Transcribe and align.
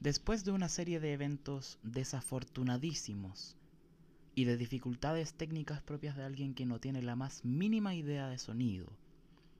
Después 0.00 0.46
de 0.46 0.52
una 0.52 0.70
serie 0.70 0.98
de 0.98 1.12
eventos 1.12 1.78
desafortunadísimos 1.82 3.58
y 4.34 4.44
de 4.46 4.56
dificultades 4.56 5.34
técnicas 5.34 5.82
propias 5.82 6.16
de 6.16 6.24
alguien 6.24 6.54
que 6.54 6.64
no 6.64 6.80
tiene 6.80 7.02
la 7.02 7.16
más 7.16 7.44
mínima 7.44 7.94
idea 7.94 8.28
de 8.28 8.38
sonido 8.38 8.86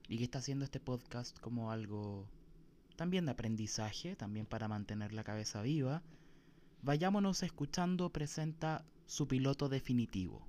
y 0.07 0.17
que 0.17 0.23
está 0.23 0.39
haciendo 0.39 0.65
este 0.65 0.79
podcast 0.79 1.39
como 1.41 1.71
algo 1.71 2.27
también 2.95 3.25
de 3.25 3.33
aprendizaje, 3.33 4.15
también 4.15 4.47
para 4.47 4.67
mantener 4.67 5.13
la 5.13 5.23
cabeza 5.23 5.61
viva, 5.61 6.01
vayámonos 6.81 7.43
escuchando 7.43 8.09
presenta 8.09 8.83
su 9.05 9.27
piloto 9.27 9.69
definitivo. 9.69 10.41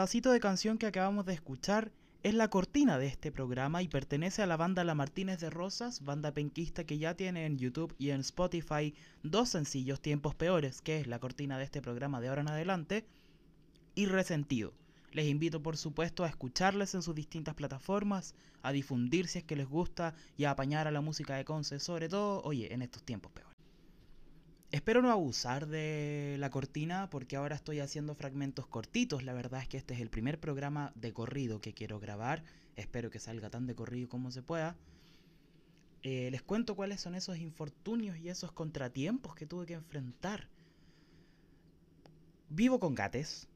Pedacito 0.00 0.32
de 0.32 0.40
canción 0.40 0.78
que 0.78 0.86
acabamos 0.86 1.26
de 1.26 1.34
escuchar 1.34 1.92
es 2.22 2.32
la 2.32 2.48
cortina 2.48 2.98
de 2.98 3.06
este 3.06 3.30
programa 3.30 3.82
y 3.82 3.88
pertenece 3.88 4.40
a 4.40 4.46
la 4.46 4.56
banda 4.56 4.82
La 4.82 4.94
Martínez 4.94 5.40
de 5.40 5.50
Rosas, 5.50 6.02
banda 6.02 6.32
penquista 6.32 6.84
que 6.84 6.96
ya 6.96 7.16
tiene 7.16 7.44
en 7.44 7.58
YouTube 7.58 7.94
y 7.98 8.08
en 8.08 8.20
Spotify 8.20 8.94
dos 9.22 9.50
sencillos 9.50 10.00
tiempos 10.00 10.34
peores, 10.34 10.80
que 10.80 11.00
es 11.00 11.06
la 11.06 11.18
cortina 11.18 11.58
de 11.58 11.64
este 11.64 11.82
programa 11.82 12.18
de 12.18 12.28
ahora 12.28 12.40
en 12.40 12.48
adelante, 12.48 13.04
y 13.94 14.06
Resentido. 14.06 14.72
Les 15.12 15.26
invito 15.26 15.62
por 15.62 15.76
supuesto 15.76 16.24
a 16.24 16.28
escucharles 16.28 16.94
en 16.94 17.02
sus 17.02 17.14
distintas 17.14 17.54
plataformas, 17.54 18.34
a 18.62 18.72
difundir 18.72 19.28
si 19.28 19.40
es 19.40 19.44
que 19.44 19.54
les 19.54 19.68
gusta 19.68 20.14
y 20.38 20.44
a 20.44 20.52
apañar 20.52 20.88
a 20.88 20.92
la 20.92 21.02
música 21.02 21.36
de 21.36 21.44
Conce, 21.44 21.78
sobre 21.78 22.08
todo, 22.08 22.40
oye, 22.40 22.72
en 22.72 22.80
estos 22.80 23.02
tiempos 23.02 23.32
peores. 23.32 23.49
Espero 24.72 25.02
no 25.02 25.10
abusar 25.10 25.66
de 25.66 26.36
la 26.38 26.50
cortina 26.50 27.10
porque 27.10 27.34
ahora 27.34 27.56
estoy 27.56 27.80
haciendo 27.80 28.14
fragmentos 28.14 28.68
cortitos. 28.68 29.24
La 29.24 29.32
verdad 29.32 29.62
es 29.62 29.68
que 29.68 29.76
este 29.76 29.94
es 29.94 30.00
el 30.00 30.10
primer 30.10 30.38
programa 30.38 30.92
de 30.94 31.12
corrido 31.12 31.60
que 31.60 31.74
quiero 31.74 31.98
grabar. 31.98 32.44
Espero 32.76 33.10
que 33.10 33.18
salga 33.18 33.50
tan 33.50 33.66
de 33.66 33.74
corrido 33.74 34.08
como 34.08 34.30
se 34.30 34.42
pueda. 34.42 34.76
Eh, 36.04 36.28
les 36.30 36.42
cuento 36.42 36.76
cuáles 36.76 37.00
son 37.00 37.16
esos 37.16 37.38
infortunios 37.38 38.16
y 38.18 38.28
esos 38.28 38.52
contratiempos 38.52 39.34
que 39.34 39.44
tuve 39.44 39.66
que 39.66 39.74
enfrentar. 39.74 40.48
Vivo 42.48 42.78
con 42.78 42.94
gates, 42.94 43.48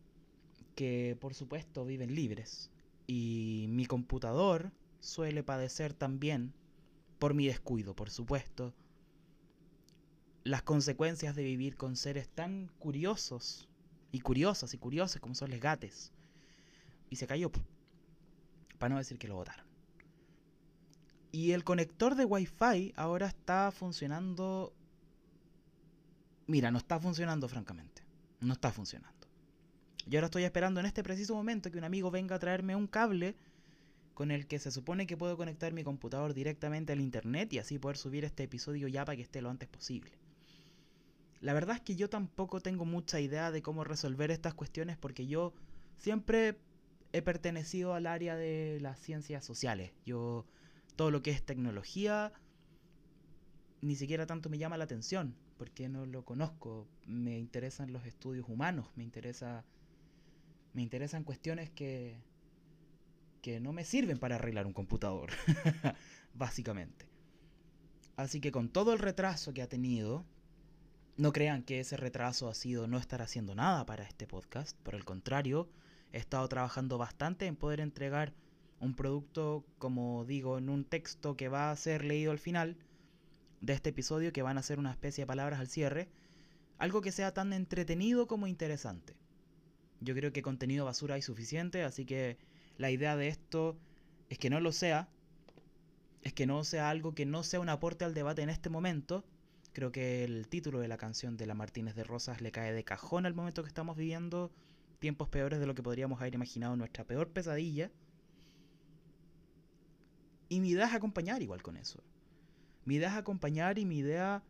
que 0.74 1.16
por 1.20 1.34
supuesto 1.34 1.84
viven 1.84 2.16
libres. 2.16 2.72
Y 3.06 3.66
mi 3.68 3.86
computador 3.86 4.72
suele 4.98 5.44
padecer 5.44 5.94
también, 5.94 6.52
por 7.20 7.34
mi 7.34 7.46
descuido, 7.46 7.94
por 7.94 8.10
supuesto, 8.10 8.74
las 10.44 10.62
consecuencias 10.62 11.34
de 11.34 11.42
vivir 11.42 11.76
con 11.76 11.96
seres 11.96 12.28
tan 12.28 12.68
curiosos 12.78 13.66
y 14.12 14.20
curiosas 14.20 14.74
y 14.74 14.78
curiosas 14.78 15.20
como 15.20 15.34
son 15.34 15.50
los 15.50 15.58
gates. 15.58 16.12
Y 17.08 17.16
se 17.16 17.26
cayó. 17.26 17.50
Para 18.78 18.90
no 18.90 18.98
decir 18.98 19.18
que 19.18 19.26
lo 19.26 19.36
botaron. 19.36 19.64
Y 21.32 21.52
el 21.52 21.64
conector 21.64 22.14
de 22.14 22.26
Wi-Fi 22.26 22.92
ahora 22.94 23.26
está 23.26 23.72
funcionando. 23.72 24.72
Mira, 26.46 26.70
no 26.70 26.78
está 26.78 27.00
funcionando, 27.00 27.48
francamente. 27.48 28.02
No 28.40 28.52
está 28.52 28.70
funcionando. 28.70 29.26
Yo 30.06 30.18
ahora 30.18 30.26
estoy 30.26 30.44
esperando 30.44 30.80
en 30.80 30.86
este 30.86 31.02
preciso 31.02 31.34
momento 31.34 31.70
que 31.70 31.78
un 31.78 31.84
amigo 31.84 32.10
venga 32.10 32.36
a 32.36 32.38
traerme 32.38 32.76
un 32.76 32.86
cable 32.86 33.34
con 34.12 34.30
el 34.30 34.46
que 34.46 34.58
se 34.58 34.70
supone 34.70 35.06
que 35.06 35.16
puedo 35.16 35.36
conectar 35.38 35.72
mi 35.72 35.82
computador 35.82 36.34
directamente 36.34 36.92
al 36.92 37.00
internet 37.00 37.52
y 37.54 37.58
así 37.58 37.78
poder 37.78 37.96
subir 37.96 38.24
este 38.24 38.42
episodio 38.42 38.86
ya 38.86 39.04
para 39.04 39.16
que 39.16 39.22
esté 39.22 39.40
lo 39.40 39.48
antes 39.48 39.68
posible. 39.68 40.12
La 41.40 41.52
verdad 41.52 41.76
es 41.76 41.82
que 41.82 41.96
yo 41.96 42.08
tampoco 42.08 42.60
tengo 42.60 42.84
mucha 42.84 43.20
idea 43.20 43.50
de 43.50 43.62
cómo 43.62 43.84
resolver 43.84 44.30
estas 44.30 44.54
cuestiones 44.54 44.96
porque 44.96 45.26
yo 45.26 45.52
siempre 45.96 46.58
he 47.12 47.22
pertenecido 47.22 47.94
al 47.94 48.06
área 48.06 48.36
de 48.36 48.78
las 48.80 48.98
ciencias 48.98 49.44
sociales. 49.44 49.92
Yo 50.04 50.46
todo 50.96 51.10
lo 51.10 51.22
que 51.22 51.30
es 51.30 51.44
tecnología 51.44 52.32
ni 53.80 53.96
siquiera 53.96 54.26
tanto 54.26 54.48
me 54.48 54.58
llama 54.58 54.78
la 54.78 54.84
atención 54.84 55.36
porque 55.58 55.88
no 55.88 56.06
lo 56.06 56.24
conozco. 56.24 56.88
Me 57.06 57.38
interesan 57.38 57.92
los 57.92 58.06
estudios 58.06 58.48
humanos, 58.48 58.88
me 58.96 59.04
interesa 59.04 59.64
me 60.72 60.82
interesan 60.82 61.22
cuestiones 61.22 61.70
que 61.70 62.20
que 63.42 63.60
no 63.60 63.74
me 63.74 63.84
sirven 63.84 64.18
para 64.18 64.36
arreglar 64.36 64.66
un 64.66 64.72
computador, 64.72 65.30
básicamente. 66.34 67.06
Así 68.16 68.40
que 68.40 68.50
con 68.50 68.70
todo 68.70 68.94
el 68.94 68.98
retraso 68.98 69.52
que 69.52 69.60
ha 69.60 69.68
tenido, 69.68 70.24
no 71.16 71.32
crean 71.32 71.62
que 71.62 71.80
ese 71.80 71.96
retraso 71.96 72.48
ha 72.48 72.54
sido 72.54 72.86
no 72.86 72.98
estar 72.98 73.22
haciendo 73.22 73.54
nada 73.54 73.86
para 73.86 74.04
este 74.04 74.26
podcast, 74.26 74.76
por 74.82 74.94
el 74.94 75.04
contrario, 75.04 75.68
he 76.12 76.18
estado 76.18 76.48
trabajando 76.48 76.98
bastante 76.98 77.46
en 77.46 77.56
poder 77.56 77.80
entregar 77.80 78.34
un 78.80 78.94
producto, 78.94 79.64
como 79.78 80.24
digo, 80.24 80.58
en 80.58 80.68
un 80.68 80.84
texto 80.84 81.36
que 81.36 81.48
va 81.48 81.70
a 81.70 81.76
ser 81.76 82.04
leído 82.04 82.32
al 82.32 82.38
final 82.38 82.76
de 83.60 83.72
este 83.72 83.90
episodio, 83.90 84.32
que 84.32 84.42
van 84.42 84.58
a 84.58 84.62
ser 84.62 84.78
una 84.78 84.90
especie 84.90 85.22
de 85.22 85.26
palabras 85.26 85.60
al 85.60 85.68
cierre, 85.68 86.08
algo 86.78 87.00
que 87.00 87.12
sea 87.12 87.32
tan 87.32 87.52
entretenido 87.52 88.26
como 88.26 88.46
interesante. 88.46 89.16
Yo 90.00 90.14
creo 90.14 90.32
que 90.32 90.42
contenido 90.42 90.84
basura 90.84 91.14
hay 91.14 91.22
suficiente, 91.22 91.84
así 91.84 92.04
que 92.04 92.38
la 92.76 92.90
idea 92.90 93.16
de 93.16 93.28
esto 93.28 93.78
es 94.28 94.38
que 94.38 94.50
no 94.50 94.60
lo 94.60 94.72
sea, 94.72 95.08
es 96.22 96.32
que 96.32 96.46
no 96.46 96.64
sea 96.64 96.90
algo 96.90 97.14
que 97.14 97.24
no 97.24 97.42
sea 97.44 97.60
un 97.60 97.68
aporte 97.68 98.04
al 98.04 98.14
debate 98.14 98.42
en 98.42 98.50
este 98.50 98.68
momento, 98.68 99.24
Creo 99.74 99.90
que 99.90 100.22
el 100.22 100.46
título 100.46 100.78
de 100.78 100.86
la 100.86 100.96
canción 100.96 101.36
de 101.36 101.46
la 101.46 101.54
Martínez 101.54 101.96
de 101.96 102.04
Rosas 102.04 102.40
le 102.40 102.52
cae 102.52 102.72
de 102.72 102.84
cajón 102.84 103.26
al 103.26 103.34
momento 103.34 103.64
que 103.64 103.68
estamos 103.68 103.96
viviendo 103.96 104.52
tiempos 105.00 105.28
peores 105.28 105.58
de 105.58 105.66
lo 105.66 105.74
que 105.74 105.82
podríamos 105.82 106.20
haber 106.20 106.32
imaginado 106.32 106.76
nuestra 106.76 107.02
peor 107.02 107.30
pesadilla. 107.30 107.90
Y 110.48 110.60
mi 110.60 110.70
idea 110.70 110.86
es 110.86 110.94
acompañar 110.94 111.42
igual 111.42 111.60
con 111.60 111.76
eso. 111.76 112.04
Mi 112.84 112.94
idea 112.94 113.08
es 113.08 113.16
acompañar 113.16 113.80
y 113.80 113.84
mi 113.84 113.98
idea 113.98 114.44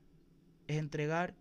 es 0.67 0.77
entregar 0.77 1.35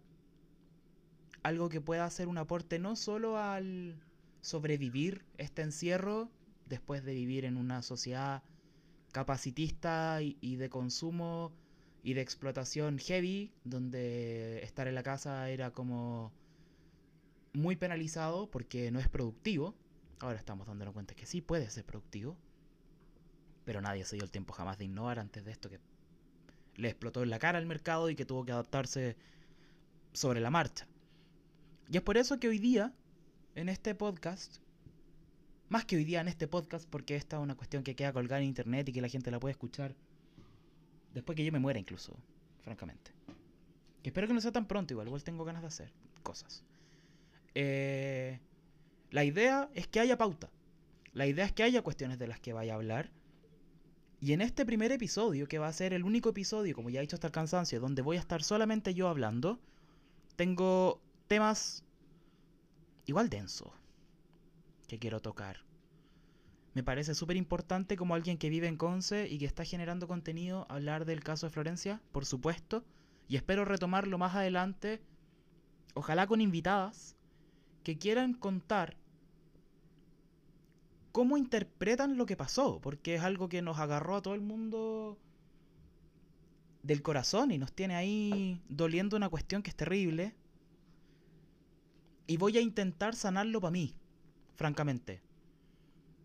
algo 1.44 1.68
que 1.68 1.82
pueda 1.82 2.06
hacer 2.06 2.30
un 2.30 2.38
aporte 2.38 2.80
no 2.80 2.96
solo 2.96 3.38
al 3.38 4.02
sobrevivir 4.40 5.26
este 5.38 5.62
encierro 5.62 6.32
después 6.68 7.04
de 7.04 7.14
vivir 7.14 7.44
en 7.44 7.58
una 7.58 7.82
sociedad 7.82 8.44
capacitista 9.12 10.22
y, 10.22 10.38
y 10.40 10.56
de 10.56 10.70
consumo 10.70 11.52
y 12.03 12.14
de 12.14 12.22
explotación 12.22 13.00
heavy, 13.00 13.52
donde 13.64 14.62
estar 14.64 14.88
en 14.88 14.96
la 14.96 15.03
casa 15.03 15.50
era 15.50 15.72
como 15.72 16.34
muy 17.53 17.78
penalizado 17.78 18.52
porque 18.52 18.91
no 18.91 19.00
es 19.00 19.08
productivo. 19.08 19.74
Ahora 20.19 20.38
estamos 20.38 20.68
dándonos 20.68 20.94
cuenta 20.94 21.16
que 21.16 21.25
sí 21.25 21.42
puede 21.42 21.69
ser 21.69 21.86
productivo, 21.86 22.36
pero 23.63 23.81
nadie 23.81 24.03
se 24.03 24.18
dio 24.18 24.25
el 24.25 24.31
tiempo 24.31 24.53
jamás 24.53 24.78
de 24.78 24.86
innovar 24.86 25.18
antes 25.18 25.46
de 25.46 25.52
esto 25.52 25.69
que 25.69 25.80
le 26.75 26.90
explotó 26.90 27.24
en 27.24 27.30
la 27.30 27.40
cara 27.40 27.58
al 27.58 27.66
mercado 27.66 28.09
y 28.09 28.16
que 28.16 28.25
tuvo 28.25 28.44
que 28.44 28.52
adaptarse 28.52 29.16
sobre 30.12 30.42
la 30.42 30.50
marcha. 30.50 30.88
Y 31.90 31.97
es 31.97 32.03
por 32.03 32.18
eso 32.18 32.38
que 32.38 32.50
hoy 32.50 32.59
día, 32.59 32.94
en 33.56 33.69
este 33.69 33.96
podcast, 33.96 34.58
más 35.69 35.86
que 35.86 35.96
hoy 35.96 36.03
día 36.03 36.19
en 36.19 36.28
este 36.28 36.47
podcast, 36.47 36.88
porque 36.90 37.16
esta 37.16 37.38
es 37.38 37.44
una 37.44 37.56
cuestión 37.56 37.84
que 37.84 37.96
queda 37.96 38.12
colgada 38.12 38.42
en 38.42 38.47
internet 38.47 38.90
y 38.90 38.94
que 38.94 39.02
la 39.02 39.09
gente 39.09 39.31
la 39.31 39.40
puede 39.40 39.53
escuchar 39.53 39.96
Después 41.13 41.35
que 41.35 41.46
yo 41.46 41.51
me 41.51 41.59
muera 41.59 41.79
incluso, 41.79 42.16
francamente. 42.63 43.12
Espero 44.03 44.28
que 44.28 44.34
no 44.34 44.41
sea 44.41 44.51
tan 44.51 44.68
pronto, 44.68 44.94
igual, 44.94 45.07
igual 45.07 45.24
tengo 45.24 45.46
ganas 45.46 45.62
de 45.62 45.68
hacer 45.68 45.91
cosas. 46.24 46.63
Eh, 47.56 48.40
la 49.12 49.24
idea 49.24 49.69
es 49.74 49.88
que 49.88 50.00
haya 50.00 50.18
pauta. 50.18 50.50
La 51.13 51.28
idea 51.28 51.46
es 51.46 51.51
que 51.51 51.63
haya 51.63 51.84
cuestiones 51.84 52.18
de 52.19 52.28
las 52.28 52.40
que 52.40 52.53
vaya 52.53 52.74
a 52.74 52.75
hablar. 52.75 53.12
Y 54.19 54.34
en 54.34 54.41
este 54.41 54.65
primer 54.65 54.92
episodio, 54.92 55.48
que 55.48 55.60
va 55.60 55.68
a 55.68 55.74
ser 55.74 55.94
el 55.94 56.04
único 56.04 56.30
episodio, 56.30 56.75
como 56.75 56.89
ya 56.89 57.00
he 57.00 57.01
dicho 57.01 57.16
hasta 57.16 57.27
el 57.27 57.33
cansancio, 57.33 57.80
donde 57.80 58.01
voy 58.01 58.18
a 58.18 58.21
estar 58.21 58.42
solamente 58.42 58.94
yo 58.94 59.07
hablando, 59.07 59.59
tengo 60.36 61.01
temas 61.27 61.83
igual 63.06 63.30
densos 63.30 63.69
que 64.88 64.98
quiero 64.98 65.19
tocar. 65.19 65.57
Me 66.74 66.84
parece 66.84 67.14
súper 67.14 67.38
importante 67.38 67.96
como 67.96 68.16
alguien 68.16 68.38
que 68.38 68.50
vive 68.50 68.68
en 68.68 68.78
Conce 68.78 69.28
y 69.30 69.38
que 69.38 69.46
está 69.46 69.64
generando 69.64 70.08
contenido 70.08 70.66
hablar 70.70 71.06
del 71.06 71.24
caso 71.24 71.46
de 71.46 71.52
Florencia, 71.52 72.02
por 72.12 72.25
supuesto. 72.25 72.84
Y 73.28 73.36
espero 73.36 73.64
retomarlo 73.64 74.18
más 74.18 74.36
adelante, 74.36 75.02
ojalá 75.94 76.28
con 76.28 76.42
invitadas 76.42 77.16
que 77.84 77.98
quieran 77.98 78.34
contar 78.34 78.98
cómo 81.12 81.38
interpretan 81.38 82.18
lo 82.18 82.25
que 82.25 82.36
pasó, 82.36 82.80
porque 82.81 83.16
es 83.16 83.22
algo 83.22 83.50
que 83.50 83.62
nos 83.62 83.78
agarró 83.78 84.16
a 84.16 84.22
todo 84.22 84.34
el 84.34 84.42
mundo 84.42 85.19
del 86.81 87.02
corazón 87.04 87.52
y 87.52 87.60
nos 87.60 87.72
tiene 87.72 87.96
ahí 87.96 88.62
doliendo 88.68 89.16
una 89.16 89.30
cuestión 89.30 89.62
que 89.62 89.69
es 89.69 89.76
terrible. 89.76 90.36
Y 92.26 92.38
voy 92.38 92.58
a 92.58 92.62
intentar 92.62 93.16
sanarlo 93.16 93.62
para 93.62 93.72
mí, 93.72 93.94
francamente. 94.56 95.22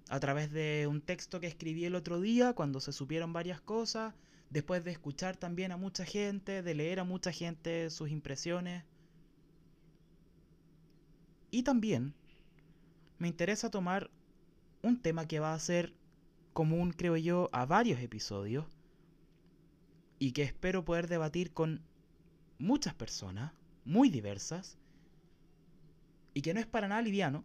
A 0.08 0.20
través 0.20 0.50
de 0.50 0.86
un 0.86 1.00
texto 1.00 1.40
que 1.40 1.46
escribí 1.46 1.84
el 1.84 1.94
otro 1.94 2.20
día 2.20 2.54
cuando 2.54 2.80
se 2.80 2.92
supieron 2.92 3.32
varias 3.32 3.60
cosas, 3.60 4.14
después 4.50 4.84
de 4.84 4.90
escuchar 4.90 5.36
también 5.36 5.72
a 5.72 5.76
mucha 5.76 6.04
gente, 6.04 6.62
de 6.62 6.74
leer 6.74 7.00
a 7.00 7.04
mucha 7.04 7.32
gente 7.32 7.90
sus 7.90 8.10
impresiones. 8.10 8.84
Y 11.50 11.62
también 11.62 12.14
me 13.18 13.28
interesa 13.28 13.70
tomar 13.70 14.10
un 14.82 15.00
tema 15.00 15.26
que 15.26 15.40
va 15.40 15.54
a 15.54 15.58
ser 15.58 15.92
común, 16.52 16.92
creo 16.92 17.16
yo, 17.16 17.48
a 17.52 17.66
varios 17.66 18.00
episodios 18.00 18.66
y 20.18 20.32
que 20.32 20.42
espero 20.42 20.84
poder 20.84 21.08
debatir 21.08 21.52
con 21.52 21.82
muchas 22.58 22.94
personas, 22.94 23.52
muy 23.84 24.10
diversas, 24.10 24.76
y 26.34 26.42
que 26.42 26.54
no 26.54 26.60
es 26.60 26.66
para 26.66 26.88
nada 26.88 27.02
liviano, 27.02 27.44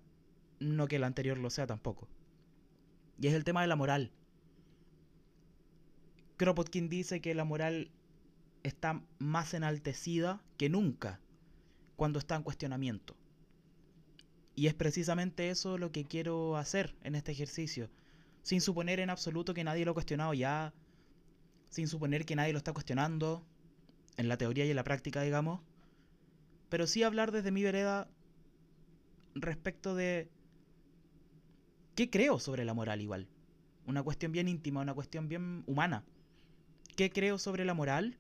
no 0.60 0.88
que 0.88 0.96
el 0.98 1.04
anterior 1.04 1.38
lo 1.38 1.50
sea 1.50 1.68
tampoco. 1.68 2.08
Y 3.20 3.28
es 3.28 3.34
el 3.34 3.44
tema 3.44 3.62
de 3.62 3.68
la 3.68 3.76
moral. 3.76 4.12
Kropotkin 6.38 6.90
dice 6.90 7.22
que 7.22 7.36
la 7.36 7.44
moral 7.44 7.92
está 8.64 9.02
más 9.20 9.54
enaltecida 9.54 10.42
que 10.58 10.70
nunca 10.70 11.20
cuando 11.96 12.20
está 12.20 12.36
en 12.36 12.44
cuestionamiento. 12.44 13.16
Y 14.56 14.68
es 14.68 14.74
precisamente 14.74 15.50
eso 15.50 15.78
lo 15.78 15.92
que 15.92 16.06
quiero 16.06 16.58
hacer 16.58 16.96
en 17.04 17.16
este 17.16 17.32
ejercicio, 17.32 17.90
sin 18.42 18.62
suponer 18.62 19.00
en 19.00 19.10
absoluto 19.10 19.54
que 19.54 19.64
nadie 19.64 19.86
lo 19.86 19.92
ha 19.92 19.96
cuestionado 19.96 20.34
ya, 20.34 20.74
sin 21.70 21.88
suponer 21.88 22.26
que 22.26 22.36
nadie 22.36 22.54
lo 22.54 22.58
está 22.58 22.74
cuestionando, 22.74 23.46
en 24.18 24.28
la 24.28 24.38
teoría 24.38 24.66
y 24.66 24.70
en 24.70 24.76
la 24.76 24.84
práctica, 24.84 25.22
digamos, 25.22 25.62
pero 26.70 26.88
sí 26.88 27.04
hablar 27.04 27.32
desde 27.32 27.52
mi 27.52 27.64
vereda 27.64 28.08
respecto 29.36 29.96
de 29.96 30.30
qué 31.96 32.10
creo 32.10 32.40
sobre 32.40 32.66
la 32.66 32.74
moral 32.74 33.02
igual. 33.02 33.28
Una 33.86 34.04
cuestión 34.04 34.32
bien 34.32 34.48
íntima, 34.48 34.82
una 34.82 34.94
cuestión 34.94 35.28
bien 35.28 35.64
humana. 35.68 36.04
¿Qué 36.96 37.10
creo 37.10 37.38
sobre 37.38 37.66
la 37.66 37.74
moral? 37.74 38.18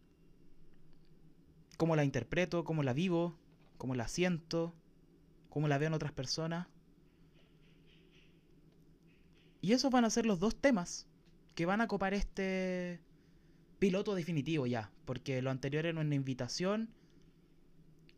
¿Cómo 1.78 1.96
la 1.96 2.04
interpreto? 2.04 2.64
¿Cómo 2.64 2.84
la 2.84 2.94
vivo? 2.94 3.38
¿Cómo 3.78 3.96
la 3.96 4.08
siento? 4.08 4.74
¿Cómo 5.50 5.68
la 5.68 5.78
veo 5.78 5.88
en 5.88 5.94
otras 5.94 6.12
personas? 6.12 6.68
Y 9.62 9.72
esos 9.72 9.92
van 9.92 10.06
a 10.06 10.10
ser 10.10 10.26
los 10.26 10.40
dos 10.40 10.56
temas 10.56 11.08
que 11.56 11.66
van 11.66 11.82
a 11.82 11.88
copar 11.88 12.14
este 12.14 13.00
piloto 13.80 14.16
definitivo 14.16 14.66
ya, 14.68 14.92
porque 15.06 15.42
lo 15.42 15.52
anterior 15.52 15.86
era 15.86 16.00
una 16.00 16.16
invitación 16.16 16.90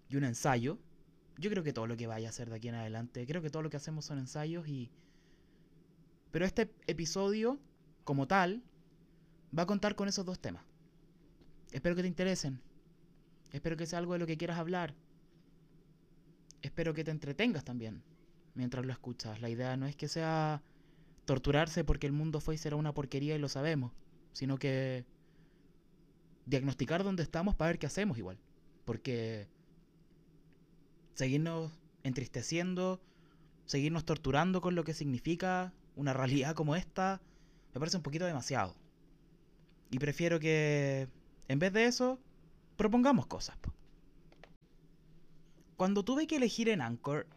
y 0.10 0.16
un 0.16 0.24
ensayo. 0.24 0.80
Yo 1.38 1.50
creo 1.50 1.63
que 1.63 1.74
todo 1.74 1.86
lo 1.86 1.98
que 1.98 2.08
vaya 2.08 2.28
a 2.28 2.30
hacer 2.30 2.50
de 2.50 2.56
aquí 2.56 2.69
en 2.69 2.75
adelante, 2.75 3.25
creo 3.28 3.42
que 3.42 3.50
todo 3.50 3.62
lo 3.62 3.69
que 3.69 3.78
hacemos 3.78 4.06
son 4.06 4.19
ensayos 4.19 4.68
y... 4.68 4.90
Pero 6.36 6.46
este 6.46 6.70
episodio, 6.88 7.62
como 8.04 8.28
tal, 8.28 8.62
va 9.58 9.64
a 9.64 9.66
contar 9.66 9.96
con 9.96 10.10
esos 10.10 10.26
dos 10.26 10.38
temas. 10.38 10.66
Espero 11.72 11.96
que 11.96 12.02
te 12.02 12.10
interesen. 12.10 12.60
Espero 13.54 13.78
que 13.78 13.86
sea 13.86 14.00
algo 14.00 14.12
de 14.12 14.20
lo 14.20 14.28
que 14.28 14.36
quieras 14.36 14.60
hablar. 14.60 14.96
Espero 16.62 16.94
que 16.94 17.06
te 17.06 17.12
entretengas 17.12 17.64
también 17.64 18.04
mientras 18.54 18.86
lo 18.86 18.92
escuchas. 18.92 19.40
La 19.40 19.48
idea 19.50 19.78
no 19.78 19.86
es 19.86 19.96
que 19.96 20.10
sea 20.10 20.62
torturarse 21.24 21.86
porque 21.86 22.06
el 22.06 22.12
mundo 22.12 22.42
fue 22.42 22.56
y 22.56 22.58
será 22.58 22.76
una 22.76 22.94
porquería 22.94 23.34
y 23.34 23.40
lo 23.40 23.48
sabemos, 23.48 23.94
sino 24.34 24.58
que 24.58 25.06
diagnosticar 26.48 27.06
dónde 27.06 27.24
estamos 27.24 27.56
para 27.56 27.70
ver 27.70 27.80
qué 27.80 27.86
hacemos 27.86 28.18
igual. 28.18 28.38
Porque 28.84 29.48
seguirnos 31.14 31.72
entristeciendo, 32.04 33.00
seguirnos 33.64 34.04
torturando 34.04 34.60
con 34.60 34.76
lo 34.76 34.84
que 34.84 34.94
significa 34.94 35.72
una 35.96 36.14
realidad 36.14 36.56
como 36.56 36.76
esta, 36.76 37.22
me 37.74 37.80
parece 37.80 37.98
un 37.98 38.04
poquito 38.04 38.26
demasiado. 38.26 38.76
Y 39.92 40.00
prefiero 40.00 40.40
que, 40.40 41.08
en 41.48 41.60
vez 41.60 41.74
de 41.74 41.86
eso, 41.86 42.20
propongamos 42.78 43.28
cosas. 43.28 43.58
Cuando 45.78 46.04
tuve 46.04 46.28
que 46.28 46.38
elegir 46.38 46.70
en 46.70 46.82
Anchor 46.82 47.28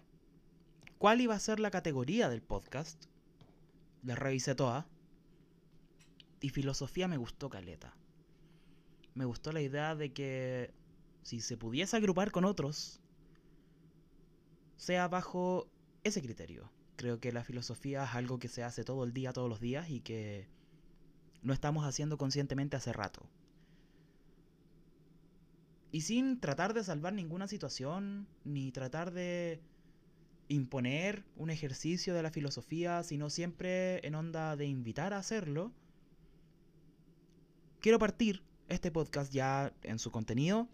cuál 0.98 1.20
iba 1.20 1.34
a 1.34 1.40
ser 1.40 1.60
la 1.60 1.70
categoría 1.70 2.28
del 2.28 2.42
podcast, 2.42 3.04
la 4.02 4.14
revisé 4.14 4.54
toda. 4.54 4.86
Y 6.40 6.50
filosofía 6.50 7.08
me 7.08 7.16
gustó 7.16 7.48
caleta. 7.48 7.94
Me 9.14 9.24
gustó 9.24 9.50
la 9.52 9.60
idea 9.60 9.96
de 9.96 10.12
que 10.12 10.72
si 11.22 11.40
se 11.40 11.56
pudiese 11.56 11.96
agrupar 11.96 12.30
con 12.30 12.44
otros, 12.44 13.00
sea 14.76 15.08
bajo 15.08 15.68
ese 16.04 16.22
criterio. 16.22 16.70
Creo 16.98 17.20
que 17.20 17.30
la 17.30 17.44
filosofía 17.44 18.02
es 18.02 18.14
algo 18.16 18.40
que 18.40 18.48
se 18.48 18.64
hace 18.64 18.82
todo 18.82 19.04
el 19.04 19.12
día, 19.12 19.32
todos 19.32 19.48
los 19.48 19.60
días 19.60 19.88
y 19.88 20.00
que 20.00 20.48
no 21.42 21.52
estamos 21.52 21.86
haciendo 21.86 22.18
conscientemente 22.18 22.76
hace 22.76 22.92
rato. 22.92 23.24
Y 25.92 26.00
sin 26.00 26.40
tratar 26.40 26.74
de 26.74 26.82
salvar 26.82 27.12
ninguna 27.12 27.46
situación, 27.46 28.26
ni 28.42 28.72
tratar 28.72 29.12
de 29.12 29.60
imponer 30.48 31.24
un 31.36 31.50
ejercicio 31.50 32.14
de 32.14 32.22
la 32.24 32.32
filosofía, 32.32 33.04
sino 33.04 33.30
siempre 33.30 34.04
en 34.04 34.16
onda 34.16 34.56
de 34.56 34.66
invitar 34.66 35.12
a 35.12 35.18
hacerlo, 35.18 35.70
quiero 37.78 38.00
partir 38.00 38.42
este 38.68 38.90
podcast 38.90 39.32
ya 39.32 39.72
en 39.84 40.00
su 40.00 40.10
contenido 40.10 40.68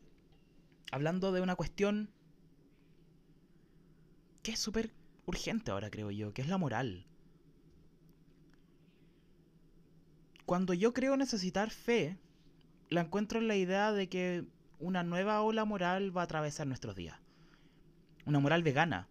hablando 0.91 1.32
de 1.32 1.43
una 1.43 1.55
cuestión 1.55 2.09
que 4.43 4.53
es 4.53 4.59
súper 4.59 4.91
urgente 5.26 5.71
ahora, 5.71 5.91
creo 5.91 6.11
yo, 6.11 6.32
que 6.32 6.43
es 6.43 6.49
la 6.49 6.59
moral. 6.59 7.06
Cuando 10.47 10.75
yo 10.75 10.93
creo 10.93 11.17
necesitar 11.17 11.71
fe, 11.71 12.19
la 12.91 13.03
encuentro 13.03 13.38
en 13.38 13.49
la 13.49 13.56
idea 13.56 13.93
de 13.93 14.09
que 14.09 14.44
una 14.79 15.03
nueva 15.03 15.41
ola 15.41 15.65
moral 15.65 16.17
va 16.17 16.23
a 16.23 16.25
atravesar 16.25 16.67
nuestros 16.67 16.94
días. 16.94 17.19
Una 18.26 18.41
moral 18.41 18.62
vegana, 18.62 19.09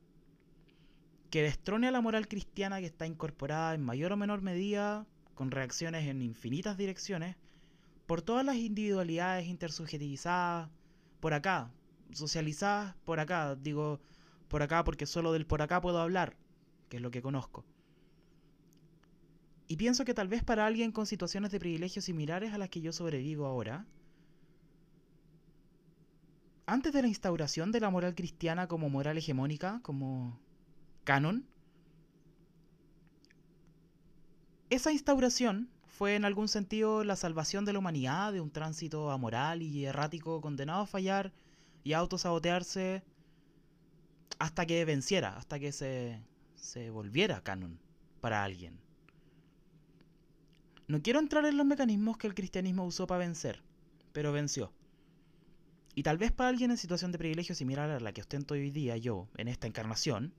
que 1.32 1.42
destrone 1.42 1.88
a 1.88 1.92
la 1.92 2.02
moral 2.02 2.28
cristiana 2.28 2.80
que 2.80 2.86
está 2.86 3.08
incorporada 3.08 3.74
en 3.74 3.82
mayor 3.82 4.12
o 4.12 4.18
menor 4.18 4.42
medida, 4.42 5.08
con 5.34 5.50
reacciones 5.50 6.08
en 6.08 6.22
infinitas 6.22 6.78
direcciones, 6.78 7.36
por 8.06 8.22
todas 8.22 8.46
las 8.46 8.58
individualidades 8.58 9.48
intersubjetivizadas, 9.48 10.70
por 11.20 11.34
acá, 11.34 11.72
socializadas 12.12 12.96
por 13.06 13.20
acá, 13.20 13.56
digo 13.56 14.00
por 14.54 14.62
acá 14.62 14.84
porque 14.84 15.08
solo 15.08 15.34
del 15.34 15.48
por 15.48 15.64
acá 15.64 15.82
puedo 15.82 16.00
hablar, 16.00 16.38
que 16.88 16.98
es 16.98 17.02
lo 17.02 17.10
que 17.10 17.24
conozco. 17.24 17.66
Y 19.68 19.78
pienso 19.78 20.06
que 20.06 20.14
tal 20.14 20.28
vez 20.28 20.44
para 20.44 20.68
alguien 20.68 20.92
con 20.92 21.08
situaciones 21.08 21.50
de 21.50 21.60
privilegio 21.60 22.04
similares 22.04 22.54
a 22.54 22.60
las 22.60 22.70
que 22.70 22.80
yo 22.80 22.92
sobrevivo 22.94 23.48
ahora, 23.48 23.88
antes 26.68 26.94
de 26.94 27.02
la 27.02 27.08
instauración 27.08 27.72
de 27.72 27.80
la 27.80 27.90
moral 27.90 28.14
cristiana 28.14 28.68
como 28.68 28.90
moral 28.90 29.18
hegemónica, 29.18 29.80
como 29.82 30.40
canon, 31.04 31.48
esa 34.70 34.92
instauración 34.92 35.68
fue 35.88 36.14
en 36.14 36.26
algún 36.26 36.48
sentido 36.48 37.04
la 37.04 37.16
salvación 37.16 37.66
de 37.66 37.74
la 37.74 37.80
humanidad 37.80 38.32
de 38.32 38.40
un 38.40 38.52
tránsito 38.52 39.10
amoral 39.10 39.64
y 39.64 39.86
errático 39.86 40.42
condenado 40.42 40.84
a 40.84 40.86
fallar 40.86 41.34
y 41.84 41.94
a 41.94 41.98
autosabotearse 41.98 43.02
hasta 44.40 44.66
que 44.66 44.86
venciera, 44.86 45.38
hasta 45.38 45.60
que 45.60 45.72
se, 45.72 46.22
se 46.56 46.90
volviera 46.90 47.42
canon 47.42 47.80
para 48.22 48.44
alguien. 48.44 48.80
No 50.88 51.02
quiero 51.02 51.20
entrar 51.20 51.46
en 51.46 51.58
los 51.58 51.66
mecanismos 51.66 52.18
que 52.18 52.28
el 52.28 52.36
cristianismo 52.36 52.86
usó 52.86 53.08
para 53.08 53.20
vencer, 53.20 53.64
pero 54.12 54.32
venció. 54.32 54.74
Y 55.96 56.04
tal 56.04 56.18
vez 56.18 56.32
para 56.32 56.50
alguien 56.50 56.72
en 56.72 56.78
situación 56.78 57.12
de 57.12 57.18
privilegio 57.18 57.56
similar 57.56 57.90
a 57.90 58.00
la 58.00 58.14
que 58.14 58.22
ostento 58.22 58.56
hoy 58.56 58.72
día 58.72 58.98
yo, 58.98 59.28
en 59.38 59.48
esta 59.48 59.68
encarnación, 59.68 60.34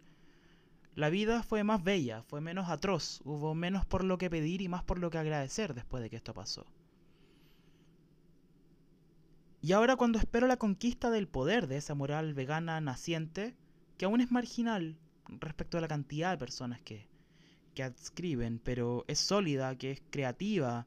la 0.95 1.11
vida 1.11 1.43
fue 1.43 1.65
más 1.65 1.83
bella, 1.83 2.23
fue 2.23 2.41
menos 2.41 2.69
atroz, 2.69 3.21
hubo 3.25 3.55
menos 3.55 3.85
por 3.85 4.05
lo 4.05 4.17
que 4.19 4.31
pedir 4.31 4.63
y 4.63 4.69
más 4.69 4.85
por 4.85 4.99
lo 4.99 5.11
que 5.11 5.19
agradecer 5.19 5.75
después 5.75 6.03
de 6.03 6.11
que 6.11 6.17
esto 6.17 6.35
pasó. 6.35 6.67
Y 9.61 9.73
ahora 9.73 9.97
cuando 9.97 10.19
espero 10.19 10.47
la 10.47 10.57
conquista 10.57 11.11
del 11.11 11.27
poder 11.27 11.69
de 11.69 11.79
esa 11.79 11.95
moral 11.95 12.35
vegana 12.35 12.81
naciente, 12.81 13.57
que 13.97 14.05
aún 14.05 14.21
es 14.21 14.31
marginal 14.31 14.97
respecto 15.29 15.79
a 15.79 15.81
la 15.81 15.89
cantidad 15.89 16.31
de 16.31 16.39
personas 16.39 16.81
que, 16.81 17.09
que 17.75 17.83
adscriben, 17.83 18.59
pero 18.59 19.05
es 19.09 19.19
sólida, 19.19 19.77
que 19.77 19.93
es 19.93 20.03
creativa, 20.11 20.87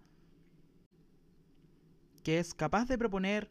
que 2.23 2.39
es 2.39 2.53
capaz 2.53 2.87
de 2.87 2.97
proponer 2.97 3.49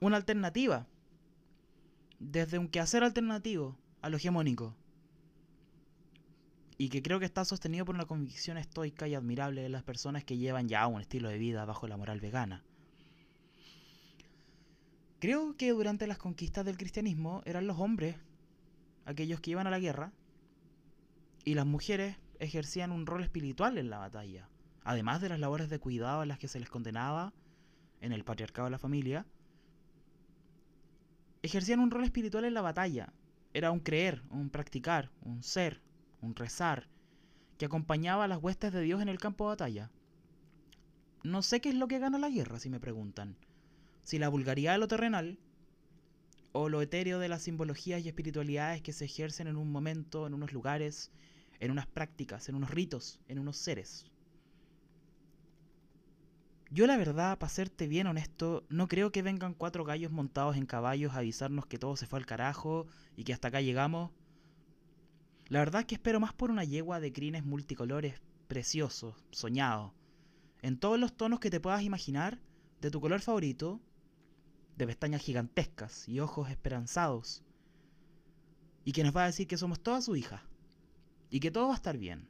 una 0.00 0.16
alternativa, 0.16 0.86
desde 2.18 2.58
un 2.58 2.68
quehacer 2.68 3.04
alternativo 3.04 3.78
a 4.02 4.10
lo 4.10 4.16
hegemónico, 4.16 4.76
y 6.76 6.90
que 6.90 7.02
creo 7.02 7.18
que 7.18 7.24
está 7.24 7.44
sostenido 7.44 7.84
por 7.84 7.96
una 7.96 8.06
convicción 8.06 8.56
estoica 8.56 9.08
y 9.08 9.14
admirable 9.14 9.62
de 9.62 9.68
las 9.68 9.82
personas 9.82 10.24
que 10.24 10.36
llevan 10.36 10.68
ya 10.68 10.86
un 10.86 11.00
estilo 11.00 11.28
de 11.28 11.38
vida 11.38 11.64
bajo 11.64 11.88
la 11.88 11.96
moral 11.96 12.20
vegana. 12.20 12.64
Creo 15.20 15.56
que 15.56 15.72
durante 15.72 16.06
las 16.06 16.18
conquistas 16.18 16.64
del 16.64 16.78
cristianismo 16.78 17.42
eran 17.44 17.66
los 17.66 17.78
hombres, 17.78 18.16
aquellos 19.04 19.40
que 19.40 19.50
iban 19.50 19.66
a 19.66 19.70
la 19.70 19.80
guerra, 19.80 20.12
Y 21.44 21.54
las 21.54 21.66
mujeres 21.66 22.16
ejercían 22.40 22.92
un 22.92 23.06
rol 23.06 23.22
espiritual 23.22 23.78
en 23.78 23.90
la 23.90 23.98
batalla, 23.98 24.48
además 24.84 25.20
de 25.20 25.30
las 25.30 25.40
labores 25.40 25.70
de 25.70 25.78
cuidado 25.78 26.20
a 26.20 26.26
las 26.26 26.38
que 26.38 26.46
se 26.46 26.60
les 26.60 26.68
condenaba 26.68 27.32
en 28.00 28.12
el 28.12 28.22
patriarcado 28.22 28.66
de 28.66 28.72
la 28.72 28.78
familia, 28.78 29.26
ejercían 31.42 31.80
un 31.80 31.90
rol 31.90 32.04
espiritual 32.04 32.44
en 32.44 32.54
la 32.54 32.60
batalla. 32.60 33.12
Era 33.54 33.70
un 33.70 33.80
creer, 33.80 34.22
un 34.30 34.50
practicar, 34.50 35.10
un 35.22 35.42
ser, 35.42 35.80
un 36.20 36.34
rezar, 36.34 36.86
que 37.56 37.64
acompañaba 37.64 38.24
a 38.24 38.28
las 38.28 38.42
huestes 38.42 38.72
de 38.72 38.82
Dios 38.82 39.00
en 39.00 39.08
el 39.08 39.18
campo 39.18 39.44
de 39.44 39.48
batalla. 39.48 39.90
No 41.22 41.42
sé 41.42 41.60
qué 41.60 41.70
es 41.70 41.74
lo 41.74 41.88
que 41.88 41.98
gana 41.98 42.18
la 42.18 42.30
guerra, 42.30 42.58
si 42.60 42.68
me 42.68 42.78
preguntan. 42.78 43.36
Si 44.08 44.18
la 44.18 44.30
vulgaridad 44.30 44.72
de 44.72 44.78
lo 44.78 44.88
terrenal, 44.88 45.38
o 46.52 46.70
lo 46.70 46.80
etéreo 46.80 47.18
de 47.18 47.28
las 47.28 47.42
simbologías 47.42 48.02
y 48.02 48.08
espiritualidades 48.08 48.80
que 48.80 48.94
se 48.94 49.04
ejercen 49.04 49.48
en 49.48 49.58
un 49.58 49.70
momento, 49.70 50.26
en 50.26 50.32
unos 50.32 50.54
lugares, 50.54 51.10
en 51.60 51.70
unas 51.70 51.86
prácticas, 51.86 52.48
en 52.48 52.54
unos 52.54 52.70
ritos, 52.70 53.20
en 53.28 53.38
unos 53.38 53.58
seres. 53.58 54.06
Yo 56.70 56.86
la 56.86 56.96
verdad, 56.96 57.36
para 57.36 57.50
serte 57.50 57.86
bien 57.86 58.06
honesto, 58.06 58.64
no 58.70 58.88
creo 58.88 59.12
que 59.12 59.20
vengan 59.20 59.52
cuatro 59.52 59.84
gallos 59.84 60.10
montados 60.10 60.56
en 60.56 60.64
caballos 60.64 61.12
a 61.12 61.18
avisarnos 61.18 61.66
que 61.66 61.76
todo 61.76 61.94
se 61.94 62.06
fue 62.06 62.18
al 62.18 62.24
carajo 62.24 62.86
y 63.14 63.24
que 63.24 63.34
hasta 63.34 63.48
acá 63.48 63.60
llegamos. 63.60 64.10
La 65.48 65.58
verdad 65.58 65.82
es 65.82 65.86
que 65.86 65.96
espero 65.96 66.18
más 66.18 66.32
por 66.32 66.50
una 66.50 66.64
yegua 66.64 66.98
de 66.98 67.12
crines 67.12 67.44
multicolores 67.44 68.22
preciosos, 68.46 69.22
soñados, 69.32 69.92
en 70.62 70.78
todos 70.78 70.98
los 70.98 71.14
tonos 71.14 71.40
que 71.40 71.50
te 71.50 71.60
puedas 71.60 71.82
imaginar, 71.82 72.40
de 72.80 72.90
tu 72.90 73.02
color 73.02 73.20
favorito, 73.20 73.82
de 74.78 74.86
pestañas 74.86 75.22
gigantescas 75.22 76.08
y 76.08 76.20
ojos 76.20 76.50
esperanzados, 76.50 77.42
y 78.84 78.92
que 78.92 79.02
nos 79.02 79.14
va 79.14 79.24
a 79.24 79.26
decir 79.26 79.48
que 79.48 79.58
somos 79.58 79.80
toda 79.80 80.00
su 80.00 80.14
hija, 80.14 80.44
y 81.30 81.40
que 81.40 81.50
todo 81.50 81.66
va 81.66 81.74
a 81.74 81.76
estar 81.76 81.98
bien, 81.98 82.28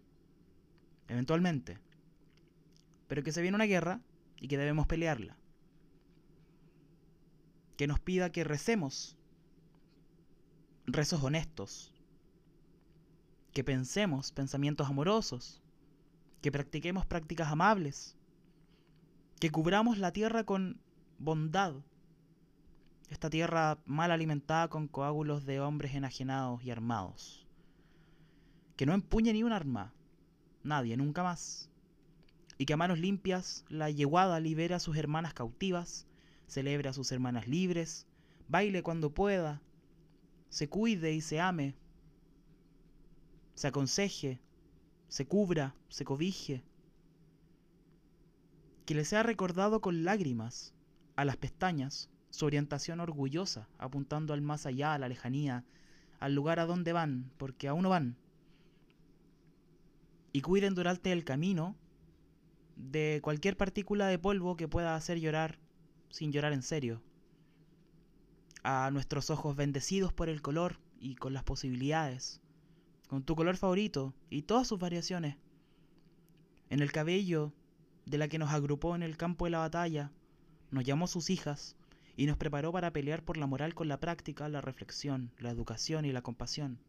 eventualmente, 1.08 1.78
pero 3.06 3.22
que 3.22 3.32
se 3.32 3.42
viene 3.42 3.54
una 3.54 3.66
guerra 3.66 4.00
y 4.40 4.48
que 4.48 4.56
debemos 4.56 4.86
pelearla. 4.86 5.36
Que 7.76 7.86
nos 7.86 8.00
pida 8.00 8.32
que 8.32 8.44
recemos 8.44 9.16
rezos 10.86 11.22
honestos, 11.22 11.92
que 13.52 13.62
pensemos 13.62 14.32
pensamientos 14.32 14.88
amorosos, 14.88 15.62
que 16.40 16.50
practiquemos 16.50 17.04
prácticas 17.04 17.48
amables, 17.48 18.16
que 19.38 19.50
cubramos 19.50 19.98
la 19.98 20.12
tierra 20.12 20.44
con 20.44 20.80
bondad, 21.18 21.74
esta 23.10 23.30
tierra 23.30 23.78
mal 23.86 24.10
alimentada 24.10 24.68
con 24.68 24.86
coágulos 24.86 25.46
de 25.46 25.60
hombres 25.60 25.94
enajenados 25.94 26.62
y 26.62 26.70
armados, 26.70 27.46
que 28.76 28.86
no 28.86 28.92
empuñe 28.92 29.32
ni 29.32 29.42
un 29.42 29.52
arma, 29.52 29.94
nadie, 30.62 30.96
nunca 30.96 31.22
más, 31.22 31.70
y 32.58 32.66
que 32.66 32.74
a 32.74 32.76
manos 32.76 32.98
limpias 32.98 33.64
la 33.68 33.90
yeguada 33.90 34.40
libere 34.40 34.74
a 34.74 34.80
sus 34.80 34.96
hermanas 34.96 35.32
cautivas, 35.32 36.06
celebre 36.46 36.88
a 36.88 36.92
sus 36.92 37.10
hermanas 37.12 37.48
libres, 37.48 38.06
baile 38.48 38.82
cuando 38.82 39.14
pueda, 39.14 39.62
se 40.48 40.68
cuide 40.68 41.12
y 41.12 41.20
se 41.20 41.40
ame, 41.40 41.74
se 43.54 43.68
aconseje, 43.68 44.40
se 45.08 45.26
cubra, 45.26 45.74
se 45.88 46.04
cobije, 46.04 46.62
que 48.84 48.94
le 48.94 49.04
sea 49.04 49.22
recordado 49.22 49.80
con 49.80 50.04
lágrimas 50.04 50.74
a 51.16 51.24
las 51.24 51.36
pestañas 51.36 52.10
su 52.38 52.46
orientación 52.46 53.00
orgullosa, 53.00 53.68
apuntando 53.78 54.32
al 54.32 54.42
más 54.42 54.64
allá, 54.64 54.94
a 54.94 54.98
la 54.98 55.08
lejanía, 55.08 55.64
al 56.20 56.36
lugar 56.36 56.60
a 56.60 56.66
donde 56.66 56.92
van, 56.92 57.32
porque 57.36 57.66
aún 57.66 57.82
no 57.82 57.88
van. 57.88 58.16
Y 60.32 60.40
cuiden 60.42 60.76
durante 60.76 61.10
el 61.10 61.24
camino 61.24 61.74
de 62.76 63.18
cualquier 63.24 63.56
partícula 63.56 64.06
de 64.06 64.20
polvo 64.20 64.56
que 64.56 64.68
pueda 64.68 64.94
hacer 64.94 65.18
llorar 65.18 65.58
sin 66.10 66.30
llorar 66.30 66.52
en 66.52 66.62
serio. 66.62 67.02
A 68.62 68.90
nuestros 68.92 69.30
ojos 69.30 69.56
bendecidos 69.56 70.12
por 70.12 70.28
el 70.28 70.40
color 70.40 70.78
y 71.00 71.16
con 71.16 71.32
las 71.32 71.42
posibilidades, 71.42 72.40
con 73.08 73.24
tu 73.24 73.34
color 73.34 73.56
favorito 73.56 74.14
y 74.30 74.42
todas 74.42 74.68
sus 74.68 74.78
variaciones. 74.78 75.38
En 76.70 76.82
el 76.82 76.92
cabello 76.92 77.52
de 78.06 78.18
la 78.18 78.28
que 78.28 78.38
nos 78.38 78.52
agrupó 78.52 78.94
en 78.94 79.02
el 79.02 79.16
campo 79.16 79.46
de 79.46 79.50
la 79.50 79.58
batalla, 79.58 80.12
nos 80.70 80.84
llamó 80.84 81.08
sus 81.08 81.30
hijas 81.30 81.74
y 82.18 82.26
nos 82.26 82.36
preparó 82.36 82.72
para 82.72 82.92
pelear 82.92 83.24
por 83.24 83.36
la 83.36 83.46
moral 83.46 83.76
con 83.76 83.86
la 83.86 84.00
práctica, 84.00 84.48
la 84.48 84.60
reflexión, 84.60 85.30
la 85.38 85.50
educación 85.50 86.04
y 86.04 86.10
la 86.10 86.20
compasión, 86.20 86.80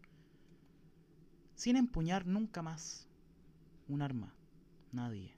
sin 1.53 1.75
empuñar 1.75 2.25
nunca 2.25 2.63
más 2.63 3.07
un 3.87 4.01
arma, 4.01 4.33
nadie. 4.91 5.35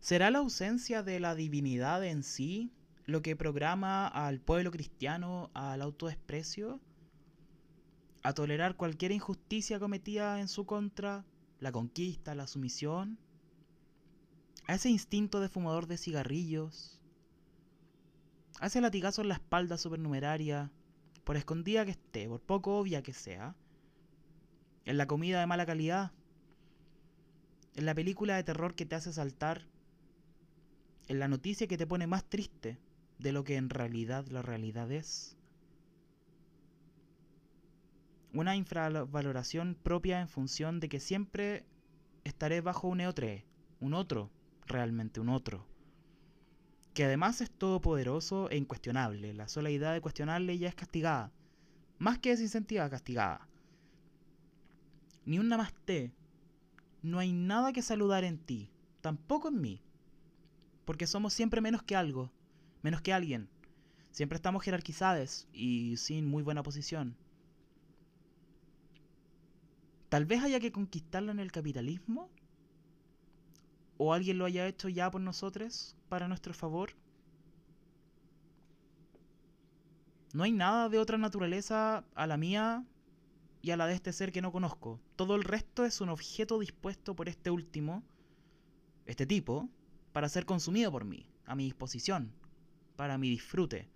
¿Será 0.00 0.30
la 0.30 0.40
ausencia 0.40 1.02
de 1.02 1.18
la 1.18 1.34
divinidad 1.34 2.04
en 2.04 2.24
sí 2.24 2.74
lo 3.06 3.22
que 3.22 3.36
programa 3.36 4.06
al 4.06 4.38
pueblo 4.40 4.70
cristiano 4.70 5.50
al 5.54 5.80
autodesprecio? 5.80 6.78
¿A 8.22 8.34
tolerar 8.34 8.76
cualquier 8.76 9.12
injusticia 9.12 9.80
cometida 9.80 10.40
en 10.40 10.48
su 10.48 10.66
contra? 10.66 11.24
¿La 11.58 11.72
conquista, 11.72 12.34
la 12.34 12.46
sumisión? 12.46 13.18
¿A 14.66 14.74
ese 14.74 14.90
instinto 14.90 15.40
de 15.40 15.48
fumador 15.48 15.86
de 15.86 15.96
cigarrillos? 15.96 16.99
¿A 18.60 18.66
ese 18.66 18.80
latigazo 18.80 19.22
en 19.22 19.28
la 19.28 19.34
espalda 19.34 19.76
supernumeraria? 19.76 20.70
Por 21.24 21.36
escondida 21.36 21.84
que 21.84 21.90
esté, 21.90 22.28
por 22.28 22.40
poco 22.40 22.78
obvia 22.78 23.02
que 23.02 23.12
sea. 23.12 23.56
¿En 24.84 24.96
la 24.96 25.06
comida 25.06 25.40
de 25.40 25.46
mala 25.46 25.66
calidad? 25.66 26.12
¿En 27.74 27.86
la 27.86 27.94
película 27.94 28.36
de 28.36 28.44
terror 28.44 28.74
que 28.74 28.86
te 28.86 28.94
hace 28.94 29.12
saltar 29.12 29.66
en 31.10 31.18
la 31.18 31.26
noticia 31.26 31.66
que 31.66 31.76
te 31.76 31.88
pone 31.88 32.06
más 32.06 32.22
triste 32.22 32.78
de 33.18 33.32
lo 33.32 33.42
que 33.42 33.56
en 33.56 33.68
realidad 33.68 34.26
la 34.28 34.42
realidad 34.42 34.92
es. 34.92 35.36
Una 38.32 38.54
infravaloración 38.54 39.76
propia 39.82 40.20
en 40.20 40.28
función 40.28 40.78
de 40.78 40.88
que 40.88 41.00
siempre 41.00 41.64
estaré 42.22 42.60
bajo 42.60 42.86
un 42.86 43.00
EO3, 43.00 43.42
un 43.80 43.94
otro, 43.94 44.30
realmente 44.66 45.18
un 45.18 45.30
otro. 45.30 45.66
Que 46.94 47.04
además 47.04 47.40
es 47.40 47.50
todopoderoso 47.50 48.50
e 48.50 48.56
incuestionable. 48.56 49.34
La 49.34 49.48
sola 49.48 49.70
idea 49.70 49.92
de 49.92 50.00
cuestionarle 50.00 50.58
ya 50.58 50.68
es 50.68 50.74
castigada. 50.74 51.32
Más 51.98 52.18
que 52.18 52.30
desincentivada, 52.30 52.90
castigada. 52.90 53.48
Ni 55.24 55.38
un 55.38 55.48
namaste. 55.48 56.12
No 57.02 57.18
hay 57.18 57.32
nada 57.32 57.72
que 57.72 57.82
saludar 57.82 58.24
en 58.24 58.38
ti, 58.38 58.70
tampoco 59.00 59.48
en 59.48 59.60
mí 59.60 59.82
porque 60.90 61.06
somos 61.06 61.32
siempre 61.32 61.60
menos 61.60 61.84
que 61.84 61.94
algo, 61.94 62.32
menos 62.82 63.00
que 63.00 63.12
alguien. 63.12 63.48
Siempre 64.10 64.34
estamos 64.34 64.64
jerarquizados 64.64 65.46
y 65.52 65.96
sin 65.98 66.26
muy 66.26 66.42
buena 66.42 66.64
posición. 66.64 67.16
Tal 70.08 70.26
vez 70.26 70.42
haya 70.42 70.58
que 70.58 70.72
conquistarlo 70.72 71.30
en 71.30 71.38
el 71.38 71.52
capitalismo. 71.52 72.28
O 74.02 74.14
alguien 74.14 74.38
lo 74.38 74.46
haya 74.46 74.66
hecho 74.66 74.88
ya 74.88 75.10
por 75.10 75.20
nosotros, 75.20 75.94
para 76.08 76.26
nuestro 76.26 76.54
favor. 76.54 76.92
No 80.32 80.42
hay 80.42 80.52
nada 80.52 80.88
de 80.88 80.98
otra 80.98 81.18
naturaleza 81.18 82.02
a 82.14 82.26
la 82.26 82.38
mía 82.38 82.86
y 83.60 83.72
a 83.72 83.76
la 83.76 83.86
de 83.86 83.92
este 83.92 84.14
ser 84.14 84.32
que 84.32 84.40
no 84.40 84.52
conozco. 84.52 85.02
Todo 85.16 85.34
el 85.34 85.44
resto 85.44 85.84
es 85.84 86.00
un 86.00 86.08
objeto 86.08 86.58
dispuesto 86.58 87.14
por 87.14 87.28
este 87.28 87.50
último, 87.50 88.02
este 89.04 89.26
tipo, 89.26 89.68
para 90.14 90.30
ser 90.30 90.46
consumido 90.46 90.90
por 90.90 91.04
mí, 91.04 91.26
a 91.44 91.54
mi 91.54 91.64
disposición, 91.64 92.32
para 92.96 93.18
mi 93.18 93.28
disfrute. 93.28 93.90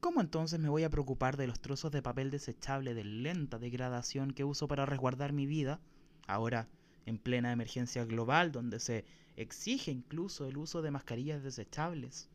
¿Cómo 0.00 0.20
entonces 0.20 0.58
me 0.58 0.70
voy 0.70 0.82
a 0.82 0.90
preocupar 0.90 1.36
de 1.36 1.46
los 1.46 1.60
trozos 1.60 1.92
de 1.92 2.02
papel 2.02 2.32
desechable 2.32 2.94
de 2.94 3.04
lenta 3.04 3.60
degradación 3.60 4.32
que 4.32 4.42
uso 4.42 4.66
para 4.66 4.86
resguardar 4.86 5.32
mi 5.32 5.46
vida, 5.46 5.80
ahora 6.26 6.66
en 7.06 7.18
plena 7.18 7.52
emergencia 7.52 8.04
global 8.04 8.52
donde 8.52 8.80
se 8.80 9.04
exige 9.36 9.90
incluso 9.90 10.46
el 10.46 10.56
uso 10.56 10.82
de 10.82 10.90
mascarillas 10.90 11.42
desechables? 11.42 12.28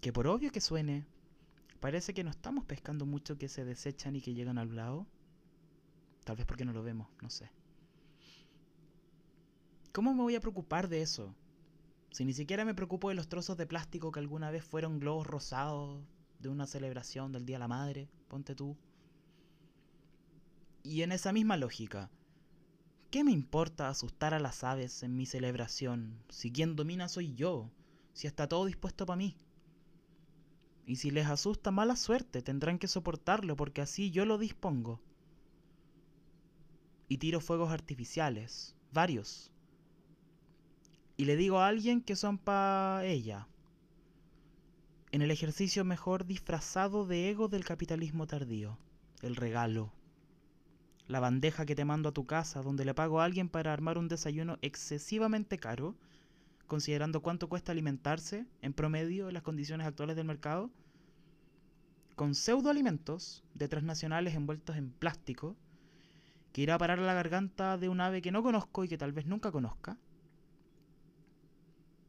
Que 0.00 0.12
por 0.12 0.26
obvio 0.26 0.52
que 0.52 0.60
suene, 0.60 1.06
parece 1.80 2.14
que 2.14 2.24
no 2.24 2.30
estamos 2.30 2.64
pescando 2.64 3.06
mucho 3.06 3.38
que 3.38 3.48
se 3.48 3.64
desechan 3.64 4.16
y 4.16 4.20
que 4.20 4.34
llegan 4.34 4.58
al 4.58 4.74
lado. 4.74 5.06
Tal 6.24 6.36
vez 6.36 6.46
porque 6.46 6.64
no 6.64 6.72
lo 6.72 6.82
vemos, 6.82 7.08
no 7.22 7.30
sé. 7.30 7.50
¿Cómo 9.92 10.12
me 10.12 10.22
voy 10.22 10.34
a 10.34 10.40
preocupar 10.40 10.88
de 10.88 11.02
eso? 11.02 11.34
Si 12.10 12.24
ni 12.24 12.32
siquiera 12.32 12.64
me 12.64 12.74
preocupo 12.74 13.08
de 13.08 13.14
los 13.14 13.28
trozos 13.28 13.56
de 13.56 13.66
plástico 13.66 14.10
que 14.12 14.20
alguna 14.20 14.50
vez 14.50 14.64
fueron 14.64 14.98
globos 15.00 15.26
rosados 15.26 16.04
de 16.38 16.48
una 16.48 16.66
celebración 16.66 17.32
del 17.32 17.46
Día 17.46 17.56
de 17.56 17.60
la 17.60 17.68
Madre, 17.68 18.08
ponte 18.28 18.54
tú. 18.54 18.76
Y 20.82 21.02
en 21.02 21.12
esa 21.12 21.32
misma 21.32 21.56
lógica, 21.56 22.10
¿qué 23.10 23.24
me 23.24 23.32
importa 23.32 23.88
asustar 23.88 24.34
a 24.34 24.38
las 24.40 24.64
aves 24.64 25.02
en 25.02 25.16
mi 25.16 25.26
celebración 25.26 26.22
si 26.28 26.50
quien 26.52 26.76
domina 26.76 27.08
soy 27.08 27.34
yo, 27.34 27.70
si 28.12 28.26
está 28.26 28.48
todo 28.48 28.64
dispuesto 28.66 29.06
para 29.06 29.16
mí? 29.16 29.36
Y 30.86 30.96
si 30.96 31.10
les 31.10 31.26
asusta 31.26 31.70
mala 31.70 31.96
suerte, 31.96 32.42
tendrán 32.42 32.78
que 32.78 32.88
soportarlo 32.88 33.56
porque 33.56 33.82
así 33.82 34.10
yo 34.10 34.24
lo 34.24 34.38
dispongo. 34.38 35.00
y 37.08 37.18
tiro 37.18 37.40
fuegos 37.40 37.70
artificiales, 37.70 38.74
varios. 38.92 39.50
Y 41.16 41.24
le 41.24 41.36
digo 41.36 41.60
a 41.60 41.68
alguien 41.68 42.02
que 42.02 42.16
son 42.16 42.38
para 42.38 43.04
ella. 43.04 43.46
En 45.12 45.22
el 45.22 45.30
ejercicio 45.30 45.84
mejor 45.84 46.26
disfrazado 46.26 47.06
de 47.06 47.30
ego 47.30 47.48
del 47.48 47.64
capitalismo 47.64 48.26
tardío, 48.26 48.78
el 49.22 49.36
regalo. 49.36 49.92
La 51.08 51.20
bandeja 51.20 51.66
que 51.66 51.76
te 51.76 51.84
mando 51.84 52.08
a 52.08 52.12
tu 52.12 52.26
casa, 52.26 52.62
donde 52.62 52.84
le 52.84 52.94
pago 52.94 53.20
a 53.20 53.24
alguien 53.24 53.48
para 53.48 53.72
armar 53.72 53.96
un 53.98 54.08
desayuno 54.08 54.58
excesivamente 54.60 55.58
caro, 55.58 55.94
considerando 56.66 57.22
cuánto 57.22 57.48
cuesta 57.48 57.72
alimentarse 57.72 58.46
en 58.60 58.72
promedio 58.72 59.28
en 59.28 59.34
las 59.34 59.42
condiciones 59.42 59.86
actuales 59.86 60.16
del 60.16 60.26
mercado, 60.26 60.70
con 62.16 62.34
pseudoalimentos 62.34 63.44
de 63.54 63.68
transnacionales 63.68 64.34
envueltos 64.34 64.76
en 64.76 64.90
plástico, 64.90 65.54
que 66.52 66.62
irá 66.62 66.74
a 66.74 66.78
parar 66.78 66.98
a 66.98 67.02
la 67.02 67.14
garganta 67.14 67.76
de 67.76 67.88
un 67.88 68.00
ave 68.00 68.22
que 68.22 68.32
no 68.32 68.42
conozco 68.42 68.82
y 68.82 68.88
que 68.88 68.98
tal 68.98 69.12
vez 69.12 69.26
nunca 69.26 69.52
conozca. 69.52 69.98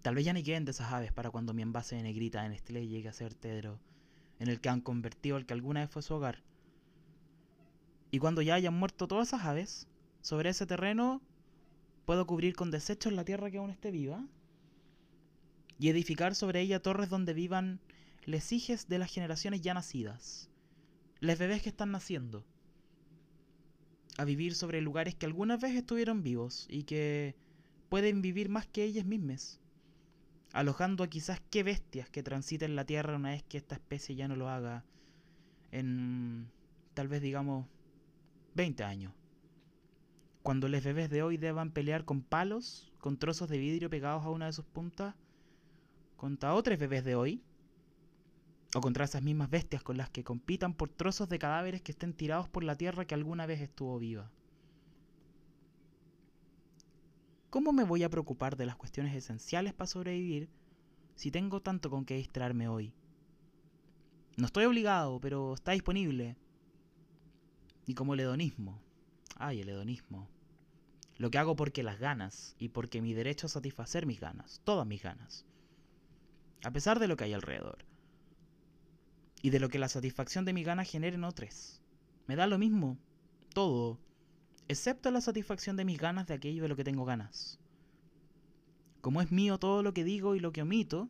Tal 0.01 0.15
vez 0.15 0.23
ya 0.23 0.31
ni 0.31 0.41
queden 0.41 0.63
de 0.63 0.71
esas 0.71 0.93
aves 0.93 1.11
para 1.11 1.29
cuando 1.29 1.53
mi 1.53 1.61
envase 1.61 1.97
de 1.97 2.03
negrita 2.03 2.45
en 2.45 2.51
Nestlé 2.51 2.87
llegue 2.87 3.09
a 3.09 3.13
ser 3.13 3.33
Tedro, 3.33 3.79
en 4.39 4.47
el 4.47 4.61
que 4.61 4.69
han 4.69 4.79
convertido 4.79 5.35
al 5.35 5.45
que 5.45 5.53
alguna 5.53 5.81
vez 5.81 5.89
fue 5.89 6.01
su 6.01 6.13
hogar. 6.13 6.43
Y 8.11 8.19
cuando 8.19 8.41
ya 8.41 8.55
hayan 8.55 8.73
muerto 8.73 9.07
todas 9.07 9.29
esas 9.29 9.45
aves, 9.45 9.87
sobre 10.21 10.49
ese 10.49 10.65
terreno 10.65 11.21
puedo 12.05 12.25
cubrir 12.25 12.55
con 12.55 12.71
desechos 12.71 13.13
la 13.13 13.25
tierra 13.25 13.51
que 13.51 13.57
aún 13.57 13.69
esté 13.69 13.91
viva 13.91 14.25
y 15.79 15.89
edificar 15.89 16.35
sobre 16.35 16.61
ella 16.61 16.81
torres 16.81 17.09
donde 17.09 17.33
vivan 17.33 17.79
les 18.25 18.51
hijes 18.51 18.87
de 18.87 18.99
las 18.99 19.11
generaciones 19.11 19.61
ya 19.61 19.73
nacidas, 19.73 20.49
les 21.19 21.37
bebés 21.37 21.61
que 21.61 21.69
están 21.69 21.91
naciendo, 21.91 22.45
a 24.17 24.25
vivir 24.25 24.55
sobre 24.55 24.81
lugares 24.81 25.15
que 25.15 25.25
alguna 25.25 25.57
vez 25.57 25.75
estuvieron 25.75 26.23
vivos 26.23 26.65
y 26.69 26.83
que 26.83 27.35
pueden 27.89 28.21
vivir 28.21 28.49
más 28.49 28.67
que 28.67 28.83
ellas 28.83 29.05
mismas, 29.05 29.59
alojando 30.51 31.03
a 31.03 31.09
quizás 31.09 31.41
qué 31.49 31.63
bestias 31.63 32.09
que 32.09 32.23
transiten 32.23 32.75
la 32.75 32.85
tierra 32.85 33.15
una 33.15 33.29
vez 33.29 33.43
que 33.43 33.57
esta 33.57 33.75
especie 33.75 34.15
ya 34.15 34.27
no 34.27 34.35
lo 34.35 34.49
haga 34.49 34.83
en 35.71 36.49
tal 36.93 37.07
vez 37.07 37.21
digamos 37.21 37.67
20 38.57 38.83
años. 38.83 39.13
Cuando 40.41 40.67
los 40.67 40.83
bebés 40.83 41.09
de 41.09 41.21
hoy 41.23 41.37
deban 41.37 41.71
pelear 41.71 42.03
con 42.03 42.21
palos, 42.21 42.91
con 42.97 43.17
trozos 43.17 43.47
de 43.47 43.57
vidrio 43.57 43.89
pegados 43.89 44.25
a 44.25 44.31
una 44.31 44.47
de 44.47 44.53
sus 44.53 44.65
puntas, 44.65 45.15
contra 46.17 46.55
otros 46.55 46.79
bebés 46.79 47.05
de 47.05 47.15
hoy, 47.15 47.43
o 48.75 48.81
contra 48.81 49.05
esas 49.05 49.21
mismas 49.21 49.49
bestias 49.49 49.83
con 49.83 49.95
las 49.95 50.09
que 50.09 50.23
compitan 50.23 50.73
por 50.73 50.89
trozos 50.89 51.29
de 51.29 51.39
cadáveres 51.39 51.81
que 51.81 51.91
estén 51.91 52.13
tirados 52.13 52.49
por 52.49 52.63
la 52.63 52.75
tierra 52.75 53.05
que 53.05 53.13
alguna 53.13 53.45
vez 53.45 53.61
estuvo 53.61 53.97
viva. 53.99 54.31
¿Cómo 57.51 57.71
me 57.71 57.83
voy 57.83 58.03
a 58.03 58.09
preocupar 58.09 58.57
de 58.57 58.65
las 58.65 58.75
cuestiones 58.75 59.15
esenciales 59.15 59.73
para 59.73 59.87
sobrevivir 59.87 60.49
si 61.15 61.31
tengo 61.31 61.61
tanto 61.61 61.89
con 61.89 62.05
qué 62.05 62.15
distraerme 62.15 62.67
hoy? 62.67 62.93
No 64.35 64.47
estoy 64.47 64.65
obligado, 64.65 65.19
pero 65.19 65.53
está 65.53 65.71
disponible. 65.71 66.35
Y 67.87 67.95
como 67.95 68.13
el 68.13 68.19
hedonismo. 68.19 68.79
Ay, 69.37 69.61
el 69.61 69.69
hedonismo. 69.69 70.29
Lo 71.17 71.31
que 71.31 71.39
hago 71.39 71.55
porque 71.55 71.81
las 71.81 71.99
ganas 71.99 72.55
y 72.59 72.69
porque 72.69 73.01
mi 73.01 73.15
derecho 73.15 73.47
a 73.47 73.49
satisfacer 73.49 74.05
mis 74.05 74.19
ganas, 74.19 74.61
todas 74.63 74.85
mis 74.85 75.01
ganas. 75.01 75.45
A 76.63 76.71
pesar 76.71 76.99
de 76.99 77.07
lo 77.07 77.17
que 77.17 77.23
hay 77.23 77.33
alrededor 77.33 77.85
y 79.41 79.49
de 79.49 79.59
lo 79.59 79.69
que 79.69 79.79
la 79.79 79.89
satisfacción 79.89 80.45
de 80.45 80.53
mi 80.53 80.63
gana 80.63 80.83
genere 80.83 81.15
en 81.15 81.23
otros. 81.23 81.81
Me 82.27 82.35
da 82.35 82.45
lo 82.45 82.57
mismo, 82.57 82.97
todo, 83.53 83.99
excepto 84.67 85.09
la 85.09 85.21
satisfacción 85.21 85.77
de 85.77 85.85
mis 85.85 85.99
ganas 85.99 86.27
de 86.27 86.33
aquello 86.33 86.63
de 86.63 86.69
lo 86.69 86.75
que 86.75 86.83
tengo 86.83 87.05
ganas. 87.05 87.59
Como 89.01 89.21
es 89.21 89.31
mío 89.31 89.57
todo 89.57 89.81
lo 89.81 89.93
que 89.93 90.03
digo 90.03 90.35
y 90.35 90.39
lo 90.39 90.51
que 90.51 90.61
omito, 90.61 91.09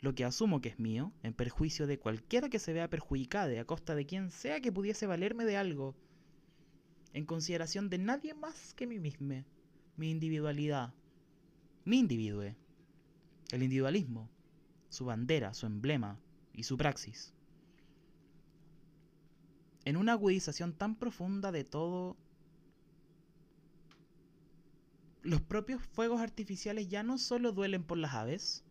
lo 0.00 0.14
que 0.14 0.24
asumo 0.24 0.60
que 0.60 0.70
es 0.70 0.78
mío, 0.78 1.12
en 1.22 1.32
perjuicio 1.32 1.86
de 1.86 1.98
cualquiera 1.98 2.48
que 2.48 2.58
se 2.58 2.72
vea 2.72 2.90
perjudicada 2.90 3.60
a 3.60 3.64
costa 3.64 3.94
de 3.94 4.06
quien 4.06 4.30
sea 4.30 4.60
que 4.60 4.72
pudiese 4.72 5.06
valerme 5.06 5.44
de 5.44 5.56
algo, 5.56 5.94
en 7.12 7.26
consideración 7.26 7.90
de 7.90 7.98
nadie 7.98 8.34
más 8.34 8.74
que 8.74 8.86
mí 8.86 8.98
mismo, 8.98 9.44
mi 9.96 10.10
individualidad, 10.10 10.94
mi 11.84 11.98
individue, 11.98 12.56
el 13.50 13.62
individualismo, 13.62 14.28
su 14.88 15.04
bandera, 15.04 15.54
su 15.54 15.66
emblema 15.66 16.18
y 16.54 16.64
su 16.64 16.76
praxis. 16.76 17.32
En 19.84 19.96
una 19.96 20.12
agudización 20.12 20.72
tan 20.72 20.94
profunda 20.94 21.52
de 21.52 21.64
todo, 21.64 22.16
los 25.22 25.40
propios 25.40 25.82
fuegos 25.82 26.20
artificiales 26.20 26.88
ya 26.88 27.02
no 27.02 27.18
solo 27.18 27.52
duelen 27.52 27.82
por 27.82 27.98
las 27.98 28.14
aves, 28.14 28.64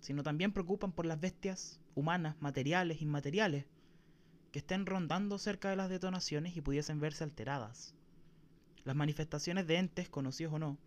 sino 0.00 0.22
también 0.22 0.52
preocupan 0.52 0.92
por 0.92 1.06
las 1.06 1.20
bestias 1.20 1.80
humanas, 1.94 2.36
materiales, 2.40 3.02
inmateriales, 3.02 3.66
que 4.52 4.60
estén 4.60 4.86
rondando 4.86 5.38
cerca 5.38 5.70
de 5.70 5.76
las 5.76 5.90
detonaciones 5.90 6.56
y 6.56 6.60
pudiesen 6.60 7.00
verse 7.00 7.24
alteradas. 7.24 7.94
Las 8.84 8.96
manifestaciones 8.96 9.66
de 9.66 9.76
entes, 9.76 10.08
conocidos 10.08 10.54
o 10.54 10.58
no, 10.58 10.78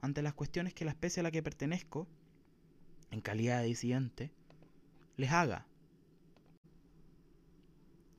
ante 0.00 0.22
las 0.22 0.34
cuestiones 0.34 0.74
que 0.74 0.84
la 0.84 0.90
especie 0.90 1.20
a 1.20 1.22
la 1.22 1.30
que 1.30 1.42
pertenezco, 1.42 2.06
en 3.10 3.20
calidad 3.20 3.60
de 3.60 3.66
disidente, 3.66 4.32
les 5.16 5.30
haga 5.30 5.66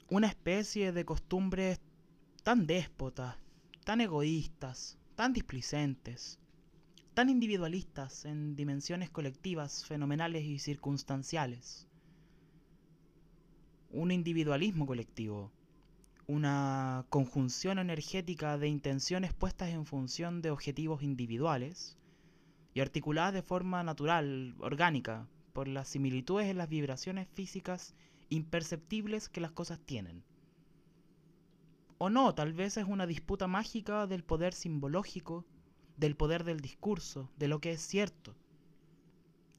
una 0.09 0.27
especie 0.27 0.91
de 0.91 1.05
costumbres 1.05 1.79
tan 2.43 2.67
déspotas, 2.67 3.35
tan 3.83 3.99
egoístas, 4.01 4.97
tan 5.15 5.33
displicentes, 5.33 6.39
tan 7.13 7.29
individualistas 7.29 8.25
en 8.25 8.55
dimensiones 8.55 9.09
colectivas, 9.09 9.85
fenomenales 9.85 10.43
y 10.43 10.59
circunstanciales. 10.59 11.87
Un 13.93 14.09
individualismo 14.09 14.87
colectivo, 14.87 15.51
una 16.25 17.05
conjunción 17.09 17.77
energética 17.77 18.57
de 18.57 18.67
intenciones 18.67 19.33
puestas 19.33 19.69
en 19.69 19.85
función 19.85 20.41
de 20.41 20.49
objetivos 20.49 21.03
individuales 21.03 21.95
y 22.73 22.79
articuladas 22.79 23.35
de 23.35 23.43
forma 23.43 23.83
natural, 23.83 24.55
orgánica, 24.57 25.27
por 25.53 25.67
las 25.67 25.89
similitudes 25.89 26.47
en 26.47 26.57
las 26.57 26.69
vibraciones 26.69 27.27
físicas 27.35 27.93
imperceptibles 28.29 29.29
que 29.29 29.41
las 29.41 29.51
cosas 29.51 29.79
tienen. 29.79 30.23
O 31.99 32.09
no, 32.09 32.33
tal 32.33 32.51
vez 32.51 32.77
es 32.77 32.87
una 32.87 33.05
disputa 33.05 33.45
mágica 33.45 34.07
del 34.07 34.23
poder 34.23 34.55
simbológico, 34.55 35.45
del 35.97 36.15
poder 36.15 36.45
del 36.45 36.61
discurso, 36.61 37.29
de 37.37 37.47
lo 37.47 37.59
que 37.59 37.73
es 37.73 37.81
cierto. 37.81 38.35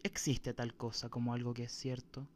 ¿Existe 0.02 0.54
tal 0.54 0.74
cosa 0.74 1.08
como 1.08 1.34
algo 1.34 1.54
que 1.54 1.62
es 1.62 1.72
cierto? 1.72 2.26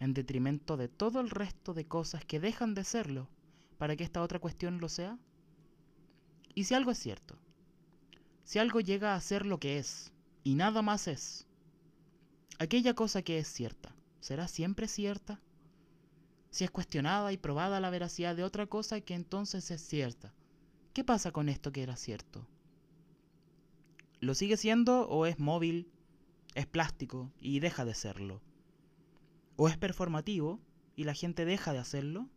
En 0.00 0.14
detrimento 0.14 0.76
de 0.76 0.88
todo 0.88 1.20
el 1.20 1.30
resto 1.30 1.74
de 1.74 1.86
cosas 1.86 2.24
que 2.24 2.40
dejan 2.40 2.74
de 2.74 2.84
serlo 2.84 3.28
para 3.78 3.96
que 3.96 4.04
esta 4.04 4.22
otra 4.22 4.38
cuestión 4.38 4.80
lo 4.80 4.88
sea? 4.88 5.18
¿Y 6.54 6.64
si 6.64 6.74
algo 6.74 6.90
es 6.90 6.98
cierto? 6.98 7.36
Si 8.44 8.58
algo 8.58 8.80
llega 8.80 9.14
a 9.14 9.20
ser 9.20 9.46
lo 9.46 9.58
que 9.58 9.78
es, 9.78 10.12
y 10.42 10.54
nada 10.54 10.82
más 10.82 11.08
es, 11.08 11.46
aquella 12.58 12.94
cosa 12.94 13.22
que 13.22 13.38
es 13.38 13.48
cierta, 13.48 13.94
¿será 14.20 14.48
siempre 14.48 14.86
cierta? 14.88 15.40
Si 16.50 16.64
es 16.64 16.70
cuestionada 16.70 17.32
y 17.32 17.36
probada 17.36 17.80
la 17.80 17.90
veracidad 17.90 18.36
de 18.36 18.44
otra 18.44 18.66
cosa 18.66 19.00
que 19.00 19.14
entonces 19.14 19.70
es 19.70 19.80
cierta, 19.80 20.32
¿qué 20.92 21.02
pasa 21.02 21.32
con 21.32 21.48
esto 21.48 21.72
que 21.72 21.82
era 21.82 21.96
cierto? 21.96 22.46
¿Lo 24.20 24.34
sigue 24.34 24.56
siendo 24.56 25.08
o 25.08 25.26
es 25.26 25.38
móvil, 25.38 25.90
es 26.54 26.66
plástico 26.66 27.32
y 27.40 27.60
deja 27.60 27.84
de 27.84 27.94
serlo? 27.94 28.40
¿O 29.56 29.68
es 29.68 29.76
performativo 29.76 30.60
y 30.96 31.04
la 31.04 31.14
gente 31.14 31.44
deja 31.44 31.72
de 31.72 31.78
hacerlo? 31.78 32.28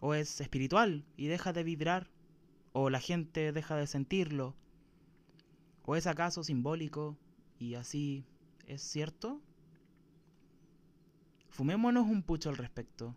¿O 0.00 0.14
es 0.14 0.40
espiritual 0.40 1.04
y 1.16 1.28
deja 1.28 1.52
de 1.52 1.62
vibrar? 1.62 2.10
¿O 2.72 2.90
la 2.90 3.00
gente 3.00 3.52
deja 3.52 3.76
de 3.76 3.86
sentirlo? 3.86 4.56
¿O 5.84 5.94
es 5.94 6.06
acaso 6.06 6.42
simbólico 6.42 7.16
y 7.58 7.74
así 7.74 8.24
es 8.66 8.82
cierto? 8.82 9.40
Fumémonos 11.48 12.08
un 12.08 12.24
pucho 12.24 12.50
al 12.50 12.56
respecto. 12.56 13.14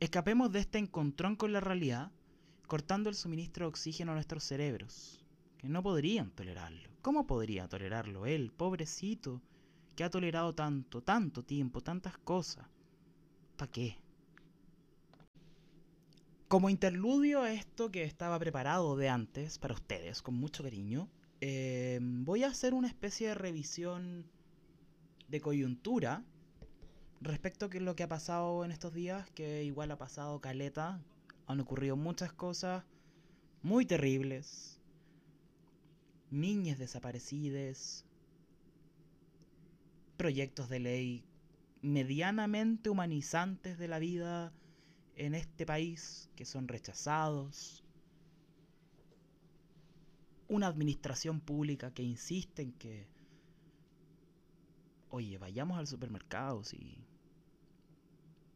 Escapemos 0.00 0.50
de 0.50 0.60
este 0.60 0.78
encontrón 0.78 1.36
con 1.36 1.52
la 1.52 1.60
realidad, 1.60 2.10
cortando 2.66 3.10
el 3.10 3.14
suministro 3.14 3.66
de 3.66 3.68
oxígeno 3.68 4.12
a 4.12 4.14
nuestros 4.14 4.44
cerebros, 4.44 5.22
que 5.58 5.68
no 5.68 5.82
podrían 5.82 6.30
tolerarlo. 6.30 6.88
¿Cómo 7.02 7.26
podría 7.26 7.68
tolerarlo 7.68 8.24
él, 8.24 8.50
pobrecito, 8.56 9.42
que 9.94 10.04
ha 10.04 10.10
tolerado 10.10 10.54
tanto, 10.54 11.02
tanto 11.02 11.42
tiempo, 11.42 11.80
tantas 11.80 12.16
cosas? 12.18 12.66
¿Para 13.56 13.70
qué? 13.70 13.96
Como 16.48 16.68
interludio 16.68 17.42
a 17.42 17.52
esto 17.52 17.90
que 17.90 18.04
estaba 18.04 18.38
preparado 18.38 18.96
de 18.96 19.08
antes 19.08 19.58
para 19.58 19.74
ustedes, 19.74 20.20
con 20.22 20.34
mucho 20.34 20.62
cariño, 20.62 21.08
eh, 21.40 21.98
voy 22.02 22.44
a 22.44 22.48
hacer 22.48 22.74
una 22.74 22.88
especie 22.88 23.28
de 23.28 23.34
revisión 23.34 24.26
de 25.28 25.40
coyuntura 25.40 26.22
respecto 27.22 27.66
a 27.66 27.80
lo 27.80 27.96
que 27.96 28.02
ha 28.02 28.08
pasado 28.08 28.64
en 28.64 28.70
estos 28.70 28.92
días, 28.92 29.30
que 29.30 29.64
igual 29.64 29.90
ha 29.92 29.96
pasado 29.96 30.40
caleta, 30.40 31.00
han 31.46 31.60
ocurrido 31.60 31.96
muchas 31.96 32.32
cosas, 32.32 32.84
muy 33.62 33.86
terribles, 33.86 34.80
niñas 36.30 36.78
desaparecidas, 36.78 38.04
proyectos 40.16 40.68
de 40.68 40.80
ley 40.80 41.24
medianamente 41.82 42.90
humanizantes 42.90 43.78
de 43.78 43.88
la 43.88 43.98
vida 43.98 44.52
en 45.16 45.34
este 45.34 45.66
país 45.66 46.30
que 46.36 46.44
son 46.44 46.68
rechazados, 46.68 47.84
una 50.48 50.68
administración 50.68 51.40
pública 51.40 51.92
que 51.92 52.02
insiste 52.02 52.62
en 52.62 52.72
que, 52.72 53.06
oye, 55.10 55.38
vayamos 55.38 55.78
al 55.78 55.86
supermercado 55.86 56.62
si, 56.62 57.04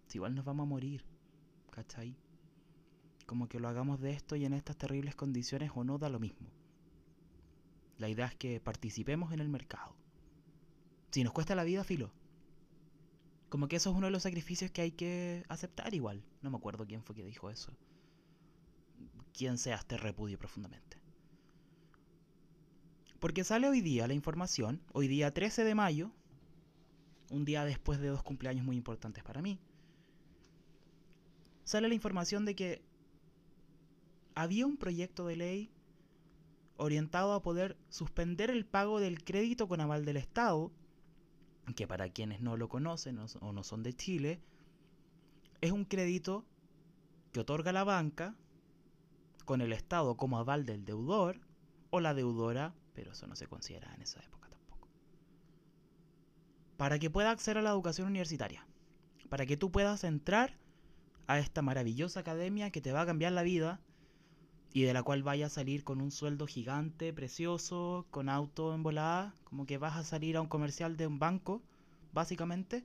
si 0.06 0.18
igual 0.18 0.34
nos 0.34 0.44
vamos 0.44 0.64
a 0.64 0.68
morir, 0.68 1.04
¿cachai? 1.70 2.16
Como 3.26 3.48
que 3.48 3.58
lo 3.58 3.68
hagamos 3.68 4.00
de 4.00 4.12
esto 4.12 4.36
y 4.36 4.44
en 4.44 4.52
estas 4.52 4.76
terribles 4.76 5.16
condiciones 5.16 5.72
o 5.74 5.84
no 5.84 5.98
da 5.98 6.08
lo 6.08 6.20
mismo. 6.20 6.48
La 7.98 8.08
idea 8.08 8.26
es 8.26 8.34
que 8.34 8.60
participemos 8.60 9.32
en 9.32 9.40
el 9.40 9.48
mercado. 9.48 9.96
Si 11.16 11.24
nos 11.24 11.32
cuesta 11.32 11.54
la 11.54 11.64
vida, 11.64 11.82
filo. 11.82 12.12
Como 13.48 13.68
que 13.68 13.76
eso 13.76 13.88
es 13.88 13.96
uno 13.96 14.08
de 14.08 14.10
los 14.10 14.24
sacrificios 14.24 14.70
que 14.70 14.82
hay 14.82 14.90
que 14.90 15.46
aceptar 15.48 15.94
igual. 15.94 16.22
No 16.42 16.50
me 16.50 16.58
acuerdo 16.58 16.86
quién 16.86 17.02
fue 17.02 17.16
que 17.16 17.24
dijo 17.24 17.48
eso. 17.48 17.72
Quien 19.32 19.56
sea, 19.56 19.78
te 19.78 19.96
repudio 19.96 20.38
profundamente. 20.38 20.98
Porque 23.18 23.44
sale 23.44 23.66
hoy 23.66 23.80
día 23.80 24.06
la 24.06 24.12
información, 24.12 24.82
hoy 24.92 25.08
día 25.08 25.32
13 25.32 25.64
de 25.64 25.74
mayo, 25.74 26.10
un 27.30 27.46
día 27.46 27.64
después 27.64 27.98
de 27.98 28.08
dos 28.08 28.22
cumpleaños 28.22 28.66
muy 28.66 28.76
importantes 28.76 29.24
para 29.24 29.40
mí, 29.40 29.58
sale 31.64 31.88
la 31.88 31.94
información 31.94 32.44
de 32.44 32.54
que 32.54 32.82
había 34.34 34.66
un 34.66 34.76
proyecto 34.76 35.26
de 35.26 35.36
ley 35.36 35.70
orientado 36.76 37.32
a 37.32 37.42
poder 37.42 37.78
suspender 37.88 38.50
el 38.50 38.66
pago 38.66 39.00
del 39.00 39.24
crédito 39.24 39.66
con 39.66 39.80
aval 39.80 40.04
del 40.04 40.18
Estado 40.18 40.72
que 41.74 41.86
para 41.86 42.08
quienes 42.08 42.40
no 42.40 42.56
lo 42.56 42.68
conocen 42.68 43.18
o 43.40 43.52
no 43.52 43.62
son 43.64 43.82
de 43.82 43.92
Chile, 43.92 44.40
es 45.60 45.72
un 45.72 45.84
crédito 45.84 46.44
que 47.32 47.40
otorga 47.40 47.72
la 47.72 47.84
banca 47.84 48.34
con 49.44 49.60
el 49.60 49.72
Estado 49.72 50.16
como 50.16 50.38
aval 50.38 50.66
del 50.66 50.84
deudor 50.84 51.40
o 51.90 52.00
la 52.00 52.14
deudora, 52.14 52.74
pero 52.94 53.12
eso 53.12 53.26
no 53.26 53.36
se 53.36 53.46
considera 53.46 53.94
en 53.94 54.02
esa 54.02 54.20
época 54.20 54.48
tampoco. 54.48 54.88
Para 56.76 56.98
que 56.98 57.10
pueda 57.10 57.30
acceder 57.30 57.58
a 57.58 57.62
la 57.62 57.70
educación 57.70 58.08
universitaria, 58.08 58.66
para 59.28 59.46
que 59.46 59.56
tú 59.56 59.70
puedas 59.70 60.04
entrar 60.04 60.56
a 61.26 61.38
esta 61.38 61.62
maravillosa 61.62 62.20
academia 62.20 62.70
que 62.70 62.80
te 62.80 62.92
va 62.92 63.02
a 63.02 63.06
cambiar 63.06 63.32
la 63.32 63.42
vida 63.42 63.80
y 64.76 64.82
de 64.82 64.92
la 64.92 65.02
cual 65.02 65.22
vaya 65.22 65.46
a 65.46 65.48
salir 65.48 65.84
con 65.84 66.02
un 66.02 66.10
sueldo 66.10 66.46
gigante, 66.46 67.10
precioso, 67.14 68.06
con 68.10 68.28
auto 68.28 68.74
en 68.74 68.82
volada, 68.82 69.34
como 69.44 69.64
que 69.64 69.78
vas 69.78 69.96
a 69.96 70.04
salir 70.04 70.36
a 70.36 70.42
un 70.42 70.48
comercial 70.48 70.98
de 70.98 71.06
un 71.06 71.18
banco, 71.18 71.62
básicamente. 72.12 72.84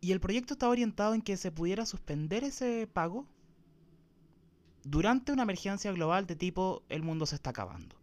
Y 0.00 0.12
el 0.12 0.20
proyecto 0.20 0.54
estaba 0.54 0.72
orientado 0.72 1.12
en 1.12 1.20
que 1.20 1.36
se 1.36 1.52
pudiera 1.52 1.84
suspender 1.84 2.44
ese 2.44 2.86
pago 2.90 3.26
durante 4.84 5.30
una 5.30 5.42
emergencia 5.42 5.92
global 5.92 6.26
de 6.26 6.34
tipo 6.34 6.82
el 6.88 7.02
mundo 7.02 7.26
se 7.26 7.34
está 7.34 7.50
acabando. 7.50 7.94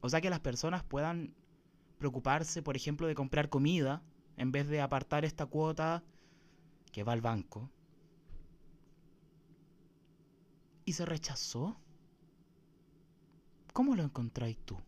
O 0.00 0.08
sea 0.08 0.20
que 0.20 0.30
las 0.30 0.38
personas 0.38 0.84
puedan 0.84 1.34
preocuparse, 1.98 2.62
por 2.62 2.76
ejemplo, 2.76 3.08
de 3.08 3.16
comprar 3.16 3.48
comida 3.48 4.04
en 4.36 4.52
vez 4.52 4.68
de 4.68 4.80
apartar 4.80 5.24
esta 5.24 5.46
cuota 5.46 6.04
que 6.92 7.02
va 7.02 7.14
al 7.14 7.20
banco 7.20 7.68
y 10.86 10.94
se 10.94 11.04
rechazó. 11.04 11.76
¿Cómo 13.74 13.94
lo 13.94 14.04
encontráis 14.04 14.56
tú? 14.64 14.78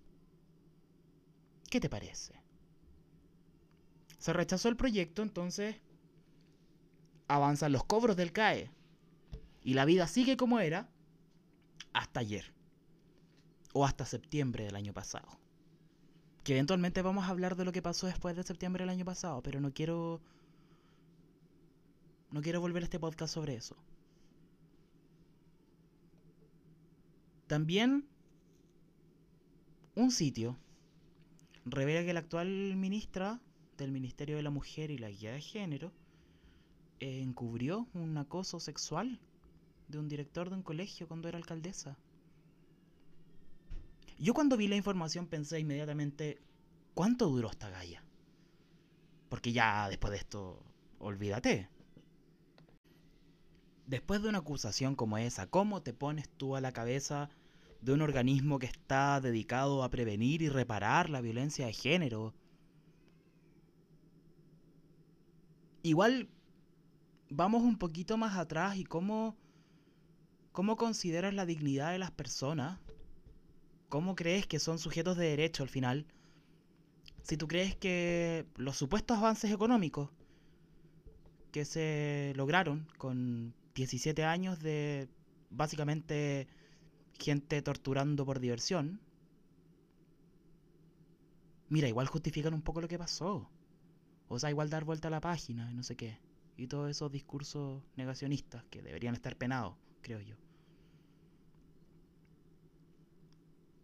¿Qué 1.68 1.80
te 1.80 1.90
parece? 1.90 2.40
Se 4.16 4.32
rechazó 4.32 4.70
el 4.70 4.76
proyecto, 4.76 5.22
entonces 5.22 5.76
avanzan 7.26 7.72
los 7.72 7.84
cobros 7.84 8.16
del 8.16 8.32
CAE. 8.32 8.70
Y 9.62 9.74
la 9.74 9.84
vida 9.84 10.06
sigue 10.06 10.38
como 10.38 10.60
era 10.60 10.88
hasta 11.92 12.20
ayer. 12.20 12.54
O 13.74 13.84
hasta 13.84 14.06
septiembre 14.06 14.64
del 14.64 14.76
año 14.76 14.94
pasado. 14.94 15.28
Que 16.44 16.54
eventualmente 16.54 17.02
vamos 17.02 17.24
a 17.24 17.30
hablar 17.30 17.56
de 17.56 17.64
lo 17.64 17.72
que 17.72 17.82
pasó 17.82 18.06
después 18.06 18.34
de 18.36 18.44
septiembre 18.44 18.84
del 18.84 18.90
año 18.90 19.04
pasado, 19.04 19.42
pero 19.42 19.60
no 19.60 19.74
quiero... 19.74 20.22
No 22.30 22.40
quiero 22.40 22.60
volver 22.60 22.82
a 22.82 22.84
este 22.84 23.00
podcast 23.00 23.34
sobre 23.34 23.56
eso. 23.56 23.76
También 27.48 28.06
un 29.94 30.10
sitio 30.10 30.58
revela 31.64 32.04
que 32.04 32.12
la 32.12 32.20
actual 32.20 32.76
ministra 32.76 33.40
del 33.78 33.90
Ministerio 33.90 34.36
de 34.36 34.42
la 34.42 34.50
Mujer 34.50 34.90
y 34.90 34.98
la 34.98 35.08
Guía 35.08 35.32
de 35.32 35.40
Género 35.40 35.90
eh, 37.00 37.22
encubrió 37.22 37.88
un 37.94 38.18
acoso 38.18 38.60
sexual 38.60 39.18
de 39.88 39.98
un 39.98 40.08
director 40.08 40.50
de 40.50 40.56
un 40.56 40.62
colegio 40.62 41.08
cuando 41.08 41.26
era 41.26 41.38
alcaldesa. 41.38 41.96
Yo 44.18 44.34
cuando 44.34 44.58
vi 44.58 44.68
la 44.68 44.76
información 44.76 45.26
pensé 45.26 45.58
inmediatamente, 45.58 46.42
¿cuánto 46.92 47.30
duró 47.30 47.50
esta 47.50 47.70
galla? 47.70 48.04
Porque 49.30 49.52
ya 49.52 49.88
después 49.88 50.10
de 50.10 50.18
esto, 50.18 50.62
olvídate. 50.98 51.70
Después 53.88 54.20
de 54.20 54.28
una 54.28 54.40
acusación 54.40 54.94
como 54.94 55.16
esa, 55.16 55.46
¿cómo 55.46 55.80
te 55.80 55.94
pones 55.94 56.28
tú 56.28 56.54
a 56.56 56.60
la 56.60 56.72
cabeza 56.72 57.30
de 57.80 57.94
un 57.94 58.02
organismo 58.02 58.58
que 58.58 58.66
está 58.66 59.18
dedicado 59.18 59.82
a 59.82 59.88
prevenir 59.88 60.42
y 60.42 60.50
reparar 60.50 61.08
la 61.08 61.22
violencia 61.22 61.64
de 61.64 61.72
género? 61.72 62.34
Igual 65.82 66.28
vamos 67.30 67.62
un 67.62 67.78
poquito 67.78 68.18
más 68.18 68.36
atrás 68.36 68.76
y 68.76 68.84
cómo, 68.84 69.38
cómo 70.52 70.76
consideras 70.76 71.32
la 71.32 71.46
dignidad 71.46 71.92
de 71.92 71.98
las 71.98 72.10
personas. 72.10 72.78
¿Cómo 73.88 74.16
crees 74.16 74.46
que 74.46 74.58
son 74.58 74.78
sujetos 74.78 75.16
de 75.16 75.30
derecho 75.30 75.62
al 75.62 75.70
final? 75.70 76.06
Si 77.22 77.38
tú 77.38 77.48
crees 77.48 77.74
que 77.74 78.44
los 78.56 78.76
supuestos 78.76 79.16
avances 79.16 79.50
económicos 79.50 80.10
que 81.52 81.64
se 81.64 82.34
lograron 82.36 82.86
con 82.98 83.54
17 83.78 84.24
años 84.24 84.58
de 84.58 85.08
básicamente 85.50 86.48
gente 87.16 87.62
torturando 87.62 88.26
por 88.26 88.40
diversión. 88.40 89.00
Mira, 91.68 91.86
igual 91.86 92.08
justifican 92.08 92.54
un 92.54 92.62
poco 92.62 92.80
lo 92.80 92.88
que 92.88 92.98
pasó. 92.98 93.48
O 94.26 94.38
sea, 94.38 94.50
igual 94.50 94.68
dar 94.68 94.84
vuelta 94.84 95.08
a 95.08 95.12
la 95.12 95.20
página 95.20 95.70
y 95.70 95.74
no 95.74 95.84
sé 95.84 95.96
qué. 95.96 96.18
Y 96.56 96.66
todos 96.66 96.90
esos 96.90 97.12
discursos 97.12 97.84
negacionistas 97.96 98.64
que 98.64 98.82
deberían 98.82 99.14
estar 99.14 99.36
penados, 99.36 99.76
creo 100.02 100.20
yo. 100.20 100.34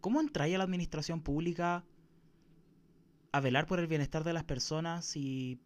¿Cómo 0.01 0.19
entraría 0.19 0.57
la 0.57 0.65
administración 0.65 1.21
pública 1.21 1.85
a 3.31 3.39
velar 3.39 3.65
por 3.65 3.79
el 3.79 3.87
bienestar 3.87 4.25
de 4.25 4.33
las 4.33 4.43
personas 4.43 5.05
si 5.05 5.59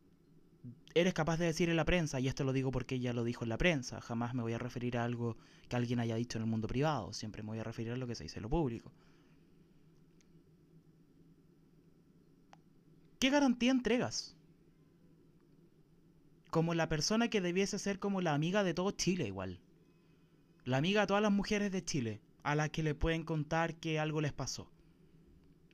eres 1.01 1.13
capaz 1.13 1.37
de 1.37 1.45
decir 1.45 1.69
en 1.69 1.75
la 1.75 1.85
prensa, 1.85 2.19
y 2.19 2.27
esto 2.27 2.43
lo 2.43 2.53
digo 2.53 2.71
porque 2.71 2.95
ella 2.95 3.13
lo 3.13 3.23
dijo 3.23 3.43
en 3.43 3.49
la 3.49 3.57
prensa, 3.57 4.01
jamás 4.01 4.33
me 4.33 4.41
voy 4.41 4.53
a 4.53 4.57
referir 4.57 4.97
a 4.97 5.03
algo 5.03 5.37
que 5.67 5.75
alguien 5.75 5.99
haya 5.99 6.15
dicho 6.15 6.37
en 6.37 6.43
el 6.43 6.49
mundo 6.49 6.67
privado, 6.67 7.13
siempre 7.13 7.43
me 7.43 7.49
voy 7.49 7.59
a 7.59 7.63
referir 7.63 7.91
a 7.91 7.97
lo 7.97 8.07
que 8.07 8.15
se 8.15 8.23
dice 8.23 8.39
en 8.39 8.43
lo 8.43 8.49
público. 8.49 8.91
¿Qué 13.19 13.29
garantía 13.29 13.71
entregas? 13.71 14.35
Como 16.49 16.73
la 16.73 16.87
persona 16.87 17.29
que 17.29 17.41
debiese 17.41 17.77
ser 17.77 17.99
como 17.99 18.21
la 18.21 18.33
amiga 18.33 18.63
de 18.63 18.73
todo 18.73 18.91
Chile 18.91 19.27
igual. 19.27 19.59
La 20.63 20.77
amiga 20.77 21.01
de 21.01 21.07
todas 21.07 21.21
las 21.21 21.31
mujeres 21.31 21.71
de 21.71 21.83
Chile, 21.83 22.21
a 22.43 22.55
las 22.55 22.69
que 22.69 22.81
le 22.81 22.95
pueden 22.95 23.23
contar 23.23 23.75
que 23.75 23.99
algo 23.99 24.21
les 24.21 24.31
pasó. 24.31 24.71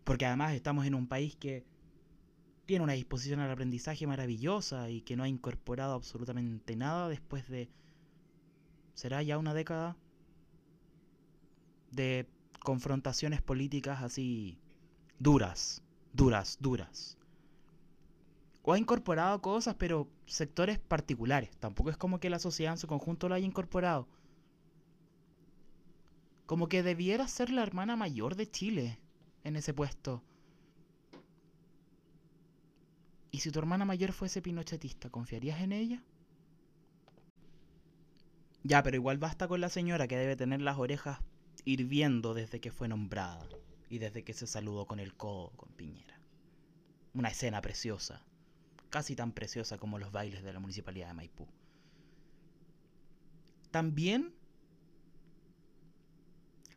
Porque 0.04 0.26
además 0.26 0.54
estamos 0.54 0.86
en 0.86 0.96
un 0.96 1.08
país 1.08 1.36
que 1.36 1.64
tiene 2.66 2.84
una 2.84 2.94
disposición 2.94 3.40
al 3.40 3.52
aprendizaje 3.52 4.08
maravillosa 4.08 4.90
y 4.90 5.02
que 5.02 5.16
no 5.16 5.24
ha 5.24 5.28
incorporado 5.28 5.94
absolutamente 5.94 6.76
nada 6.76 7.10
después 7.10 7.48
de... 7.48 7.70
¿Será 8.94 9.22
ya 9.22 9.38
una 9.38 9.54
década? 9.54 9.98
De 11.92 12.28
confrontaciones 12.60 13.42
políticas 13.42 14.02
así 14.02 14.58
duras, 15.20 15.84
duras, 16.14 16.58
duras. 16.60 17.18
O 18.64 18.74
ha 18.74 18.80
incorporado 18.80 19.42
cosas, 19.42 19.76
pero 19.76 20.08
sectores 20.26 20.80
particulares. 20.80 21.52
Tampoco 21.60 21.92
es 21.92 21.98
como 21.98 22.20
que 22.20 22.32
la 22.32 22.40
sociedad 22.40 22.74
en 22.74 22.80
su 22.80 22.88
conjunto 22.88 23.30
lo 23.30 23.36
haya 23.36 23.46
incorporado. 23.46 24.08
Como 26.48 26.68
que 26.68 26.82
debiera 26.82 27.28
ser 27.28 27.52
la 27.52 27.62
hermana 27.62 27.96
mayor 27.96 28.36
de 28.36 28.50
Chile 28.50 29.00
en 29.44 29.56
ese 29.56 29.74
puesto. 29.74 30.24
¿Y 33.36 33.40
si 33.40 33.52
tu 33.52 33.60
hermana 33.60 33.84
mayor 33.84 34.14
fuese 34.14 34.42
pinochetista, 34.42 35.10
confiarías 35.10 35.60
en 35.60 35.74
ella? 35.74 36.02
Ya, 38.64 38.82
pero 38.82 38.96
igual 38.96 39.18
basta 39.18 39.50
con 39.50 39.60
la 39.60 39.68
señora 39.68 40.08
que 40.08 40.16
debe 40.16 40.38
tener 40.38 40.62
las 40.62 40.78
orejas 40.78 41.20
hirviendo 41.66 42.34
desde 42.34 42.62
que 42.62 42.72
fue 42.72 42.88
nombrada 42.88 43.46
y 43.90 43.98
desde 43.98 44.24
que 44.24 44.32
se 44.32 44.48
saludó 44.48 44.86
con 44.86 45.02
el 45.02 45.18
codo 45.18 45.50
con 45.58 45.68
Piñera. 45.74 46.18
Una 47.14 47.28
escena 47.28 47.60
preciosa, 47.60 48.24
casi 48.90 49.18
tan 49.18 49.34
preciosa 49.34 49.78
como 49.78 50.00
los 50.00 50.14
bailes 50.14 50.42
de 50.42 50.54
la 50.54 50.62
municipalidad 50.62 51.08
de 51.08 51.16
Maipú. 51.16 51.46
También 53.70 54.34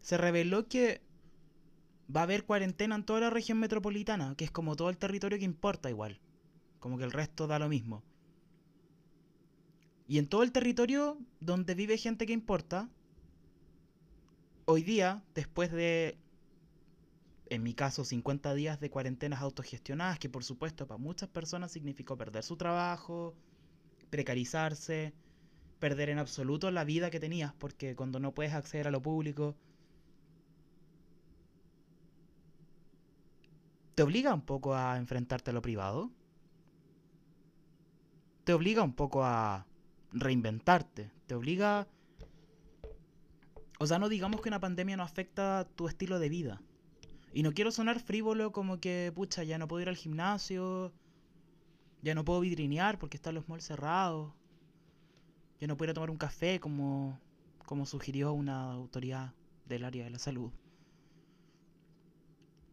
se 0.01 0.19
reveló 0.19 0.67
que 0.67 1.03
va 2.13 2.23
a 2.23 2.25
haber 2.25 2.45
cuarentena 2.47 2.97
en 2.97 3.05
toda 3.05 3.21
la 3.21 3.31
región 3.31 3.61
metropolitana, 3.61 4.35
que 4.35 4.45
es 4.45 4.51
como 4.51 4.75
todo 4.75 4.91
el 4.91 4.99
territorio 4.99 5.39
que 5.39 5.45
importa 5.45 5.89
igual, 5.89 6.21
como 6.79 6.99
que 6.99 7.05
el 7.05 7.13
resto 7.13 7.47
da 7.47 7.59
lo 7.59 7.69
mismo. 7.69 8.03
Y 10.07 10.19
en 10.19 10.27
todo 10.27 10.43
el 10.43 10.53
territorio 10.53 11.19
donde 11.41 11.75
vive 11.75 11.99
gente 11.99 12.27
que 12.27 12.33
importa, 12.33 12.89
hoy 14.65 14.83
día, 14.83 15.23
después 15.35 15.71
de, 15.71 16.19
en 17.51 17.63
mi 17.63 17.75
caso, 17.75 18.05
50 18.05 18.55
días 18.55 18.81
de 18.81 18.91
cuarentenas 18.91 19.43
autogestionadas, 19.43 20.19
que 20.19 20.31
por 20.31 20.45
supuesto 20.45 20.87
para 20.87 20.99
muchas 20.99 21.29
personas 21.29 21.73
significó 21.73 22.17
perder 22.17 22.43
su 22.43 22.57
trabajo, 22.57 23.35
precarizarse, 24.11 25.13
perder 25.79 26.09
en 26.11 26.19
absoluto 26.19 26.71
la 26.71 26.85
vida 26.85 27.11
que 27.11 27.21
tenías, 27.21 27.53
porque 27.55 27.95
cuando 27.95 28.19
no 28.21 28.33
puedes 28.33 28.55
acceder 28.55 28.89
a 28.89 28.91
lo 28.91 29.03
público, 29.03 29.57
te 33.95 34.03
obliga 34.03 34.33
un 34.33 34.43
poco 34.43 34.75
a 34.75 34.97
enfrentarte 34.97 35.51
a 35.51 35.55
lo 35.55 35.61
privado. 35.63 36.11
Te 38.49 38.55
obliga 38.55 38.83
un 38.83 38.95
poco 38.95 39.25
a 39.25 39.67
reinventarte, 40.11 41.11
te 41.27 41.35
obliga... 41.35 41.87
O 43.79 43.87
sea, 43.87 43.99
no 43.99 44.09
digamos 44.09 44.41
que 44.41 44.49
una 44.49 44.59
pandemia 44.59 44.97
no 44.97 45.03
afecta 45.03 45.69
tu 45.77 45.87
estilo 45.87 46.19
de 46.19 46.31
vida. 46.31 46.63
Y 47.35 47.43
no 47.43 47.53
quiero 47.53 47.71
sonar 47.71 48.01
frívolo 48.01 48.51
como 48.51 48.81
que, 48.81 49.13
pucha, 49.15 49.45
ya 49.45 49.59
no 49.59 49.69
puedo 49.69 49.83
ir 49.83 49.91
al 49.91 49.99
gimnasio, 49.99 50.95
ya 52.01 52.15
no 52.15 52.25
puedo 52.25 52.41
vidrinear 52.41 52.99
porque 52.99 53.19
están 53.19 53.35
los 53.35 53.51
malls 53.51 53.67
cerrados, 53.67 54.33
ya 55.61 55.67
no 55.67 55.77
puedo 55.77 55.89
ir 55.89 55.91
a 55.91 55.95
tomar 55.95 56.11
un 56.11 56.17
café 56.17 56.59
como, 56.59 57.21
como 57.67 57.85
sugirió 57.85 58.33
una 58.33 58.73
autoridad 58.73 59.35
del 59.67 59.85
área 59.85 60.05
de 60.05 60.11
la 60.11 60.19
salud. 60.19 60.53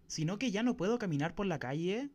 Sino 0.08 0.40
que 0.40 0.52
ya 0.52 0.64
no 0.64 0.78
puedo 0.78 0.98
caminar 1.00 1.36
por 1.36 1.48
la 1.48 1.60
calle 1.60 2.12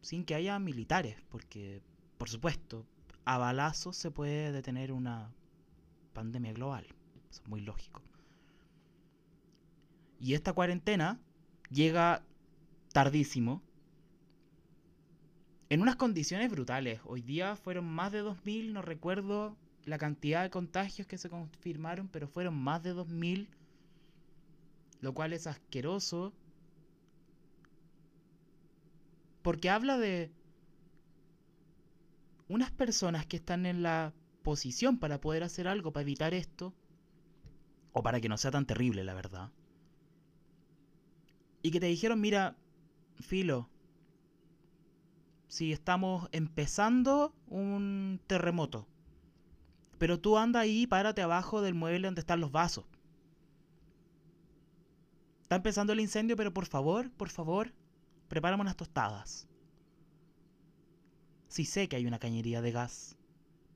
sin 0.00 0.24
que 0.24 0.36
haya 0.36 0.60
militares, 0.60 1.16
porque, 1.28 1.82
por 2.24 2.30
supuesto, 2.30 2.86
a 3.26 3.36
balazos 3.36 3.98
se 3.98 4.10
puede 4.10 4.50
detener 4.50 4.92
una 4.92 5.30
pandemia 6.14 6.54
global. 6.54 6.86
Eso 7.30 7.42
es 7.42 7.48
muy 7.50 7.60
lógico. 7.60 8.00
Y 10.18 10.32
esta 10.32 10.54
cuarentena 10.54 11.20
llega 11.68 12.24
tardísimo. 12.94 13.60
En 15.68 15.82
unas 15.82 15.96
condiciones 15.96 16.50
brutales. 16.50 17.02
Hoy 17.04 17.20
día 17.20 17.56
fueron 17.56 17.84
más 17.84 18.10
de 18.10 18.24
2.000, 18.24 18.72
no 18.72 18.80
recuerdo 18.80 19.54
la 19.84 19.98
cantidad 19.98 20.44
de 20.44 20.48
contagios 20.48 21.06
que 21.06 21.18
se 21.18 21.28
confirmaron, 21.28 22.08
pero 22.08 22.26
fueron 22.26 22.54
más 22.54 22.82
de 22.82 22.94
2.000. 22.94 23.48
Lo 25.02 25.12
cual 25.12 25.34
es 25.34 25.46
asqueroso. 25.46 26.32
Porque 29.42 29.68
habla 29.68 29.98
de 29.98 30.32
unas 32.48 32.70
personas 32.70 33.26
que 33.26 33.36
están 33.36 33.66
en 33.66 33.82
la 33.82 34.12
posición 34.42 34.98
para 34.98 35.20
poder 35.20 35.42
hacer 35.42 35.68
algo 35.68 35.92
para 35.92 36.02
evitar 36.02 36.34
esto, 36.34 36.74
o 37.92 38.02
para 38.02 38.20
que 38.20 38.28
no 38.28 38.36
sea 38.36 38.50
tan 38.50 38.66
terrible, 38.66 39.04
la 39.04 39.14
verdad, 39.14 39.52
y 41.62 41.70
que 41.70 41.80
te 41.80 41.86
dijeron, 41.86 42.20
mira, 42.20 42.56
Filo, 43.20 43.70
si 45.48 45.72
estamos 45.72 46.28
empezando 46.32 47.34
un 47.46 48.20
terremoto, 48.26 48.86
pero 49.98 50.20
tú 50.20 50.36
anda 50.36 50.60
ahí, 50.60 50.86
párate 50.86 51.22
abajo 51.22 51.62
del 51.62 51.74
mueble 51.74 52.08
donde 52.08 52.20
están 52.20 52.40
los 52.40 52.52
vasos. 52.52 52.84
Está 55.42 55.56
empezando 55.56 55.92
el 55.92 56.00
incendio, 56.00 56.36
pero 56.36 56.52
por 56.52 56.66
favor, 56.66 57.10
por 57.12 57.30
favor, 57.30 57.72
prepárame 58.28 58.62
unas 58.62 58.76
tostadas. 58.76 59.46
Sí 61.54 61.66
sé 61.66 61.88
que 61.88 61.94
hay 61.94 62.04
una 62.04 62.18
cañería 62.18 62.60
de 62.62 62.72
gas, 62.72 63.16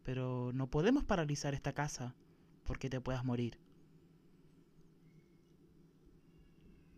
pero 0.02 0.50
no 0.52 0.68
podemos 0.68 1.04
paralizar 1.04 1.54
esta 1.54 1.74
casa 1.74 2.16
porque 2.64 2.90
te 2.90 3.00
puedas 3.00 3.24
morir. 3.24 3.56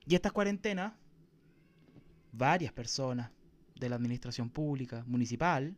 Y 0.07 0.15
esta 0.15 0.31
cuarentena, 0.31 0.97
varias 2.33 2.73
personas 2.73 3.31
de 3.79 3.91
la 3.91 3.97
administración 3.97 4.49
pública, 4.49 5.05
municipal, 5.07 5.77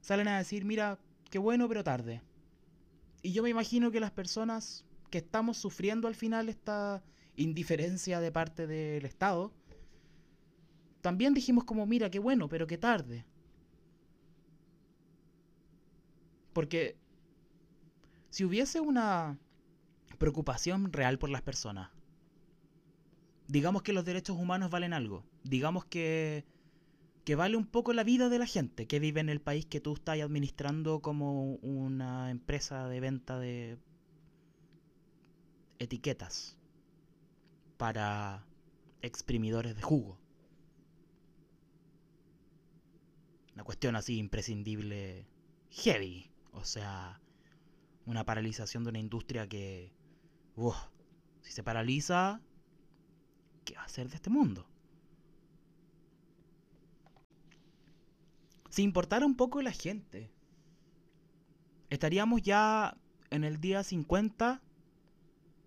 salen 0.00 0.28
a 0.28 0.38
decir, 0.38 0.64
mira, 0.64 1.00
qué 1.28 1.40
bueno, 1.40 1.66
pero 1.66 1.82
tarde. 1.82 2.22
Y 3.22 3.32
yo 3.32 3.42
me 3.42 3.50
imagino 3.50 3.90
que 3.90 3.98
las 3.98 4.12
personas 4.12 4.84
que 5.10 5.18
estamos 5.18 5.56
sufriendo 5.56 6.06
al 6.06 6.14
final 6.14 6.48
esta 6.48 7.02
indiferencia 7.34 8.20
de 8.20 8.30
parte 8.30 8.68
del 8.68 9.04
Estado, 9.04 9.52
también 11.00 11.34
dijimos 11.34 11.64
como, 11.64 11.86
mira, 11.86 12.10
qué 12.10 12.18
bueno, 12.18 12.48
pero 12.48 12.66
qué 12.66 12.78
tarde. 12.78 13.24
Porque 16.52 16.96
si 18.30 18.44
hubiese 18.44 18.80
una 18.80 19.38
preocupación 20.18 20.92
real 20.92 21.18
por 21.18 21.30
las 21.30 21.42
personas, 21.42 21.90
digamos 23.46 23.82
que 23.82 23.92
los 23.92 24.04
derechos 24.04 24.36
humanos 24.36 24.70
valen 24.70 24.92
algo, 24.92 25.24
digamos 25.44 25.84
que, 25.84 26.44
que 27.24 27.36
vale 27.36 27.56
un 27.56 27.66
poco 27.66 27.92
la 27.92 28.04
vida 28.04 28.28
de 28.28 28.38
la 28.38 28.46
gente 28.46 28.86
que 28.86 28.98
vive 28.98 29.20
en 29.20 29.28
el 29.28 29.40
país 29.40 29.66
que 29.66 29.80
tú 29.80 29.94
estás 29.94 30.20
administrando 30.20 31.00
como 31.00 31.54
una 31.56 32.30
empresa 32.30 32.88
de 32.88 33.00
venta 33.00 33.38
de 33.38 33.78
etiquetas 35.78 36.58
para 37.76 38.44
exprimidores 39.02 39.76
de 39.76 39.82
jugo. 39.82 40.18
Una 43.58 43.64
cuestión 43.64 43.96
así 43.96 44.18
imprescindible, 44.18 45.26
heavy. 45.70 46.30
O 46.52 46.64
sea, 46.64 47.20
una 48.06 48.24
paralización 48.24 48.84
de 48.84 48.90
una 48.90 49.00
industria 49.00 49.48
que, 49.48 49.92
si 51.42 51.50
se 51.50 51.64
paraliza, 51.64 52.40
¿qué 53.64 53.74
va 53.74 53.82
a 53.82 53.86
hacer 53.86 54.10
de 54.10 54.14
este 54.14 54.30
mundo? 54.30 54.64
Si 58.70 58.82
importara 58.82 59.26
un 59.26 59.34
poco 59.34 59.60
la 59.60 59.72
gente, 59.72 60.30
estaríamos 61.90 62.40
ya 62.42 62.96
en 63.30 63.42
el 63.42 63.60
día 63.60 63.82
50, 63.82 64.62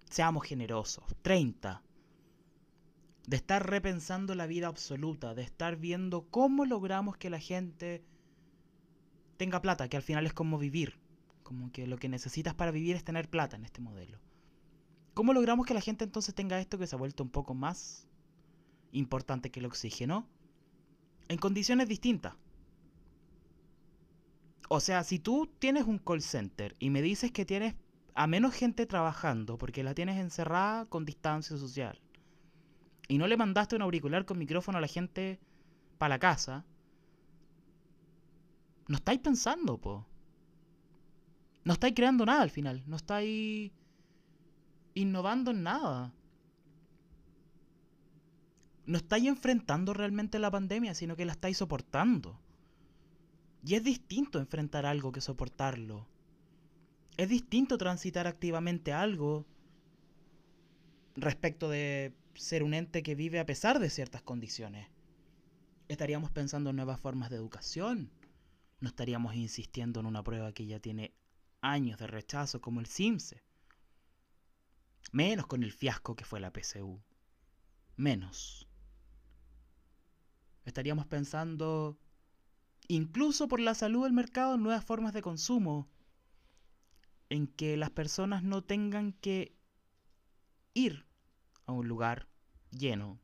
seamos 0.10 0.46
generosos, 0.46 1.04
30, 1.24 1.84
de 3.28 3.38
estar 3.38 3.70
repensando 3.70 4.36
la 4.36 4.48
vida 4.48 4.68
absoluta, 4.68 5.36
de 5.36 5.44
estar 5.44 5.78
viendo 5.78 6.28
cómo 6.30 6.66
logramos 6.66 7.18
que 7.18 7.30
la 7.30 7.40
gente 7.40 8.04
tenga 9.38 9.62
plata, 9.62 9.88
que 9.88 9.98
al 9.98 10.04
final 10.04 10.26
es 10.26 10.34
como 10.34 10.58
vivir, 10.58 11.00
como 11.44 11.72
que 11.72 11.88
lo 11.88 11.98
que 11.98 12.10
necesitas 12.10 12.54
para 12.56 12.72
vivir 12.72 12.96
es 12.96 13.04
tener 13.04 13.30
plata 13.30 13.56
en 13.56 13.66
este 13.66 13.82
modelo. 13.82 14.20
¿Cómo 15.14 15.34
logramos 15.34 15.66
que 15.66 15.74
la 15.74 15.82
gente 15.82 16.04
entonces 16.04 16.34
tenga 16.34 16.60
esto 16.60 16.78
que 16.78 16.88
se 16.88 16.96
ha 16.96 17.00
vuelto 17.00 17.24
un 17.24 17.30
poco 17.30 17.54
más 17.54 18.08
importante 18.92 19.52
que 19.52 19.60
el 19.60 19.66
oxígeno? 19.66 20.28
En 21.28 21.38
condiciones 21.38 21.88
distintas. 21.88 22.34
O 24.70 24.80
sea, 24.80 25.04
si 25.04 25.20
tú 25.20 25.48
tienes 25.60 25.86
un 25.86 25.98
call 26.00 26.22
center 26.22 26.76
y 26.80 26.90
me 26.90 27.02
dices 27.02 27.32
que 27.32 27.46
tienes 27.46 27.76
a 28.16 28.28
menos 28.28 28.54
gente 28.54 28.86
trabajando 28.86 29.58
porque 29.58 29.84
la 29.84 29.94
tienes 29.94 30.18
encerrada 30.18 30.86
con 30.86 31.06
distancia 31.06 31.58
social, 31.58 32.01
y 33.12 33.18
no 33.18 33.28
le 33.28 33.36
mandaste 33.36 33.76
un 33.76 33.82
auricular 33.82 34.24
con 34.24 34.38
micrófono 34.38 34.78
a 34.78 34.82
la 34.82 34.88
gente 34.88 35.38
para 35.98 36.16
la 36.16 36.20
casa, 36.20 36.64
no 38.88 38.96
estáis 38.96 39.20
pensando, 39.20 39.78
po. 39.78 40.08
No 41.66 41.74
estáis 41.74 41.94
creando 41.94 42.26
nada 42.26 42.42
al 42.42 42.52
final. 42.52 42.82
No 42.88 42.96
estáis 42.96 43.74
innovando 44.94 45.52
en 45.52 45.64
nada. 45.64 46.14
No 48.86 48.98
estáis 48.98 49.28
enfrentando 49.28 49.94
realmente 49.94 50.40
la 50.40 50.50
pandemia, 50.50 50.94
sino 50.94 51.18
que 51.18 51.26
la 51.26 51.34
estáis 51.34 51.58
soportando. 51.58 52.40
Y 53.66 53.76
es 53.76 53.84
distinto 53.84 54.40
enfrentar 54.40 54.86
algo 54.86 55.12
que 55.12 55.20
soportarlo. 55.20 56.08
Es 57.18 57.28
distinto 57.28 57.78
transitar 57.78 58.26
activamente 58.26 58.94
algo 58.94 59.46
respecto 61.18 61.68
de 61.68 62.14
ser 62.42 62.64
un 62.64 62.74
ente 62.74 63.04
que 63.04 63.14
vive 63.14 63.40
a 63.40 63.46
pesar 63.46 63.78
de 63.78 63.92
ciertas 63.92 64.24
condiciones. 64.24 64.88
Estaríamos 65.88 66.32
pensando 66.32 66.72
en 66.72 66.76
nuevas 66.76 67.00
formas 67.00 67.30
de 67.30 67.36
educación. 67.36 68.12
No 68.80 68.90
estaríamos 68.90 69.36
insistiendo 69.36 70.00
en 70.00 70.08
una 70.08 70.24
prueba 70.24 70.52
que 70.52 70.66
ya 70.66 70.80
tiene 70.80 71.14
años 71.62 72.00
de 72.00 72.08
rechazo 72.08 72.60
como 72.60 72.80
el 72.80 72.88
CIMSE. 72.88 73.44
Menos 75.12 75.46
con 75.46 75.62
el 75.62 75.72
fiasco 75.72 76.16
que 76.16 76.26
fue 76.26 76.40
la 76.40 76.52
PCU. 76.52 77.00
Menos. 77.96 78.68
Estaríamos 80.66 81.06
pensando, 81.06 82.00
incluso 82.88 83.48
por 83.48 83.60
la 83.60 83.76
salud 83.76 84.06
del 84.06 84.14
mercado, 84.14 84.56
en 84.56 84.64
nuevas 84.64 84.84
formas 84.84 85.14
de 85.14 85.22
consumo, 85.22 85.88
en 87.30 87.46
que 87.46 87.78
las 87.78 87.92
personas 87.92 88.42
no 88.42 88.64
tengan 88.64 89.14
que 89.14 89.56
ir 90.74 91.06
a 91.68 91.72
un 91.72 91.88
lugar 91.88 92.31
lleno, 92.72 93.20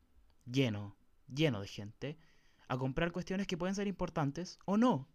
lleno, 0.45 0.95
lleno 1.27 1.61
de 1.61 1.67
gente, 1.67 2.17
a 2.67 2.77
comprar 2.77 3.11
cuestiones 3.11 3.47
que 3.47 3.57
pueden 3.57 3.75
ser 3.75 3.87
importantes 3.87 4.59
o 4.65 4.77
no, 4.77 5.07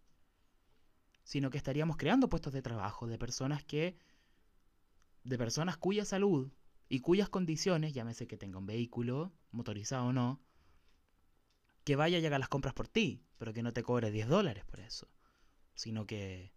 sino 1.23 1.49
que 1.49 1.57
estaríamos 1.57 1.97
creando 1.97 2.29
puestos 2.29 2.53
de 2.53 2.61
trabajo 2.61 3.07
de 3.07 3.17
personas 3.17 3.63
que, 3.63 3.97
de 5.23 5.37
personas 5.37 5.77
cuya 5.77 6.05
salud 6.05 6.51
y 6.89 6.99
cuyas 6.99 7.29
condiciones, 7.29 7.93
llámese 7.93 8.27
que 8.27 8.37
tenga 8.37 8.57
un 8.57 8.65
vehículo, 8.65 9.33
motorizado 9.51 10.07
o 10.07 10.13
no, 10.13 10.41
que 11.83 11.95
vaya 11.95 12.19
y 12.19 12.25
haga 12.25 12.39
las 12.39 12.49
compras 12.49 12.73
por 12.73 12.87
ti, 12.87 13.25
pero 13.37 13.53
que 13.53 13.63
no 13.63 13.73
te 13.73 13.83
cobre 13.83 14.11
10 14.11 14.27
dólares 14.27 14.65
por 14.65 14.79
eso, 14.79 15.07
sino 15.75 16.05
que 16.05 16.53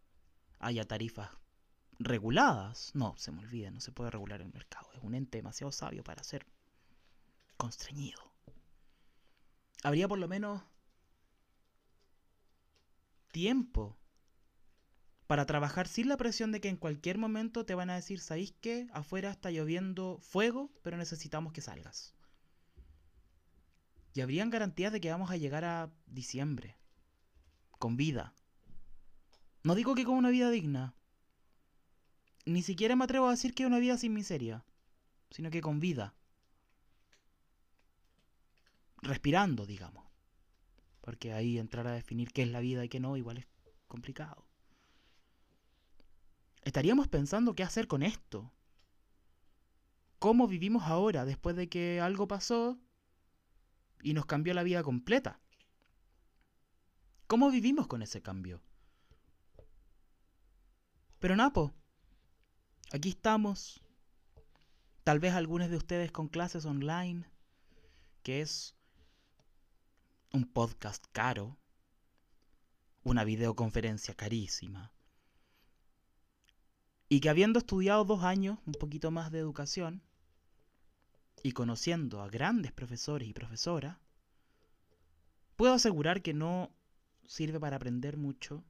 haya 0.58 0.86
tarifas 0.86 1.30
reguladas. 1.98 2.92
No, 2.94 3.16
se 3.16 3.32
me 3.32 3.40
olvida, 3.40 3.70
no 3.70 3.80
se 3.80 3.92
puede 3.92 4.10
regular 4.10 4.40
el 4.40 4.52
mercado, 4.52 4.88
es 4.94 5.02
un 5.02 5.14
ente 5.14 5.38
demasiado 5.38 5.72
sabio 5.72 6.04
para 6.04 6.22
ser 6.22 6.46
constreñido. 7.56 8.32
Habría 9.82 10.08
por 10.08 10.18
lo 10.18 10.28
menos 10.28 10.62
tiempo 13.30 13.98
para 15.26 15.46
trabajar 15.46 15.88
sin 15.88 16.08
la 16.08 16.16
presión 16.16 16.52
de 16.52 16.60
que 16.60 16.68
en 16.68 16.76
cualquier 16.76 17.18
momento 17.18 17.66
te 17.66 17.74
van 17.74 17.90
a 17.90 17.96
decir, 17.96 18.20
¿sabéis 18.20 18.52
que 18.52 18.88
afuera 18.92 19.30
está 19.30 19.50
lloviendo 19.50 20.18
fuego, 20.20 20.70
pero 20.82 20.96
necesitamos 20.96 21.52
que 21.52 21.60
salgas? 21.60 22.14
Y 24.14 24.20
habrían 24.20 24.50
garantías 24.50 24.92
de 24.92 25.00
que 25.00 25.10
vamos 25.10 25.30
a 25.30 25.36
llegar 25.36 25.64
a 25.64 25.92
diciembre, 26.06 26.78
con 27.78 27.96
vida. 27.96 28.34
No 29.62 29.74
digo 29.74 29.94
que 29.94 30.04
con 30.04 30.14
una 30.14 30.30
vida 30.30 30.50
digna. 30.50 30.94
Ni 32.46 32.62
siquiera 32.62 32.96
me 32.96 33.04
atrevo 33.04 33.26
a 33.26 33.32
decir 33.32 33.52
que 33.52 33.66
una 33.66 33.80
vida 33.80 33.98
sin 33.98 34.14
miseria, 34.14 34.64
sino 35.30 35.50
que 35.50 35.60
con 35.60 35.80
vida. 35.80 36.14
Respirando, 39.02 39.66
digamos. 39.66 40.06
Porque 41.00 41.32
ahí 41.32 41.58
entrar 41.58 41.86
a 41.86 41.92
definir 41.92 42.32
qué 42.32 42.42
es 42.42 42.48
la 42.48 42.60
vida 42.60 42.84
y 42.84 42.88
qué 42.88 43.00
no, 43.00 43.16
igual 43.16 43.38
es 43.38 43.46
complicado 43.86 44.46
estaríamos 46.66 47.06
pensando 47.06 47.54
qué 47.54 47.62
hacer 47.62 47.86
con 47.86 48.02
esto. 48.02 48.52
¿Cómo 50.18 50.48
vivimos 50.48 50.82
ahora 50.82 51.24
después 51.24 51.54
de 51.54 51.68
que 51.68 52.00
algo 52.00 52.26
pasó 52.26 52.76
y 54.02 54.14
nos 54.14 54.26
cambió 54.26 54.52
la 54.52 54.64
vida 54.64 54.82
completa? 54.82 55.40
¿Cómo 57.28 57.50
vivimos 57.50 57.86
con 57.86 58.02
ese 58.02 58.20
cambio? 58.20 58.60
Pero 61.20 61.36
Napo, 61.36 61.72
aquí 62.92 63.10
estamos. 63.10 63.80
Tal 65.04 65.20
vez 65.20 65.34
algunos 65.34 65.70
de 65.70 65.76
ustedes 65.76 66.10
con 66.10 66.26
clases 66.26 66.64
online, 66.64 67.30
que 68.24 68.40
es 68.40 68.74
un 70.32 70.44
podcast 70.44 71.04
caro, 71.12 71.58
una 73.02 73.24
videoconferencia 73.24 74.14
carísima, 74.14 74.92
y 77.08 77.20
que 77.20 77.28
habiendo 77.28 77.58
estudiado 77.58 78.04
dos 78.04 78.24
años, 78.24 78.58
un 78.66 78.74
poquito 78.74 79.10
más 79.10 79.30
de 79.30 79.38
educación, 79.38 80.02
y 81.42 81.52
conociendo 81.52 82.22
a 82.22 82.28
grandes 82.28 82.72
profesores 82.72 83.28
y 83.28 83.32
profesoras, 83.32 83.98
puedo 85.54 85.74
asegurar 85.74 86.22
que 86.22 86.34
no 86.34 86.72
sirve 87.26 87.60
para 87.60 87.76
aprender 87.76 88.16
mucho. 88.16 88.64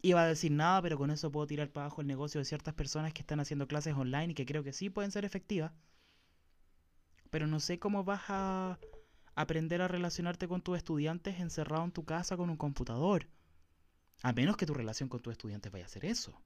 Iba 0.00 0.22
a 0.22 0.26
decir 0.26 0.52
nada, 0.52 0.80
pero 0.80 0.96
con 0.96 1.10
eso 1.10 1.30
puedo 1.30 1.46
tirar 1.46 1.70
para 1.70 1.86
abajo 1.86 2.00
el 2.00 2.06
negocio 2.06 2.38
de 2.38 2.44
ciertas 2.44 2.74
personas 2.74 3.12
que 3.12 3.20
están 3.20 3.40
haciendo 3.40 3.68
clases 3.68 3.94
online 3.94 4.32
y 4.32 4.34
que 4.34 4.46
creo 4.46 4.62
que 4.62 4.72
sí 4.72 4.88
pueden 4.90 5.10
ser 5.10 5.24
efectivas. 5.24 5.72
Pero 7.30 7.46
no 7.46 7.60
sé 7.60 7.78
cómo 7.78 8.04
vas 8.04 8.22
a 8.28 8.78
aprender 9.38 9.80
a 9.82 9.86
relacionarte 9.86 10.48
con 10.48 10.62
tus 10.62 10.76
estudiantes 10.76 11.38
encerrado 11.38 11.84
en 11.84 11.92
tu 11.92 12.04
casa 12.04 12.36
con 12.36 12.50
un 12.50 12.56
computador. 12.56 13.28
A 14.24 14.32
menos 14.32 14.56
que 14.56 14.66
tu 14.66 14.74
relación 14.74 15.08
con 15.08 15.20
tus 15.20 15.30
estudiantes 15.30 15.70
vaya 15.70 15.84
a 15.84 15.88
ser 15.88 16.06
eso. 16.06 16.42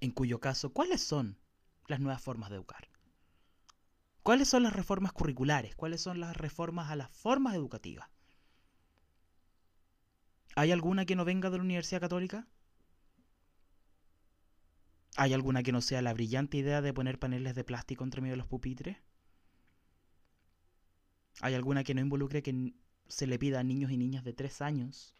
En 0.00 0.10
cuyo 0.10 0.40
caso, 0.40 0.72
¿cuáles 0.72 1.00
son 1.04 1.38
las 1.86 2.00
nuevas 2.00 2.20
formas 2.20 2.50
de 2.50 2.56
educar? 2.56 2.88
¿Cuáles 4.24 4.48
son 4.48 4.64
las 4.64 4.72
reformas 4.72 5.12
curriculares? 5.12 5.76
¿Cuáles 5.76 6.00
son 6.00 6.18
las 6.18 6.36
reformas 6.36 6.90
a 6.90 6.96
las 6.96 7.10
formas 7.10 7.54
educativas? 7.54 8.08
¿Hay 10.56 10.72
alguna 10.72 11.06
que 11.06 11.14
no 11.14 11.24
venga 11.24 11.48
de 11.48 11.58
la 11.58 11.62
Universidad 11.62 12.00
Católica? 12.00 12.48
¿Hay 15.14 15.32
alguna 15.32 15.62
que 15.62 15.70
no 15.70 15.80
sea 15.80 16.02
la 16.02 16.12
brillante 16.12 16.56
idea 16.56 16.82
de 16.82 16.92
poner 16.92 17.20
paneles 17.20 17.54
de 17.54 17.62
plástico 17.62 18.02
entre 18.02 18.20
medio 18.20 18.32
de 18.32 18.38
los 18.38 18.48
pupitres? 18.48 18.96
¿Hay 21.40 21.54
alguna 21.54 21.84
que 21.84 21.94
no 21.94 22.00
involucre 22.00 22.42
que 22.42 22.74
se 23.08 23.26
le 23.26 23.38
pida 23.38 23.60
a 23.60 23.64
niños 23.64 23.90
y 23.90 23.96
niñas 23.96 24.24
de 24.24 24.32
tres 24.32 24.60
años 24.60 25.14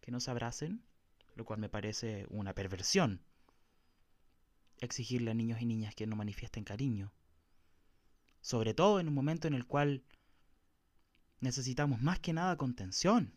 que 0.00 0.10
no 0.12 0.20
se 0.20 0.30
abracen? 0.30 0.82
Lo 1.34 1.44
cual 1.44 1.58
me 1.58 1.68
parece 1.68 2.26
una 2.30 2.54
perversión 2.54 3.20
exigirle 4.80 5.30
a 5.30 5.34
niños 5.34 5.60
y 5.60 5.66
niñas 5.66 5.94
que 5.94 6.06
no 6.06 6.16
manifiesten 6.16 6.64
cariño. 6.64 7.12
Sobre 8.40 8.74
todo 8.74 9.00
en 9.00 9.08
un 9.08 9.14
momento 9.14 9.48
en 9.48 9.54
el 9.54 9.66
cual 9.66 10.04
necesitamos 11.40 12.00
más 12.02 12.20
que 12.20 12.32
nada 12.32 12.56
contención. 12.56 13.34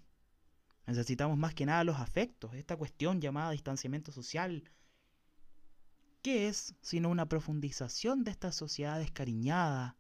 Necesitamos 0.86 1.38
más 1.38 1.54
que 1.54 1.66
nada 1.66 1.84
los 1.84 1.98
afectos, 1.98 2.54
esta 2.54 2.78
cuestión 2.78 3.20
llamada 3.22 3.52
distanciamiento 3.52 4.12
social. 4.12 4.70
¿Qué 6.22 6.48
es 6.48 6.76
sino 6.82 7.10
una 7.10 7.28
profundización 7.28 8.24
de 8.24 8.32
esta 8.32 8.52
sociedad 8.52 9.00
descariñada, 9.00 9.98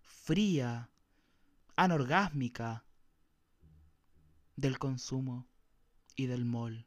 fría, 0.00 0.90
anorgásmica 1.76 2.84
del 4.56 4.78
consumo 4.78 5.46
y 6.16 6.26
del 6.26 6.44
mol? 6.44 6.86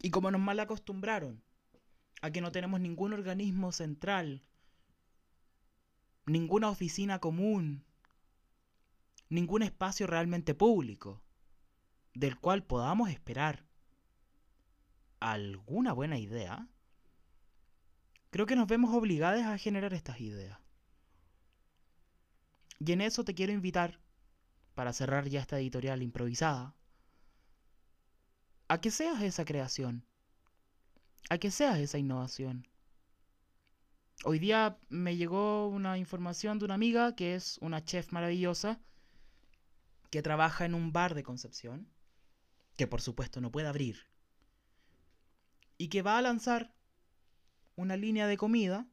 Y 0.00 0.10
como 0.10 0.30
nos 0.30 0.40
mal 0.40 0.60
acostumbraron 0.60 1.42
a 2.22 2.30
que 2.30 2.40
no 2.40 2.52
tenemos 2.52 2.80
ningún 2.80 3.12
organismo 3.12 3.72
central, 3.72 4.44
ninguna 6.26 6.70
oficina 6.70 7.18
común, 7.18 7.84
ningún 9.28 9.62
espacio 9.62 10.06
realmente 10.06 10.54
público 10.54 11.22
del 12.14 12.38
cual 12.38 12.64
podamos 12.64 13.10
esperar 13.10 13.66
alguna 15.20 15.92
buena 15.92 16.18
idea, 16.18 16.68
creo 18.30 18.46
que 18.46 18.56
nos 18.56 18.66
vemos 18.66 18.94
obligados 18.94 19.42
a 19.42 19.58
generar 19.58 19.92
estas 19.92 20.20
ideas. 20.20 20.58
Y 22.78 22.92
en 22.92 23.00
eso 23.00 23.24
te 23.24 23.34
quiero 23.34 23.52
invitar, 23.52 24.00
para 24.74 24.92
cerrar 24.92 25.28
ya 25.28 25.40
esta 25.40 25.58
editorial 25.58 26.02
improvisada, 26.02 26.74
a 28.68 28.80
que 28.80 28.90
seas 28.90 29.22
esa 29.22 29.44
creación, 29.44 30.04
a 31.30 31.38
que 31.38 31.50
seas 31.50 31.78
esa 31.78 31.98
innovación. 31.98 32.68
Hoy 34.24 34.38
día 34.38 34.78
me 34.88 35.16
llegó 35.16 35.68
una 35.68 35.98
información 35.98 36.58
de 36.58 36.64
una 36.64 36.74
amiga 36.74 37.14
que 37.14 37.34
es 37.34 37.58
una 37.60 37.84
chef 37.84 38.12
maravillosa 38.12 38.80
que 40.10 40.22
trabaja 40.22 40.64
en 40.64 40.74
un 40.74 40.92
bar 40.92 41.14
de 41.14 41.22
Concepción, 41.22 41.88
que 42.76 42.86
por 42.86 43.00
supuesto 43.00 43.40
no 43.40 43.50
puede 43.50 43.68
abrir, 43.68 44.06
y 45.78 45.88
que 45.88 46.02
va 46.02 46.18
a 46.18 46.22
lanzar 46.22 46.74
una 47.76 47.96
línea 47.96 48.26
de 48.26 48.36
comida. 48.36 48.86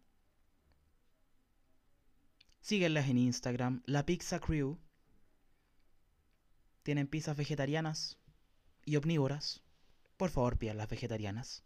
Síguenlas 2.64 3.10
en 3.10 3.18
Instagram, 3.18 3.84
la 3.86 4.06
Pizza 4.06 4.40
Crew. 4.40 4.80
Tienen 6.82 7.08
pizzas 7.08 7.36
vegetarianas 7.36 8.18
y 8.86 8.96
omnívoras. 8.96 9.62
Por 10.16 10.30
favor, 10.30 10.58
pidan 10.58 10.78
las 10.78 10.88
vegetarianas. 10.88 11.66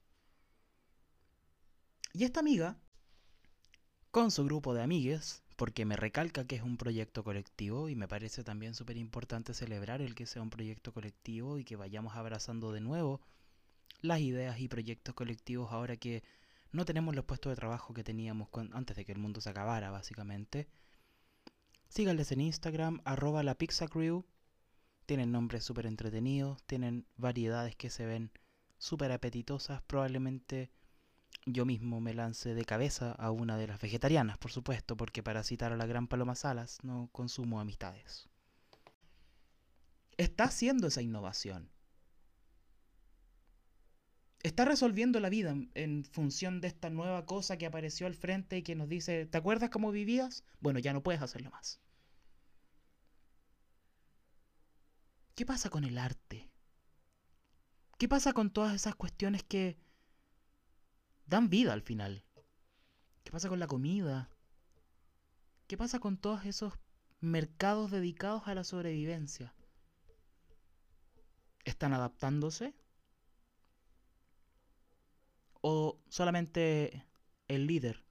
Y 2.14 2.24
esta 2.24 2.40
amiga, 2.40 2.80
con 4.10 4.32
su 4.32 4.44
grupo 4.46 4.74
de 4.74 4.82
amigues, 4.82 5.44
porque 5.56 5.86
me 5.86 5.98
recalca 5.98 6.48
que 6.48 6.56
es 6.56 6.64
un 6.64 6.78
proyecto 6.78 7.24
colectivo 7.24 7.90
y 7.90 7.96
me 7.96 8.08
parece 8.08 8.44
también 8.44 8.74
súper 8.74 8.98
importante 8.98 9.54
celebrar 9.54 10.02
el 10.02 10.16
que 10.16 10.26
sea 10.26 10.42
un 10.42 10.50
proyecto 10.50 10.94
colectivo 10.94 11.60
y 11.60 11.64
que 11.64 11.76
vayamos 11.76 12.16
abrazando 12.16 12.72
de 12.72 12.82
nuevo 12.82 13.22
las 14.02 14.20
ideas 14.20 14.60
y 14.60 14.68
proyectos 14.68 15.14
colectivos 15.14 15.72
ahora 15.72 15.96
que 15.96 16.24
no 16.72 16.86
tenemos 16.86 17.14
los 17.14 17.26
puestos 17.26 17.52
de 17.52 17.56
trabajo 17.56 17.94
que 17.94 18.04
teníamos 18.04 18.50
antes 18.74 18.98
de 18.98 19.06
que 19.06 19.12
el 19.12 19.20
mundo 19.20 19.42
se 19.42 19.52
acabara, 19.52 19.92
básicamente. 19.92 20.68
Síganles 21.90 22.32
en 22.32 22.42
Instagram, 22.42 23.02
arroba 23.06 23.44
la. 23.44 23.58
Tienen 25.06 25.32
nombres 25.32 25.64
súper 25.64 25.86
entretenidos, 25.86 26.62
tienen 26.64 27.06
variedades 27.16 27.76
que 27.76 27.90
se 27.90 28.06
ven 28.06 28.32
súper 28.78 29.12
apetitosas, 29.12 29.82
probablemente 29.84 30.70
yo 31.46 31.66
mismo 31.66 32.02
me 32.02 32.14
lance 32.14 32.54
de 32.54 32.66
cabeza 32.66 33.14
a 33.14 33.32
una 33.32 33.58
de 33.58 33.68
las 33.68 33.80
vegetarianas, 33.80 34.38
por 34.38 34.52
supuesto, 34.52 34.98
porque 34.98 35.24
para 35.24 35.44
citar 35.44 35.72
a 35.72 35.78
la 35.78 35.86
gran 35.86 36.08
Paloma 36.08 36.36
Salas, 36.36 36.80
no 36.84 37.10
consumo 37.14 37.62
amistades. 37.62 38.28
Está 40.18 40.46
haciendo 40.46 40.88
esa 40.88 41.02
innovación. 41.02 41.70
Está 44.48 44.64
resolviendo 44.64 45.20
la 45.20 45.28
vida 45.28 45.54
en, 45.74 46.06
función 46.06 46.62
de 46.62 46.70
esta 46.70 46.90
nueva 46.90 47.26
cosa 47.26 47.58
que 47.58 47.66
apareció 47.66 48.08
al 48.08 48.16
frente 48.16 48.58
y 48.58 48.64
que 48.64 48.76
nos 48.76 48.88
dice, 48.88 49.26
¿te 49.26 49.38
acuerdas 49.38 49.70
cómo 49.70 49.92
vivías? 49.92 50.46
Bueno, 50.62 50.80
ya 50.80 50.94
no 50.94 51.04
puedes 51.04 51.22
hacerlo 51.22 51.52
más. 51.52 51.82
¿Qué 55.36 55.46
pasa 55.46 55.70
con 55.70 55.84
el 55.84 55.98
arte? 55.98 56.50
¿Qué 57.98 58.08
pasa 58.08 58.32
con 58.32 58.50
todas 58.50 58.74
esas 58.74 58.96
cuestiones 58.96 59.44
que 59.44 59.78
dan 61.26 61.50
vida 61.50 61.74
al 61.74 61.82
final? 61.82 62.24
¿Qué 63.26 63.32
pasa 63.34 63.50
con 63.50 63.60
la 63.60 63.68
comida? 63.68 64.30
¿Qué 65.68 65.76
pasa 65.76 66.00
con 66.00 66.16
todos 66.16 66.46
esos 66.46 66.72
mercados 67.20 67.92
dedicados 67.92 68.48
a 68.48 68.56
la 68.56 68.64
sobrevivencia? 68.64 69.54
¿Están 71.66 71.92
adaptándose? 71.92 72.74
¿O 75.70 76.00
solamente 76.08 77.04
el 77.50 77.68
líder 77.68 78.02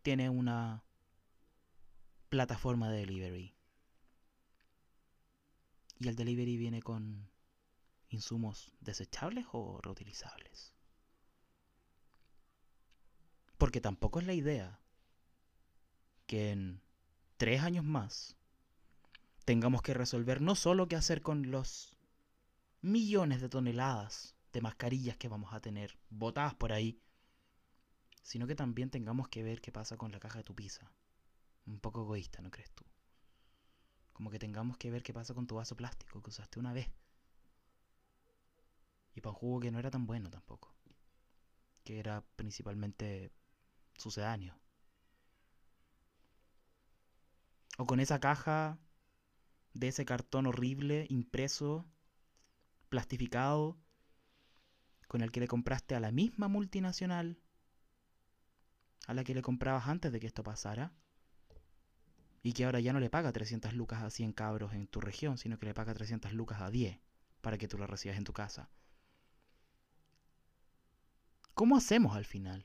tiene 0.00 0.30
una 0.30 0.82
plataforma 2.30 2.90
de 2.90 3.00
delivery? 3.00 3.54
Y 5.98 6.08
el 6.08 6.16
delivery 6.16 6.56
viene 6.56 6.80
con 6.80 7.28
insumos 8.08 8.72
desechables 8.80 9.44
o 9.52 9.82
reutilizables. 9.82 10.72
Porque 13.58 13.82
tampoco 13.82 14.20
es 14.20 14.26
la 14.26 14.32
idea 14.32 14.80
que 16.26 16.52
en 16.52 16.80
tres 17.36 17.60
años 17.60 17.84
más 17.84 18.38
tengamos 19.44 19.82
que 19.82 19.92
resolver 19.92 20.40
no 20.40 20.54
solo 20.54 20.88
qué 20.88 20.96
hacer 20.96 21.20
con 21.20 21.50
los 21.50 21.98
millones 22.80 23.42
de 23.42 23.50
toneladas 23.50 24.36
de 24.52 24.60
mascarillas 24.60 25.16
que 25.16 25.28
vamos 25.28 25.52
a 25.52 25.60
tener 25.60 25.98
botadas 26.10 26.54
por 26.54 26.72
ahí, 26.72 27.00
sino 28.22 28.46
que 28.46 28.54
también 28.54 28.90
tengamos 28.90 29.28
que 29.28 29.42
ver 29.42 29.60
qué 29.60 29.72
pasa 29.72 29.96
con 29.96 30.12
la 30.12 30.20
caja 30.20 30.38
de 30.38 30.44
tu 30.44 30.54
pizza. 30.54 30.92
Un 31.66 31.80
poco 31.80 32.02
egoísta, 32.02 32.42
¿no 32.42 32.50
crees 32.50 32.70
tú? 32.72 32.84
Como 34.12 34.30
que 34.30 34.38
tengamos 34.38 34.76
que 34.76 34.90
ver 34.90 35.02
qué 35.02 35.12
pasa 35.12 35.34
con 35.34 35.46
tu 35.46 35.56
vaso 35.56 35.76
plástico 35.76 36.22
que 36.22 36.30
usaste 36.30 36.60
una 36.60 36.72
vez. 36.72 36.90
Y 39.14 39.20
para 39.20 39.32
un 39.32 39.36
jugo 39.36 39.60
que 39.60 39.70
no 39.70 39.78
era 39.78 39.90
tan 39.90 40.06
bueno 40.06 40.30
tampoco. 40.30 40.74
Que 41.84 41.98
era 41.98 42.24
principalmente 42.36 43.32
sucedáneo. 43.96 44.58
O 47.78 47.86
con 47.86 48.00
esa 48.00 48.20
caja 48.20 48.78
de 49.72 49.88
ese 49.88 50.04
cartón 50.04 50.46
horrible, 50.46 51.06
impreso, 51.08 51.86
plastificado, 52.88 53.78
con 55.12 55.20
el 55.20 55.30
que 55.30 55.40
le 55.40 55.46
compraste 55.46 55.94
a 55.94 56.00
la 56.00 56.10
misma 56.10 56.48
multinacional 56.48 57.38
a 59.06 59.12
la 59.12 59.24
que 59.24 59.34
le 59.34 59.42
comprabas 59.42 59.86
antes 59.86 60.10
de 60.10 60.18
que 60.18 60.26
esto 60.26 60.42
pasara 60.42 60.94
y 62.42 62.54
que 62.54 62.64
ahora 62.64 62.80
ya 62.80 62.94
no 62.94 62.98
le 62.98 63.10
paga 63.10 63.30
300 63.30 63.74
lucas 63.74 64.02
a 64.02 64.08
100 64.08 64.32
cabros 64.32 64.72
en 64.72 64.86
tu 64.86 65.02
región, 65.02 65.36
sino 65.36 65.58
que 65.58 65.66
le 65.66 65.74
paga 65.74 65.92
300 65.92 66.32
lucas 66.32 66.62
a 66.62 66.70
10 66.70 66.98
para 67.42 67.58
que 67.58 67.68
tú 67.68 67.76
la 67.76 67.86
recibas 67.86 68.16
en 68.16 68.24
tu 68.24 68.32
casa. 68.32 68.70
¿Cómo 71.52 71.76
hacemos 71.76 72.16
al 72.16 72.24
final? 72.24 72.64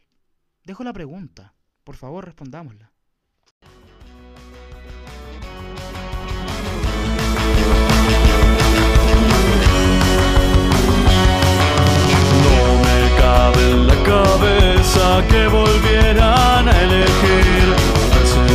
Dejo 0.64 0.86
la 0.86 0.94
pregunta. 0.94 1.54
Por 1.84 1.98
favor, 1.98 2.24
respondámosla. 2.24 2.94
Que 15.26 15.48
volvieran 15.48 16.68
a 16.68 16.82
elegir 16.82 17.76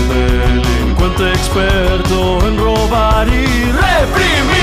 delincuente 0.09 1.33
experto 1.33 2.47
en 2.47 2.57
robar 2.57 3.29
y 3.29 3.47
reprimir. 3.73 4.63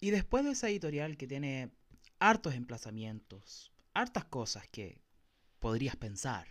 Y 0.00 0.10
después 0.10 0.44
de 0.44 0.50
esa 0.50 0.68
editorial 0.68 1.16
que 1.16 1.28
tiene 1.28 1.70
hartos 2.18 2.54
emplazamientos, 2.54 3.72
hartas 3.94 4.24
cosas 4.24 4.66
que 4.68 5.00
podrías 5.60 5.94
pensar, 5.94 6.48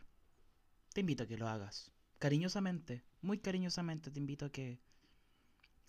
te 0.94 1.02
invito 1.02 1.24
a 1.24 1.28
que 1.28 1.38
lo 1.38 1.50
hagas. 1.50 1.92
Cariñosamente, 2.18 3.04
muy 3.22 3.40
cariñosamente 3.40 4.10
te 4.10 4.20
invito 4.20 4.46
a 4.46 4.50
que 4.52 4.80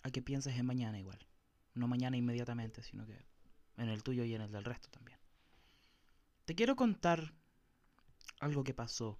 a 0.03 0.11
que 0.11 0.21
pienses 0.21 0.57
en 0.57 0.65
mañana 0.65 0.99
igual. 0.99 1.25
No 1.73 1.87
mañana 1.87 2.17
inmediatamente, 2.17 2.83
sino 2.83 3.05
que 3.05 3.17
en 3.77 3.89
el 3.89 4.03
tuyo 4.03 4.23
y 4.23 4.33
en 4.35 4.41
el 4.41 4.51
del 4.51 4.65
resto 4.65 4.89
también. 4.89 5.17
Te 6.45 6.55
quiero 6.55 6.75
contar 6.75 7.33
algo 8.39 8.63
que 8.63 8.73
pasó. 8.73 9.17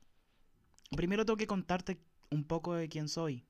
Primero 0.96 1.26
tengo 1.26 1.38
que 1.38 1.48
contarte 1.48 2.00
un 2.30 2.44
poco 2.44 2.76
de 2.76 2.90
quién 2.90 3.08
soy. 3.08 3.46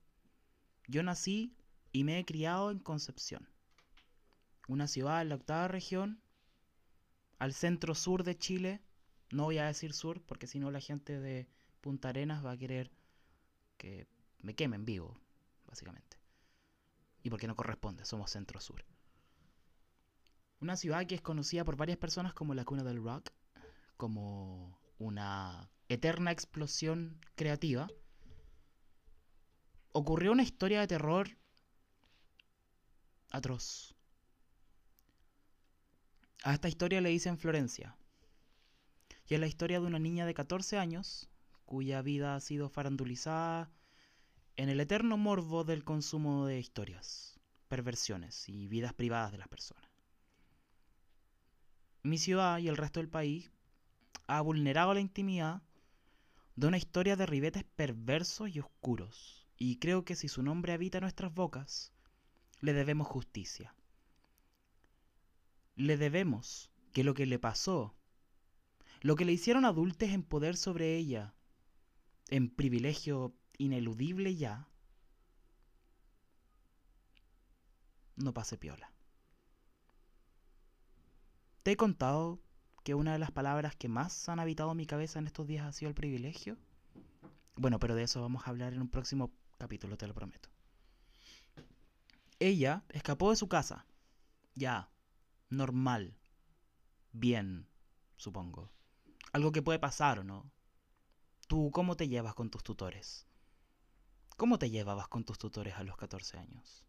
Yo 0.87 1.03
nací 1.03 1.55
y 1.91 2.03
me 2.03 2.19
he 2.19 2.25
criado 2.25 2.71
en 2.71 2.79
Concepción, 2.79 3.47
una 4.67 4.87
ciudad 4.87 5.21
en 5.21 5.29
la 5.29 5.35
octava 5.35 5.67
región, 5.67 6.21
al 7.39 7.53
centro 7.53 7.95
sur 7.95 8.23
de 8.23 8.37
Chile. 8.37 8.81
No 9.31 9.45
voy 9.45 9.57
a 9.57 9.65
decir 9.65 9.93
sur 9.93 10.21
porque 10.21 10.47
si 10.47 10.59
no 10.59 10.71
la 10.71 10.79
gente 10.79 11.19
de 11.19 11.47
Punta 11.81 12.09
Arenas 12.09 12.45
va 12.45 12.51
a 12.51 12.57
querer 12.57 12.91
que 13.77 14.07
me 14.39 14.55
quemen 14.55 14.85
vivo, 14.85 15.19
básicamente. 15.65 16.17
Y 17.23 17.29
porque 17.29 17.47
no 17.47 17.55
corresponde, 17.55 18.05
somos 18.05 18.31
centro 18.31 18.59
sur. 18.59 18.83
Una 20.63 20.77
ciudad 20.77 21.05
que 21.05 21.15
es 21.15 21.21
conocida 21.21 21.65
por 21.65 21.75
varias 21.75 21.97
personas 21.97 22.33
como 22.33 22.53
la 22.53 22.63
cuna 22.63 22.85
del 22.85 23.03
rock, 23.03 23.31
como 23.97 24.79
una 24.97 25.69
eterna 25.89 26.31
explosión 26.31 27.19
creativa. 27.35 27.89
Ocurrió 29.91 30.31
una 30.31 30.43
historia 30.43 30.79
de 30.79 30.87
terror 30.87 31.27
atroz. 33.29 33.93
A 36.45 36.53
esta 36.53 36.69
historia 36.69 37.01
le 37.01 37.09
dicen 37.09 37.37
Florencia. 37.37 37.97
Y 39.27 39.33
es 39.33 39.41
la 39.41 39.47
historia 39.47 39.81
de 39.81 39.87
una 39.87 39.99
niña 39.99 40.25
de 40.25 40.33
14 40.33 40.77
años 40.77 41.29
cuya 41.65 42.01
vida 42.01 42.35
ha 42.35 42.39
sido 42.39 42.69
farandulizada 42.69 43.69
en 44.55 44.69
el 44.69 44.79
eterno 44.79 45.17
morbo 45.17 45.65
del 45.65 45.83
consumo 45.83 46.45
de 46.45 46.57
historias, 46.57 47.37
perversiones 47.67 48.47
y 48.47 48.69
vidas 48.69 48.93
privadas 48.93 49.33
de 49.33 49.39
las 49.39 49.49
personas. 49.49 49.92
Mi 52.03 52.17
ciudad 52.17 52.57
y 52.59 52.67
el 52.67 52.75
resto 52.75 52.99
del 52.99 53.07
país 53.07 53.49
ha 54.27 54.41
vulnerado 54.41 54.93
la 54.93 54.99
intimidad 54.99 55.61
de 56.57 56.67
una 56.67 56.77
historia 56.77 57.15
de 57.15 57.25
ribetes 57.25 57.63
perversos 57.63 58.49
y 58.53 58.59
oscuros, 58.59 59.47
y 59.57 59.77
creo 59.77 60.03
que 60.03 60.17
si 60.17 60.27
su 60.27 60.43
nombre 60.43 60.73
habita 60.73 60.99
nuestras 60.99 61.33
bocas, 61.33 61.93
le 62.59 62.73
debemos 62.73 63.07
justicia. 63.07 63.73
Le 65.77 65.95
debemos 65.95 66.69
que 66.91 67.05
lo 67.05 67.13
que 67.13 67.25
le 67.25 67.39
pasó, 67.39 67.95
lo 68.99 69.15
que 69.15 69.23
le 69.23 69.31
hicieron 69.31 69.63
adultos 69.63 70.09
en 70.09 70.23
poder 70.23 70.57
sobre 70.57 70.97
ella, 70.97 71.33
en 72.27 72.49
privilegio 72.49 73.33
ineludible 73.57 74.35
ya, 74.35 74.67
no 78.17 78.33
pase 78.33 78.57
piola. 78.57 78.92
Te 81.63 81.71
he 81.71 81.77
contado 81.77 82.41
que 82.83 82.93
una 82.93 83.13
de 83.13 83.19
las 83.19 83.31
palabras 83.31 83.73
que 83.77 83.87
más 83.87 84.27
han 84.27 84.41
habitado 84.41 84.73
mi 84.75 84.85
cabeza 84.85 85.19
en 85.19 85.27
estos 85.27 85.47
días 85.47 85.65
ha 85.65 85.71
sido 85.71 85.87
el 85.87 85.95
privilegio. 85.95 86.57
Bueno, 87.55 87.79
pero 87.79 87.95
de 87.95 88.03
eso 88.03 88.21
vamos 88.21 88.45
a 88.45 88.49
hablar 88.49 88.73
en 88.73 88.81
un 88.81 88.89
próximo 88.89 89.31
capítulo, 89.57 89.95
te 89.95 90.05
lo 90.05 90.13
prometo. 90.13 90.49
Ella 92.39 92.83
escapó 92.89 93.29
de 93.29 93.37
su 93.37 93.47
casa. 93.47 93.85
Ya, 94.55 94.89
normal. 95.49 96.17
Bien, 97.13 97.65
supongo. 98.17 98.69
Algo 99.31 99.53
que 99.53 99.61
puede 99.61 99.79
pasar 99.79 100.19
o 100.19 100.25
no. 100.25 100.51
¿Tú 101.47 101.71
cómo 101.71 101.95
te 101.95 102.09
llevas 102.09 102.35
con 102.35 102.49
tus 102.49 102.63
tutores? 102.63 103.25
¿Cómo 104.35 104.59
te 104.59 104.69
llevabas 104.69 105.07
con 105.07 105.23
tus 105.23 105.37
tutores 105.37 105.75
a 105.75 105.83
los 105.83 105.95
14 105.95 106.39
años? 106.39 106.83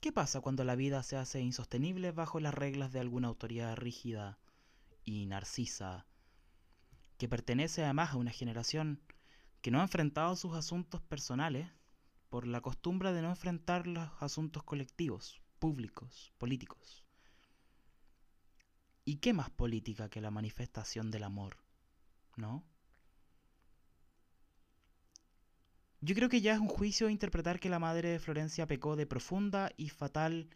¿Qué 0.00 0.12
pasa 0.12 0.40
cuando 0.40 0.64
la 0.64 0.76
vida 0.76 1.02
se 1.02 1.18
hace 1.18 1.42
insostenible 1.42 2.10
bajo 2.10 2.40
las 2.40 2.54
reglas 2.54 2.90
de 2.90 3.00
alguna 3.00 3.28
autoridad 3.28 3.76
rígida 3.76 4.38
y 5.04 5.26
narcisa, 5.26 6.06
que 7.18 7.28
pertenece 7.28 7.84
además 7.84 8.12
a 8.12 8.16
una 8.16 8.30
generación 8.30 9.02
que 9.60 9.70
no 9.70 9.80
ha 9.80 9.82
enfrentado 9.82 10.36
sus 10.36 10.56
asuntos 10.56 11.02
personales 11.02 11.68
por 12.30 12.46
la 12.46 12.62
costumbre 12.62 13.12
de 13.12 13.20
no 13.20 13.28
enfrentar 13.28 13.86
los 13.86 14.08
asuntos 14.20 14.62
colectivos, 14.62 15.42
públicos, 15.58 16.32
políticos. 16.38 17.04
¿Y 19.04 19.16
qué 19.16 19.34
más 19.34 19.50
política 19.50 20.08
que 20.08 20.22
la 20.22 20.30
manifestación 20.30 21.10
del 21.10 21.24
amor? 21.24 21.58
¿No? 22.36 22.64
Yo 26.02 26.14
creo 26.14 26.30
que 26.30 26.40
ya 26.40 26.54
es 26.54 26.58
un 26.58 26.68
juicio 26.68 27.10
interpretar 27.10 27.60
que 27.60 27.68
la 27.68 27.78
madre 27.78 28.08
de 28.08 28.18
Florencia 28.18 28.66
pecó 28.66 28.96
de 28.96 29.06
profunda 29.06 29.70
y 29.76 29.90
fatal 29.90 30.48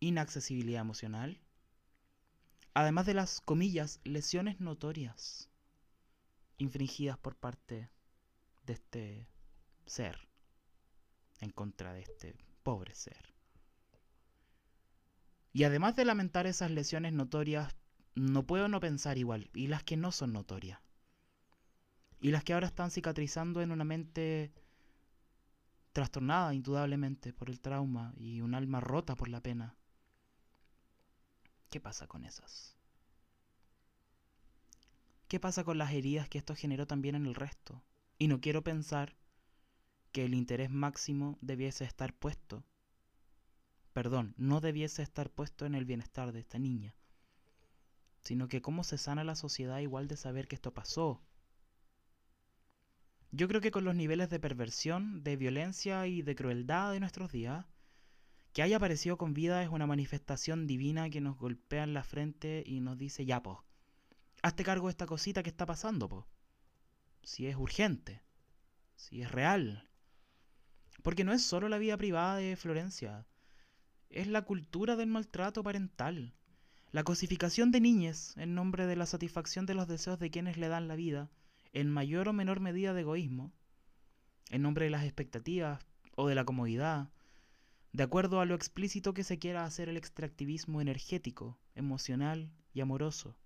inaccesibilidad 0.00 0.80
emocional, 0.80 1.38
además 2.72 3.04
de 3.04 3.12
las, 3.12 3.42
comillas, 3.42 4.00
lesiones 4.04 4.58
notorias 4.58 5.50
infringidas 6.56 7.18
por 7.18 7.36
parte 7.36 7.90
de 8.64 8.72
este 8.72 9.28
ser 9.84 10.28
en 11.40 11.50
contra 11.50 11.92
de 11.92 12.00
este 12.00 12.34
pobre 12.62 12.94
ser. 12.94 13.34
Y 15.52 15.64
además 15.64 15.94
de 15.96 16.06
lamentar 16.06 16.46
esas 16.46 16.70
lesiones 16.70 17.12
notorias, 17.12 17.74
no 18.14 18.46
puedo 18.46 18.68
no 18.68 18.80
pensar 18.80 19.18
igual, 19.18 19.50
y 19.52 19.66
las 19.66 19.82
que 19.82 19.98
no 19.98 20.10
son 20.10 20.32
notorias, 20.32 20.80
y 22.18 22.30
las 22.30 22.44
que 22.44 22.54
ahora 22.54 22.66
están 22.66 22.90
cicatrizando 22.90 23.60
en 23.60 23.72
una 23.72 23.84
mente 23.84 24.52
trastornada 25.92 26.54
indudablemente 26.54 27.32
por 27.32 27.50
el 27.50 27.60
trauma 27.60 28.14
y 28.16 28.40
un 28.40 28.54
alma 28.54 28.80
rota 28.80 29.16
por 29.16 29.28
la 29.28 29.42
pena. 29.42 29.76
¿Qué 31.70 31.80
pasa 31.80 32.06
con 32.06 32.24
esas? 32.24 32.76
¿Qué 35.28 35.38
pasa 35.38 35.62
con 35.62 35.78
las 35.78 35.92
heridas 35.92 36.28
que 36.28 36.38
esto 36.38 36.54
generó 36.54 36.86
también 36.86 37.14
en 37.14 37.26
el 37.26 37.34
resto? 37.34 37.82
Y 38.18 38.28
no 38.28 38.40
quiero 38.40 38.64
pensar 38.64 39.14
que 40.12 40.24
el 40.24 40.34
interés 40.34 40.70
máximo 40.70 41.38
debiese 41.40 41.84
estar 41.84 42.12
puesto, 42.12 42.64
perdón, 43.92 44.34
no 44.36 44.60
debiese 44.60 45.02
estar 45.02 45.30
puesto 45.30 45.66
en 45.66 45.74
el 45.74 45.84
bienestar 45.84 46.32
de 46.32 46.40
esta 46.40 46.58
niña, 46.58 46.96
sino 48.22 48.48
que 48.48 48.60
cómo 48.60 48.82
se 48.82 48.98
sana 48.98 49.22
la 49.24 49.36
sociedad 49.36 49.78
igual 49.78 50.08
de 50.08 50.16
saber 50.16 50.48
que 50.48 50.56
esto 50.56 50.74
pasó, 50.74 51.22
yo 53.32 53.46
creo 53.48 53.60
que 53.60 53.70
con 53.70 53.84
los 53.84 53.94
niveles 53.94 54.28
de 54.30 54.40
perversión, 54.40 55.22
de 55.22 55.36
violencia 55.36 56.06
y 56.06 56.22
de 56.22 56.34
crueldad 56.34 56.92
de 56.92 57.00
nuestros 57.00 57.30
días, 57.30 57.64
que 58.52 58.62
haya 58.62 58.78
aparecido 58.78 59.16
con 59.16 59.34
vida 59.34 59.62
es 59.62 59.68
una 59.68 59.86
manifestación 59.86 60.66
divina 60.66 61.08
que 61.10 61.20
nos 61.20 61.38
golpea 61.38 61.84
en 61.84 61.94
la 61.94 62.02
frente 62.02 62.64
y 62.66 62.80
nos 62.80 62.98
dice, 62.98 63.24
ya, 63.24 63.42
po, 63.42 63.64
hazte 64.42 64.64
cargo 64.64 64.88
de 64.88 64.92
esta 64.92 65.06
cosita 65.06 65.42
que 65.42 65.50
está 65.50 65.66
pasando, 65.66 66.08
po. 66.08 66.26
Si 67.22 67.46
es 67.46 67.54
urgente, 67.54 68.22
si 68.96 69.22
es 69.22 69.30
real. 69.30 69.88
Porque 71.02 71.22
no 71.22 71.32
es 71.32 71.42
solo 71.42 71.68
la 71.68 71.78
vida 71.78 71.96
privada 71.96 72.36
de 72.36 72.56
Florencia, 72.56 73.26
es 74.08 74.26
la 74.26 74.42
cultura 74.42 74.96
del 74.96 75.08
maltrato 75.08 75.62
parental, 75.62 76.34
la 76.90 77.04
cosificación 77.04 77.70
de 77.70 77.80
niñes 77.80 78.36
en 78.36 78.56
nombre 78.56 78.86
de 78.86 78.96
la 78.96 79.06
satisfacción 79.06 79.66
de 79.66 79.74
los 79.74 79.86
deseos 79.86 80.18
de 80.18 80.30
quienes 80.30 80.56
le 80.56 80.66
dan 80.66 80.88
la 80.88 80.96
vida, 80.96 81.30
en 81.72 81.90
mayor 81.90 82.28
o 82.28 82.32
menor 82.32 82.60
medida 82.60 82.92
de 82.92 83.02
egoísmo, 83.02 83.52
en 84.50 84.62
nombre 84.62 84.86
de 84.86 84.90
las 84.90 85.04
expectativas 85.04 85.80
o 86.16 86.28
de 86.28 86.34
la 86.34 86.44
comodidad, 86.44 87.10
de 87.92 88.02
acuerdo 88.02 88.40
a 88.40 88.46
lo 88.46 88.54
explícito 88.54 89.14
que 89.14 89.24
se 89.24 89.38
quiera 89.38 89.64
hacer 89.64 89.88
el 89.88 89.96
extractivismo 89.96 90.80
energético, 90.80 91.58
emocional 91.74 92.50
y 92.72 92.80
amoroso. 92.80 93.36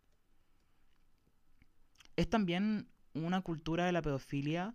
Es 2.17 2.29
también 2.29 2.89
una 3.15 3.41
cultura 3.41 3.87
de 3.87 3.93
la 3.93 4.03
pedofilia 4.03 4.75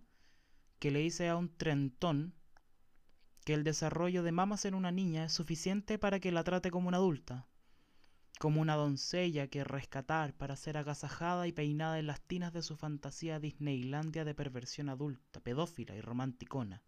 que 0.78 0.90
le 0.90 1.00
dice 1.00 1.28
a 1.28 1.36
un 1.36 1.54
trentón 1.56 2.34
que 3.44 3.54
el 3.54 3.64
desarrollo 3.64 4.22
de 4.22 4.32
mamas 4.32 4.64
en 4.64 4.74
una 4.74 4.92
niña 4.92 5.24
es 5.24 5.32
suficiente 5.32 5.98
para 5.98 6.20
que 6.20 6.32
la 6.32 6.44
trate 6.44 6.70
como 6.70 6.88
una 6.88 6.98
adulta, 6.98 7.46
como 8.38 8.60
una 8.60 8.76
doncella 8.76 9.48
que 9.48 9.64
rescatar 9.64 10.34
para 10.34 10.56
ser 10.56 10.76
agasajada 10.76 11.46
y 11.46 11.52
peinada 11.52 11.98
en 11.98 12.06
las 12.06 12.20
tinas 12.20 12.52
de 12.52 12.62
su 12.62 12.76
fantasía 12.76 13.40
Disneylandia 13.40 14.24
de 14.24 14.34
perversión 14.34 14.88
adulta, 14.88 15.40
pedófila 15.40 15.94
y 15.94 16.00
romanticona. 16.00 16.82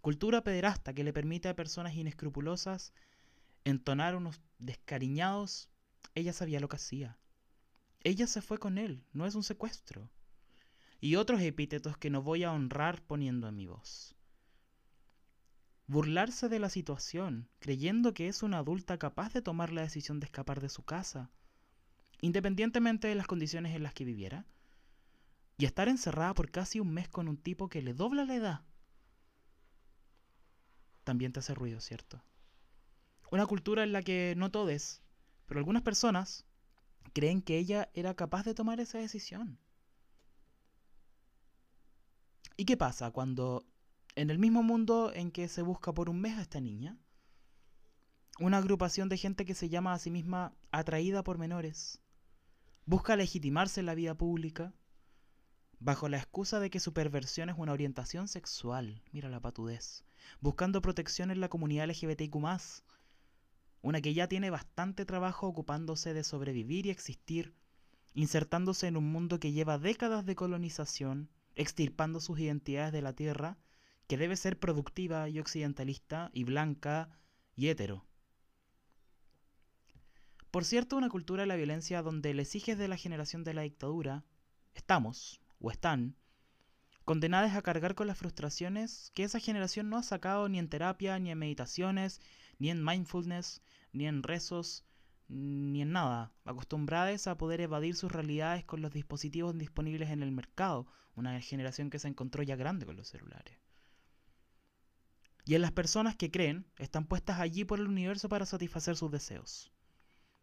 Cultura 0.00 0.44
pederasta 0.44 0.92
que 0.92 1.04
le 1.04 1.12
permite 1.12 1.48
a 1.48 1.56
personas 1.56 1.94
inescrupulosas 1.94 2.92
entonar 3.64 4.14
unos 4.14 4.40
descariñados. 4.58 5.68
Ella 6.14 6.32
sabía 6.32 6.60
lo 6.60 6.68
que 6.68 6.76
hacía. 6.76 7.18
Ella 8.02 8.26
se 8.26 8.42
fue 8.42 8.58
con 8.58 8.78
él, 8.78 9.04
no 9.12 9.26
es 9.26 9.34
un 9.34 9.42
secuestro. 9.42 10.10
Y 11.00 11.16
otros 11.16 11.40
epítetos 11.40 11.96
que 11.96 12.10
no 12.10 12.22
voy 12.22 12.44
a 12.44 12.52
honrar 12.52 13.02
poniendo 13.02 13.48
en 13.48 13.56
mi 13.56 13.66
voz 13.66 14.13
burlarse 15.86 16.48
de 16.48 16.58
la 16.58 16.70
situación, 16.70 17.48
creyendo 17.58 18.14
que 18.14 18.28
es 18.28 18.42
una 18.42 18.58
adulta 18.58 18.98
capaz 18.98 19.32
de 19.32 19.42
tomar 19.42 19.72
la 19.72 19.82
decisión 19.82 20.20
de 20.20 20.26
escapar 20.26 20.60
de 20.60 20.68
su 20.68 20.82
casa, 20.82 21.30
independientemente 22.20 23.08
de 23.08 23.14
las 23.14 23.26
condiciones 23.26 23.74
en 23.74 23.82
las 23.82 23.94
que 23.94 24.04
viviera, 24.04 24.46
y 25.58 25.66
estar 25.66 25.88
encerrada 25.88 26.34
por 26.34 26.50
casi 26.50 26.80
un 26.80 26.92
mes 26.92 27.08
con 27.08 27.28
un 27.28 27.36
tipo 27.36 27.68
que 27.68 27.82
le 27.82 27.94
dobla 27.94 28.24
la 28.24 28.34
edad, 28.34 28.64
también 31.04 31.32
te 31.32 31.40
hace 31.40 31.54
ruido, 31.54 31.80
¿cierto? 31.80 32.24
Una 33.30 33.46
cultura 33.46 33.84
en 33.84 33.92
la 33.92 34.02
que 34.02 34.34
no 34.36 34.50
todos, 34.50 35.02
pero 35.46 35.58
algunas 35.58 35.82
personas 35.82 36.46
creen 37.12 37.42
que 37.42 37.58
ella 37.58 37.90
era 37.92 38.14
capaz 38.14 38.44
de 38.44 38.54
tomar 38.54 38.80
esa 38.80 38.98
decisión. 38.98 39.58
¿Y 42.56 42.64
qué 42.64 42.76
pasa 42.76 43.10
cuando 43.10 43.66
en 44.16 44.30
el 44.30 44.38
mismo 44.38 44.62
mundo 44.62 45.12
en 45.12 45.30
que 45.30 45.48
se 45.48 45.62
busca 45.62 45.92
por 45.92 46.08
un 46.08 46.20
mes 46.20 46.38
a 46.38 46.42
esta 46.42 46.60
niña, 46.60 46.96
una 48.38 48.58
agrupación 48.58 49.08
de 49.08 49.16
gente 49.16 49.44
que 49.44 49.54
se 49.54 49.68
llama 49.68 49.92
a 49.92 49.98
sí 49.98 50.10
misma 50.10 50.54
atraída 50.70 51.24
por 51.24 51.38
menores, 51.38 52.00
busca 52.86 53.16
legitimarse 53.16 53.80
en 53.80 53.86
la 53.86 53.94
vida 53.94 54.14
pública 54.14 54.72
bajo 55.80 56.08
la 56.08 56.18
excusa 56.18 56.60
de 56.60 56.70
que 56.70 56.80
su 56.80 56.92
perversión 56.92 57.50
es 57.50 57.56
una 57.58 57.72
orientación 57.72 58.28
sexual, 58.28 59.02
mira 59.12 59.28
la 59.28 59.40
patudez, 59.40 60.04
buscando 60.40 60.80
protección 60.80 61.30
en 61.30 61.40
la 61.40 61.48
comunidad 61.48 61.88
LGBTIQ+, 61.88 62.36
una 63.82 64.00
que 64.00 64.14
ya 64.14 64.28
tiene 64.28 64.48
bastante 64.50 65.04
trabajo 65.04 65.46
ocupándose 65.46 66.14
de 66.14 66.24
sobrevivir 66.24 66.86
y 66.86 66.90
existir, 66.90 67.54
insertándose 68.14 68.86
en 68.86 68.96
un 68.96 69.10
mundo 69.10 69.40
que 69.40 69.52
lleva 69.52 69.78
décadas 69.78 70.24
de 70.24 70.36
colonización, 70.36 71.28
extirpando 71.56 72.20
sus 72.20 72.38
identidades 72.38 72.92
de 72.92 73.02
la 73.02 73.12
tierra 73.12 73.58
que 74.06 74.16
debe 74.16 74.36
ser 74.36 74.58
productiva 74.58 75.28
y 75.28 75.38
occidentalista 75.38 76.30
y 76.32 76.44
blanca 76.44 77.10
y 77.56 77.68
hetero. 77.68 78.04
Por 80.50 80.64
cierto, 80.64 80.96
una 80.96 81.08
cultura 81.08 81.42
de 81.42 81.46
la 81.48 81.56
violencia 81.56 82.02
donde 82.02 82.32
les 82.32 82.48
exiges 82.48 82.78
de 82.78 82.88
la 82.88 82.96
generación 82.96 83.42
de 83.42 83.54
la 83.54 83.62
dictadura 83.62 84.24
estamos, 84.74 85.40
o 85.58 85.70
están, 85.70 86.16
condenadas 87.04 87.56
a 87.56 87.62
cargar 87.62 87.94
con 87.94 88.06
las 88.06 88.18
frustraciones 88.18 89.10
que 89.14 89.24
esa 89.24 89.40
generación 89.40 89.90
no 89.90 89.96
ha 89.96 90.02
sacado 90.02 90.48
ni 90.48 90.58
en 90.58 90.68
terapia, 90.68 91.18
ni 91.18 91.30
en 91.30 91.38
meditaciones, 91.38 92.20
ni 92.58 92.70
en 92.70 92.84
mindfulness, 92.84 93.62
ni 93.92 94.06
en 94.06 94.22
rezos, 94.22 94.84
ni 95.28 95.82
en 95.82 95.92
nada, 95.92 96.32
acostumbradas 96.44 97.26
a 97.26 97.36
poder 97.36 97.60
evadir 97.60 97.96
sus 97.96 98.12
realidades 98.12 98.64
con 98.64 98.82
los 98.82 98.92
dispositivos 98.92 99.56
disponibles 99.56 100.10
en 100.10 100.22
el 100.22 100.32
mercado, 100.32 100.86
una 101.16 101.40
generación 101.40 101.90
que 101.90 101.98
se 101.98 102.08
encontró 102.08 102.42
ya 102.42 102.56
grande 102.56 102.86
con 102.86 102.96
los 102.96 103.08
celulares. 103.08 103.63
Y 105.44 105.54
en 105.54 105.62
las 105.62 105.72
personas 105.72 106.16
que 106.16 106.30
creen, 106.30 106.66
están 106.78 107.06
puestas 107.06 107.38
allí 107.38 107.64
por 107.64 107.78
el 107.78 107.86
universo 107.86 108.28
para 108.28 108.46
satisfacer 108.46 108.96
sus 108.96 109.10
deseos, 109.10 109.72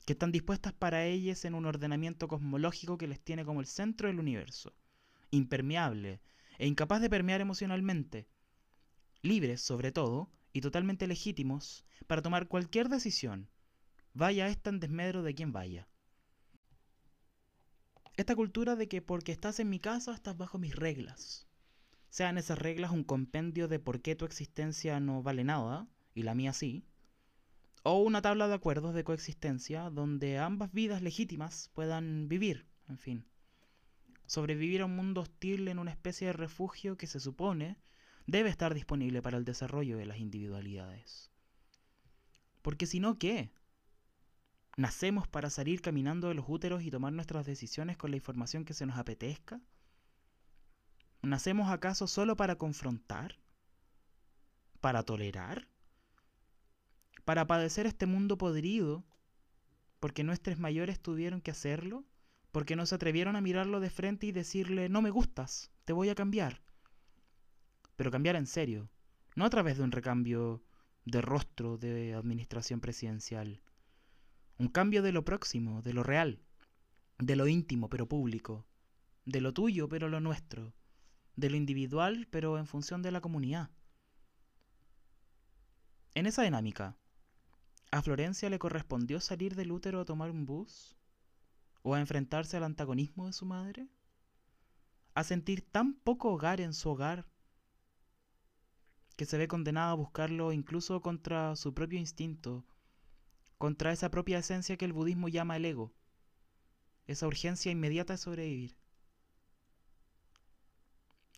que 0.06 0.14
están 0.14 0.32
dispuestas 0.32 0.74
para 0.74 1.06
ellas 1.06 1.44
en 1.46 1.56
un 1.56 1.66
ordenamiento 1.66 2.28
cosmológico 2.28 2.98
que 2.98 3.08
les 3.08 3.20
tiene 3.20 3.44
como 3.44 3.62
el 3.62 3.66
centro 3.66 4.08
del 4.08 4.20
universo, 4.20 4.76
impermeable 5.32 6.22
e 6.60 6.68
incapaz 6.68 7.02
de 7.02 7.10
permear 7.10 7.42
emocionalmente, 7.42 8.28
libres 9.24 9.62
sobre 9.62 9.92
todo 9.92 10.32
y 10.54 10.62
totalmente 10.62 11.08
legítimos 11.08 11.84
para 12.06 12.22
tomar 12.22 12.48
cualquier 12.48 12.90
decisión, 12.90 13.50
vaya 14.14 14.48
esta 14.48 14.70
en 14.70 14.80
desmedro 14.80 15.24
de 15.24 15.34
quien 15.34 15.52
vaya. 15.52 15.88
Esta 18.18 18.36
cultura 18.36 18.76
de 18.76 18.88
que 18.88 19.02
porque 19.02 19.32
estás 19.32 19.60
en 19.60 19.70
mi 19.70 19.80
casa 19.80 20.14
estás 20.14 20.38
bajo 20.38 20.60
mis 20.60 20.76
reglas, 20.76 21.48
sean 22.12 22.38
esas 22.38 22.60
reglas 22.60 22.92
un 22.92 23.06
compendio 23.06 23.70
de 23.70 23.80
por 23.80 24.02
qué 24.02 24.16
tu 24.16 24.26
existencia 24.26 25.00
no 25.00 25.24
vale 25.24 25.46
nada, 25.46 25.88
y 26.14 26.24
la 26.24 26.36
mía 26.36 26.52
sí, 26.52 26.86
o 27.84 28.00
una 28.00 28.22
tabla 28.22 28.50
de 28.50 28.54
acuerdos 28.54 28.94
de 28.94 29.06
coexistencia 29.06 29.90
donde 29.90 30.38
ambas 30.38 30.74
vidas 30.74 31.02
legítimas 31.02 31.72
puedan 31.74 32.28
vivir, 32.28 32.68
en 32.90 32.98
fin. 32.98 33.26
Sobrevivir 34.28 34.82
a 34.82 34.86
un 34.86 34.96
mundo 34.96 35.22
hostil 35.22 35.70
en 35.70 35.80
una 35.80 35.92
especie 35.92 36.28
de 36.28 36.34
refugio 36.34 36.98
que 36.98 37.08
se 37.08 37.22
supone 37.22 37.78
debe 38.28 38.50
estar 38.50 38.74
disponible 38.74 39.22
para 39.22 39.38
el 39.38 39.46
desarrollo 39.46 39.98
de 39.98 40.06
las 40.06 40.20
individualidades. 40.20 41.32
Porque 42.62 42.88
si 42.88 43.00
no, 43.00 43.18
¿qué? 43.18 43.52
¿Nacemos 44.76 45.30
para 45.30 45.50
salir 45.50 45.82
caminando 45.82 46.28
de 46.28 46.36
los 46.36 46.46
úteros 46.48 46.84
y 46.84 46.92
tomar 46.92 47.14
nuestras 47.14 47.46
decisiones 47.46 47.98
con 47.98 48.12
la 48.12 48.18
información 48.18 48.66
que 48.66 48.74
se 48.74 48.86
nos 48.86 48.98
apetezca? 48.98 49.62
¿Nacemos 51.22 51.70
acaso 51.70 52.08
solo 52.08 52.36
para 52.36 52.58
confrontar? 52.58 53.42
para 54.82 55.04
tolerar, 55.04 55.68
para 57.24 57.48
padecer 57.48 57.86
este 57.86 58.08
mundo 58.08 58.38
podrido, 58.38 59.06
porque 60.00 60.24
nuestros 60.24 60.58
mayores 60.58 61.00
tuvieron 61.00 61.40
que 61.40 61.52
hacerlo, 61.52 62.04
porque 62.52 62.76
no 62.76 62.86
se 62.86 62.96
atrevieron 62.96 63.36
a 63.36 63.42
mirarlo 63.42 63.80
de 63.80 63.92
frente 63.92 64.26
y 64.26 64.32
decirle, 64.32 64.90
no 64.90 65.02
me 65.02 65.12
gustas, 65.12 65.72
te 65.86 65.94
voy 65.94 66.10
a 66.10 66.16
cambiar. 66.16 66.62
Pero 67.96 68.12
cambiar 68.12 68.36
en 68.36 68.48
serio, 68.48 68.90
no 69.36 69.46
a 69.46 69.50
través 69.50 69.78
de 69.78 69.84
un 69.84 69.92
recambio 69.92 70.64
de 71.06 71.22
rostro 71.22 71.78
de 71.78 72.16
administración 72.16 72.82
presidencial. 72.82 73.62
Un 74.58 74.68
cambio 74.68 75.04
de 75.04 75.12
lo 75.12 75.24
próximo, 75.24 75.82
de 75.84 75.94
lo 75.94 76.04
real, 76.04 76.42
de 77.20 77.36
lo 77.36 77.48
íntimo 77.48 77.90
pero 77.90 78.08
público, 78.08 78.66
de 79.26 79.42
lo 79.42 79.54
tuyo 79.54 79.88
pero 79.88 80.10
lo 80.10 80.20
nuestro, 80.20 80.74
de 81.42 81.50
lo 81.50 81.58
individual 81.58 82.28
pero 82.32 82.58
en 82.58 82.68
función 82.68 83.02
de 83.02 83.12
la 83.12 83.20
comunidad. 83.20 83.70
En 86.14 86.26
esa 86.26 86.44
dinámica, 86.44 86.96
¿a 87.92 88.02
Florencia 88.02 88.50
le 88.50 88.60
correspondió 88.60 89.20
salir 89.20 89.56
del 89.56 89.72
útero 89.72 90.00
a 90.00 90.06
tomar 90.06 90.30
un 90.30 90.46
bus? 90.46 90.96
¿O 91.84 91.96
a 91.96 92.00
enfrentarse 92.00 92.58
al 92.58 92.64
antagonismo 92.64 93.26
de 93.26 93.34
su 93.34 93.46
madre? 93.46 93.90
¿A 95.16 95.24
sentir 95.24 95.70
tan 95.70 95.96
poco 95.96 96.32
hogar 96.32 96.62
en 96.62 96.74
su 96.74 96.90
hogar 96.90 97.26
que 99.18 99.26
se 99.26 99.38
ve 99.38 99.48
condenada 99.48 99.92
a 99.92 99.96
buscarlo 99.96 100.54
incluso 100.54 101.02
contra 101.02 101.56
su 101.56 101.74
propio 101.74 102.00
instinto, 102.00 102.66
contra 103.58 103.92
esa 103.92 104.12
propia 104.12 104.40
esencia 104.40 104.78
que 104.78 104.86
el 104.86 104.94
budismo 104.94 105.28
llama 105.28 105.58
el 105.58 105.66
ego, 105.66 105.94
esa 107.08 107.28
urgencia 107.28 107.72
inmediata 107.72 108.14
de 108.14 108.18
sobrevivir? 108.18 108.81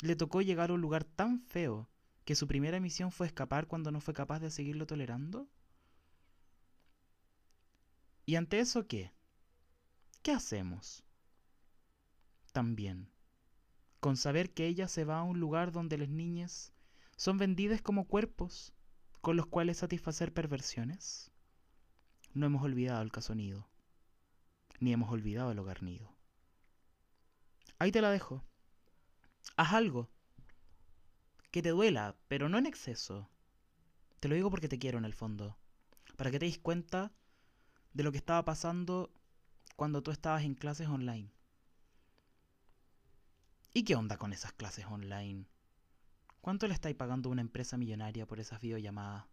Le 0.03 0.17
tocó 0.17 0.41
llegar 0.41 0.69
a 0.69 0.73
un 0.73 0.81
lugar 0.81 1.05
tan 1.05 1.39
feo 1.39 1.89
que 2.25 2.35
su 2.35 2.45
primera 2.45 2.81
misión 2.81 3.09
fue 3.09 3.25
escapar 3.25 3.67
cuando 3.67 3.89
no 3.89 4.01
fue 4.01 4.13
capaz 4.13 4.41
de 4.41 4.51
seguirlo 4.51 4.85
tolerando? 4.85 5.47
¿Y 8.25 8.35
ante 8.35 8.59
eso 8.59 8.85
qué? 8.85 9.13
¿Qué 10.21 10.33
hacemos? 10.33 11.05
También, 12.51 13.13
con 14.01 14.17
saber 14.17 14.53
que 14.53 14.67
ella 14.67 14.89
se 14.89 15.05
va 15.05 15.19
a 15.19 15.23
un 15.23 15.39
lugar 15.39 15.71
donde 15.71 15.97
las 15.97 16.09
niñas 16.09 16.73
son 17.15 17.37
vendidas 17.37 17.81
como 17.81 18.05
cuerpos 18.05 18.73
con 19.21 19.37
los 19.37 19.45
cuales 19.45 19.77
satisfacer 19.77 20.33
perversiones. 20.33 21.31
No 22.33 22.45
hemos 22.45 22.61
olvidado 22.61 23.01
el 23.03 23.11
caso 23.13 23.35
nido, 23.35 23.69
ni 24.81 24.91
hemos 24.91 25.09
olvidado 25.13 25.53
el 25.53 25.59
hogar 25.59 25.81
nido. 25.81 26.13
Ahí 27.79 27.93
te 27.93 28.01
la 28.01 28.11
dejo. 28.11 28.43
Haz 29.55 29.73
algo 29.73 30.09
que 31.51 31.61
te 31.61 31.69
duela, 31.69 32.15
pero 32.27 32.49
no 32.49 32.57
en 32.57 32.65
exceso. 32.65 33.29
Te 34.19 34.27
lo 34.27 34.35
digo 34.35 34.49
porque 34.49 34.67
te 34.67 34.79
quiero 34.79 34.97
en 34.97 35.05
el 35.05 35.13
fondo. 35.13 35.55
Para 36.17 36.31
que 36.31 36.39
te 36.39 36.45
des 36.45 36.57
cuenta 36.57 37.11
de 37.93 38.03
lo 38.03 38.11
que 38.11 38.17
estaba 38.17 38.43
pasando 38.43 39.13
cuando 39.75 40.01
tú 40.01 40.09
estabas 40.09 40.43
en 40.43 40.55
clases 40.55 40.87
online. 40.87 41.31
¿Y 43.71 43.83
qué 43.83 43.95
onda 43.95 44.17
con 44.17 44.33
esas 44.33 44.53
clases 44.53 44.85
online? 44.85 45.45
¿Cuánto 46.41 46.67
le 46.67 46.73
estáis 46.73 46.95
pagando 46.95 47.29
a 47.29 47.31
una 47.33 47.41
empresa 47.41 47.77
millonaria 47.77 48.25
por 48.25 48.39
esas 48.39 48.59
videollamadas? 48.59 49.25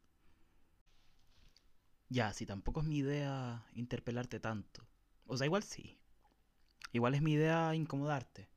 Ya, 2.11 2.35
si 2.35 2.45
tampoco 2.45 2.81
es 2.81 2.87
mi 2.87 2.99
idea 2.99 3.65
interpelarte 3.75 4.41
tanto. 4.41 4.87
O 5.27 5.39
sea, 5.39 5.47
igual 5.47 5.63
sí. 5.63 5.99
Igual 6.93 7.15
es 7.15 7.23
mi 7.23 7.33
idea 7.33 7.75
incomodarte. 7.75 8.50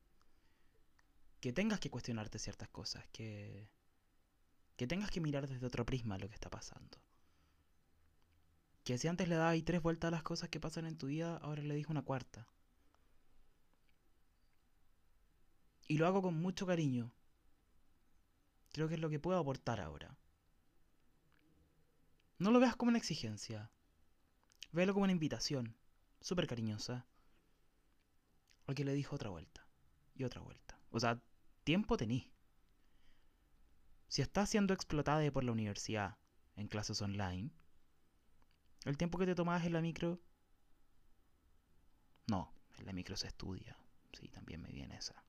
Que 1.43 1.51
tengas 1.51 1.81
que 1.81 1.89
cuestionarte 1.89 2.39
ciertas 2.39 2.69
cosas, 2.69 3.05
que 3.11 3.67
que 4.77 4.87
tengas 4.87 5.11
que 5.11 5.19
mirar 5.19 5.45
desde 5.45 5.65
otro 5.65 5.85
prisma 5.85 6.17
lo 6.17 6.29
que 6.29 6.35
está 6.35 6.49
pasando. 6.49 6.97
Que 8.85 8.97
si 8.97 9.09
antes 9.09 9.27
le 9.27 9.35
dabas 9.35 9.61
tres 9.65 9.81
vueltas 9.81 10.07
a 10.07 10.11
las 10.11 10.23
cosas 10.23 10.47
que 10.47 10.61
pasan 10.61 10.85
en 10.85 10.97
tu 10.97 11.07
vida, 11.07 11.35
ahora 11.35 11.61
le 11.61 11.75
dijo 11.75 11.91
una 11.91 12.01
cuarta. 12.01 12.47
Y 15.89 15.97
lo 15.97 16.07
hago 16.07 16.21
con 16.21 16.35
mucho 16.35 16.65
cariño. 16.65 17.11
Creo 18.71 18.87
que 18.87 18.93
es 18.93 19.01
lo 19.01 19.09
que 19.09 19.19
puedo 19.19 19.37
aportar 19.37 19.81
ahora. 19.81 20.17
No 22.39 22.51
lo 22.51 22.61
veas 22.61 22.77
como 22.77 22.87
una 22.87 22.99
exigencia. 22.99 23.69
Véalo 24.71 24.93
como 24.93 25.03
una 25.03 25.11
invitación, 25.11 25.75
súper 26.21 26.47
cariñosa. 26.47 27.05
Al 28.65 28.75
que 28.75 28.85
le 28.85 28.93
dijo 28.93 29.17
otra 29.17 29.29
vuelta. 29.29 29.67
Y 30.15 30.23
otra 30.23 30.39
vuelta. 30.39 30.79
O 30.89 31.01
sea, 31.01 31.21
tiempo 31.63 31.97
tení. 31.97 32.31
Si 34.07 34.21
estás 34.21 34.49
siendo 34.49 34.73
explotada 34.73 35.31
por 35.31 35.43
la 35.43 35.51
universidad 35.51 36.17
en 36.55 36.67
clases 36.67 37.01
online, 37.01 37.51
el 38.85 38.97
tiempo 38.97 39.17
que 39.17 39.25
te 39.25 39.35
tomabas 39.35 39.65
en 39.65 39.73
la 39.73 39.81
micro... 39.81 40.21
No, 42.27 42.53
en 42.77 42.85
la 42.85 42.93
micro 42.93 43.15
se 43.17 43.27
estudia. 43.27 43.77
Sí, 44.13 44.27
también 44.29 44.61
me 44.61 44.69
viene 44.69 44.95
esa. 44.97 45.23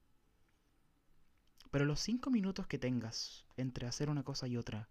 Pero 1.70 1.86
los 1.86 2.00
cinco 2.00 2.30
minutos 2.30 2.66
que 2.66 2.78
tengas 2.78 3.46
entre 3.56 3.86
hacer 3.86 4.10
una 4.10 4.22
cosa 4.22 4.46
y 4.46 4.56
otra, 4.56 4.88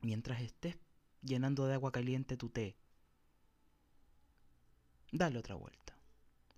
mientras 0.00 0.40
estés 0.40 0.78
llenando 1.22 1.66
de 1.66 1.74
agua 1.74 1.92
caliente 1.92 2.36
tu 2.36 2.48
té, 2.48 2.76
dale 5.12 5.38
otra 5.38 5.54
vuelta. 5.54 5.96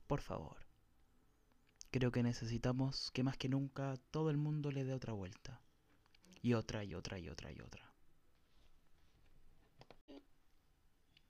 Por 0.07 0.21
favor. 0.21 0.62
Creo 1.93 2.11
que 2.11 2.23
necesitamos 2.23 3.11
que 3.13 3.23
más 3.23 3.37
que 3.37 3.51
nunca 3.51 3.99
todo 4.11 4.31
el 4.31 4.39
mundo 4.39 4.73
le 4.73 4.83
dé 4.83 4.95
otra 4.95 5.13
vuelta. 5.13 5.61
Y 6.41 6.55
otra 6.55 6.83
y 6.85 6.95
otra 6.95 7.19
y 7.19 7.29
otra 7.29 7.53
y 7.53 7.61
otra. 7.61 7.93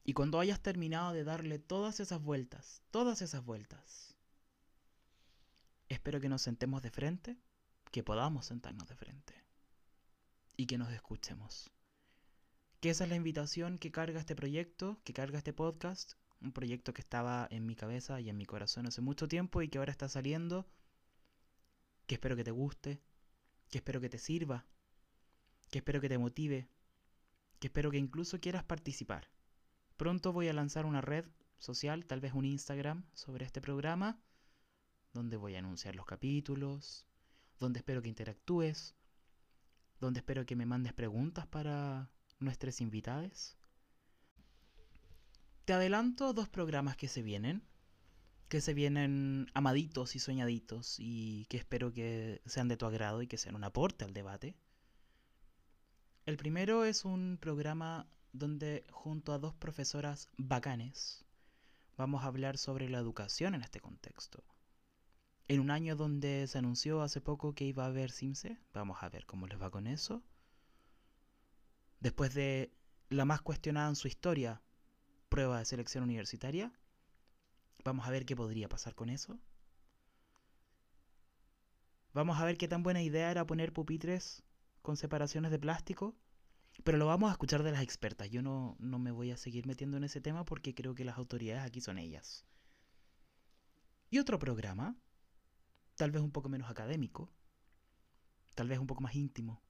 Y 0.05 0.13
cuando 0.13 0.39
hayas 0.39 0.61
terminado 0.61 1.13
de 1.13 1.25
darle 1.25 1.59
todas 1.59 1.99
esas 1.99 2.23
vueltas, 2.23 2.81
todas 2.93 3.23
esas 3.23 3.45
vueltas, 3.45 4.17
espero 5.89 6.21
que 6.21 6.29
nos 6.29 6.43
sentemos 6.43 6.81
de 6.81 6.93
frente, 6.93 7.37
que 7.91 8.05
podamos 8.05 8.47
sentarnos 8.47 8.89
de 8.89 8.95
frente 8.95 9.35
y 10.57 10.67
que 10.67 10.79
nos 10.79 10.93
escuchemos. 10.93 11.73
Que 12.81 12.91
esa 12.91 13.03
es 13.03 13.11
la 13.11 13.17
invitación 13.17 13.79
que 13.79 13.91
carga 13.91 14.21
este 14.21 14.37
proyecto, 14.37 15.01
que 15.03 15.13
carga 15.13 15.39
este 15.39 15.53
podcast, 15.53 16.13
un 16.43 16.53
proyecto 16.53 16.93
que 16.93 17.01
estaba 17.01 17.47
en 17.51 17.67
mi 17.67 17.75
cabeza 17.75 18.21
y 18.21 18.29
en 18.29 18.37
mi 18.37 18.47
corazón 18.47 18.87
hace 18.87 19.01
mucho 19.01 19.29
tiempo 19.29 19.63
y 19.63 19.69
que 19.69 19.79
ahora 19.79 19.93
está 19.93 20.09
saliendo, 20.09 20.67
que 22.07 22.17
espero 22.17 22.37
que 22.37 22.45
te 22.45 22.51
guste, 22.51 23.01
que 23.71 23.79
espero 23.79 24.01
que 24.01 24.09
te 24.09 24.19
sirva, 24.19 24.67
que 25.71 25.79
espero 25.79 26.01
que 26.01 26.09
te 26.09 26.19
motive, 26.19 26.69
que 27.59 27.69
espero 27.69 27.91
que 27.91 27.99
incluso 27.99 28.41
quieras 28.41 28.65
participar. 28.65 29.31
Pronto 29.97 30.33
voy 30.33 30.49
a 30.49 30.53
lanzar 30.53 30.85
una 30.85 31.01
red 31.01 31.25
social, 31.59 32.05
tal 32.07 32.21
vez 32.21 32.35
un 32.35 32.45
Instagram, 32.45 33.05
sobre 33.15 33.45
este 33.45 33.61
programa, 33.61 34.21
donde 35.13 35.37
voy 35.37 35.55
a 35.55 35.61
anunciar 35.61 35.95
los 35.95 36.07
capítulos, 36.07 37.07
donde 37.61 37.79
espero 37.79 38.03
que 38.03 38.09
interactúes, 38.09 38.97
donde 40.01 40.21
espero 40.21 40.45
que 40.45 40.57
me 40.57 40.67
mandes 40.67 40.93
preguntas 40.93 41.47
para 41.47 42.11
nuestros 42.41 42.81
invitados. 42.81 43.57
Te 45.65 45.73
adelanto 45.73 46.33
dos 46.33 46.49
programas 46.49 46.97
que 46.97 47.07
se 47.07 47.23
vienen, 47.23 47.63
que 48.49 48.61
se 48.61 48.75
vienen 48.75 49.47
amaditos 49.55 50.17
y 50.17 50.19
soñaditos 50.19 50.97
y 50.99 51.47
que 51.47 51.57
espero 51.57 51.93
que 51.93 52.43
sean 52.47 52.67
de 52.67 52.77
tu 52.77 52.85
agrado 52.85 53.23
y 53.23 53.29
que 53.29 53.39
sean 53.39 53.55
un 53.55 53.63
aporte 53.63 54.05
al 54.05 54.13
debate. 54.13 54.57
El 56.27 56.37
primero 56.37 56.85
es 56.85 57.05
un 57.05 57.39
programa 57.41 58.09
donde 58.33 58.85
junto 58.91 59.33
a 59.33 59.39
dos 59.39 59.55
profesoras 59.55 60.29
bacanes 60.37 61.25
vamos 61.97 62.25
a 62.25 62.27
hablar 62.27 62.59
sobre 62.59 62.89
la 62.89 62.99
educación 62.99 63.55
en 63.55 63.63
este 63.63 63.79
contexto. 63.81 64.43
En 65.47 65.61
un 65.61 65.71
año 65.71 65.95
donde 65.95 66.47
se 66.49 66.59
anunció 66.59 67.03
hace 67.03 67.21
poco 67.21 67.55
que 67.55 67.67
iba 67.67 67.85
a 67.85 67.89
haber 67.89 68.11
CIMSE, 68.11 68.59
vamos 68.73 69.03
a 69.03 69.09
ver 69.09 69.27
cómo 69.27 69.47
les 69.47 69.61
va 69.61 69.71
con 69.71 69.87
eso. 69.87 70.25
Después 72.01 72.35
de 72.35 72.73
la 73.11 73.25
más 73.25 73.43
cuestionada 73.43 73.89
en 73.89 73.97
su 73.97 74.09
historia, 74.09 74.61
prueba 75.33 75.59
de 75.59 75.65
selección 75.65 76.05
universitaria, 76.05 76.73
vamos 77.85 78.07
a 78.07 78.11
ver 78.11 78.25
qué 78.27 78.37
podría 78.37 78.69
pasar 78.69 78.95
con 78.95 79.09
eso. 79.09 79.39
Vamos 82.13 82.39
a 82.39 82.45
ver 82.45 82.57
qué 82.59 82.69
tan 82.69 82.83
buena 82.83 83.03
idea 83.03 83.31
era 83.31 83.47
poner 83.47 83.73
pupitres 83.73 84.43
con 84.83 84.97
separaciones 84.97 85.51
de 85.51 85.59
plástico 85.59 86.15
pero 86.85 86.99
lo 86.99 87.07
vamos 87.07 87.29
a 87.29 87.33
escuchar 87.33 87.63
de 87.63 87.73
las 87.73 87.83
expertas. 87.83 88.31
Yo 88.31 88.43
no, 88.43 88.77
no 88.79 88.99
me 88.99 89.13
voy 89.13 89.31
a 89.31 89.37
seguir 89.37 89.67
metiendo 89.67 89.97
en 89.97 90.05
ese 90.05 90.21
tema 90.21 90.45
porque 90.45 90.75
creo 90.75 90.95
que 90.95 91.05
las 91.05 91.19
autoridades 91.19 91.65
aquí 91.65 91.81
son 91.81 91.99
ellas. 91.99 92.45
Y 94.11 94.19
otro 94.19 94.39
programa, 94.39 94.97
tal 95.97 96.11
vez 96.11 96.23
un 96.23 96.33
poco 96.33 96.49
menos 96.49 96.71
académico, 96.71 97.33
tal 98.55 98.69
vez 98.69 98.79
un 98.79 98.87
poco 98.87 99.03
más 99.03 99.15
íntimo, 99.15 99.63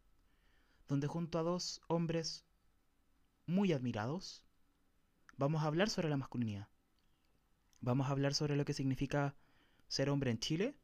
donde 0.88 1.06
junto 1.06 1.38
a 1.38 1.42
dos 1.42 1.80
hombres 1.88 2.46
muy 3.46 3.72
admirados, 3.72 4.44
vamos 5.42 5.64
a 5.64 5.66
hablar 5.66 5.90
sobre 5.90 6.08
la 6.08 6.16
masculinidad. 6.16 6.68
Vamos 7.80 8.06
a 8.06 8.10
hablar 8.10 8.32
sobre 8.32 8.54
lo 8.54 8.64
que 8.64 8.74
significa 8.74 9.34
ser 9.88 10.08
hombre 10.08 10.30
en 10.30 10.38
Chile. 10.38 10.76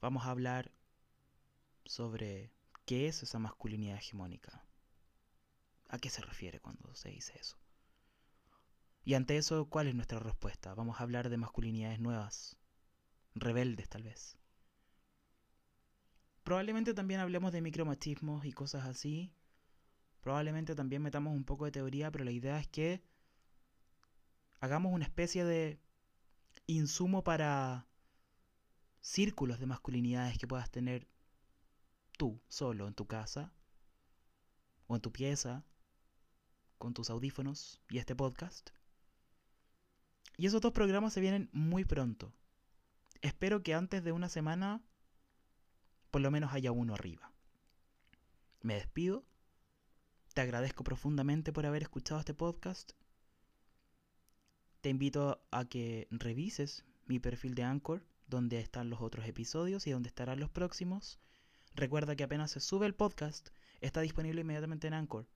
Vamos 0.00 0.24
a 0.24 0.30
hablar 0.30 0.72
sobre 1.84 2.50
¿qué 2.86 3.06
es 3.06 3.22
esa 3.22 3.38
masculinidad 3.38 3.98
hegemónica? 3.98 4.64
¿A 5.90 5.98
qué 5.98 6.08
se 6.08 6.22
refiere 6.22 6.58
cuando 6.58 6.94
se 6.94 7.10
dice 7.10 7.38
eso? 7.38 7.58
Y 9.04 9.12
ante 9.12 9.36
eso, 9.36 9.66
¿cuál 9.66 9.88
es 9.88 9.94
nuestra 9.94 10.18
respuesta? 10.18 10.74
Vamos 10.74 10.98
a 10.98 11.02
hablar 11.02 11.28
de 11.28 11.36
masculinidades 11.36 12.00
nuevas, 12.00 12.56
rebeldes 13.34 13.90
tal 13.90 14.04
vez. 14.04 14.38
Probablemente 16.44 16.94
también 16.94 17.20
hablemos 17.20 17.52
de 17.52 17.60
micromachismos 17.60 18.46
y 18.46 18.52
cosas 18.52 18.86
así. 18.86 19.34
Probablemente 20.26 20.74
también 20.74 21.02
metamos 21.02 21.32
un 21.36 21.44
poco 21.44 21.66
de 21.66 21.70
teoría, 21.70 22.10
pero 22.10 22.24
la 22.24 22.32
idea 22.32 22.58
es 22.58 22.66
que 22.66 23.00
hagamos 24.58 24.92
una 24.92 25.04
especie 25.04 25.44
de 25.44 25.78
insumo 26.66 27.22
para 27.22 27.86
círculos 29.00 29.60
de 29.60 29.66
masculinidades 29.66 30.36
que 30.36 30.48
puedas 30.48 30.68
tener 30.68 31.06
tú 32.18 32.42
solo 32.48 32.88
en 32.88 32.94
tu 32.94 33.06
casa 33.06 33.52
o 34.88 34.96
en 34.96 35.00
tu 35.00 35.12
pieza 35.12 35.64
con 36.76 36.92
tus 36.92 37.08
audífonos 37.08 37.80
y 37.88 37.98
este 37.98 38.16
podcast. 38.16 38.70
Y 40.36 40.46
esos 40.46 40.60
dos 40.60 40.72
programas 40.72 41.12
se 41.12 41.20
vienen 41.20 41.48
muy 41.52 41.84
pronto. 41.84 42.34
Espero 43.20 43.62
que 43.62 43.74
antes 43.74 44.02
de 44.02 44.10
una 44.10 44.28
semana 44.28 44.82
por 46.10 46.20
lo 46.20 46.32
menos 46.32 46.52
haya 46.52 46.72
uno 46.72 46.94
arriba. 46.94 47.30
Me 48.62 48.74
despido. 48.74 49.24
Te 50.36 50.42
agradezco 50.42 50.84
profundamente 50.84 51.50
por 51.50 51.64
haber 51.64 51.80
escuchado 51.80 52.20
este 52.20 52.34
podcast. 52.34 52.92
Te 54.82 54.90
invito 54.90 55.42
a 55.50 55.64
que 55.64 56.08
revises 56.10 56.84
mi 57.06 57.18
perfil 57.18 57.54
de 57.54 57.62
Anchor, 57.62 58.04
donde 58.26 58.60
están 58.60 58.90
los 58.90 59.00
otros 59.00 59.26
episodios 59.26 59.86
y 59.86 59.92
donde 59.92 60.10
estarán 60.10 60.38
los 60.38 60.50
próximos. 60.50 61.18
Recuerda 61.74 62.16
que 62.16 62.24
apenas 62.24 62.50
se 62.50 62.60
sube 62.60 62.84
el 62.84 62.94
podcast, 62.94 63.48
está 63.80 64.02
disponible 64.02 64.42
inmediatamente 64.42 64.88
en 64.88 64.92
Anchor. 64.92 65.26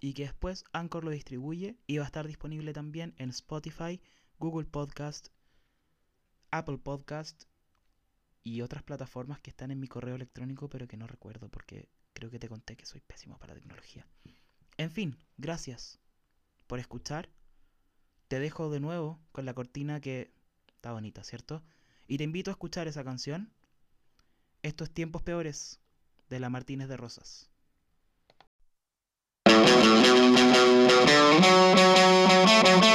Y 0.00 0.14
que 0.14 0.22
después 0.22 0.64
Anchor 0.72 1.04
lo 1.04 1.10
distribuye 1.10 1.76
y 1.86 1.98
va 1.98 2.04
a 2.04 2.06
estar 2.06 2.26
disponible 2.26 2.72
también 2.72 3.14
en 3.18 3.28
Spotify, 3.28 4.00
Google 4.38 4.64
Podcast, 4.64 5.28
Apple 6.50 6.78
Podcast 6.78 7.44
y 8.42 8.62
otras 8.62 8.82
plataformas 8.82 9.42
que 9.42 9.50
están 9.50 9.70
en 9.72 9.78
mi 9.78 9.88
correo 9.88 10.14
electrónico 10.14 10.70
pero 10.70 10.88
que 10.88 10.96
no 10.96 11.06
recuerdo 11.06 11.50
porque 11.50 11.90
creo 12.12 12.30
que 12.30 12.38
te 12.38 12.48
conté 12.48 12.76
que 12.76 12.86
soy 12.86 13.00
pésimo 13.00 13.38
para 13.38 13.54
la 13.54 13.60
tecnología. 13.60 14.06
En 14.76 14.90
fin, 14.90 15.18
gracias 15.36 16.00
por 16.66 16.78
escuchar. 16.78 17.28
Te 18.28 18.40
dejo 18.40 18.70
de 18.70 18.80
nuevo 18.80 19.20
con 19.32 19.44
la 19.44 19.54
cortina 19.54 20.00
que 20.00 20.32
está 20.68 20.92
bonita, 20.92 21.24
¿cierto? 21.24 21.62
Y 22.06 22.18
te 22.18 22.24
invito 22.24 22.50
a 22.50 22.52
escuchar 22.52 22.88
esa 22.88 23.04
canción. 23.04 23.52
Estos 24.62 24.90
tiempos 24.90 25.22
peores 25.22 25.80
de 26.28 26.40
la 26.40 26.48
Martínez 26.48 26.88
de 26.88 26.96
Rosas. 26.96 27.50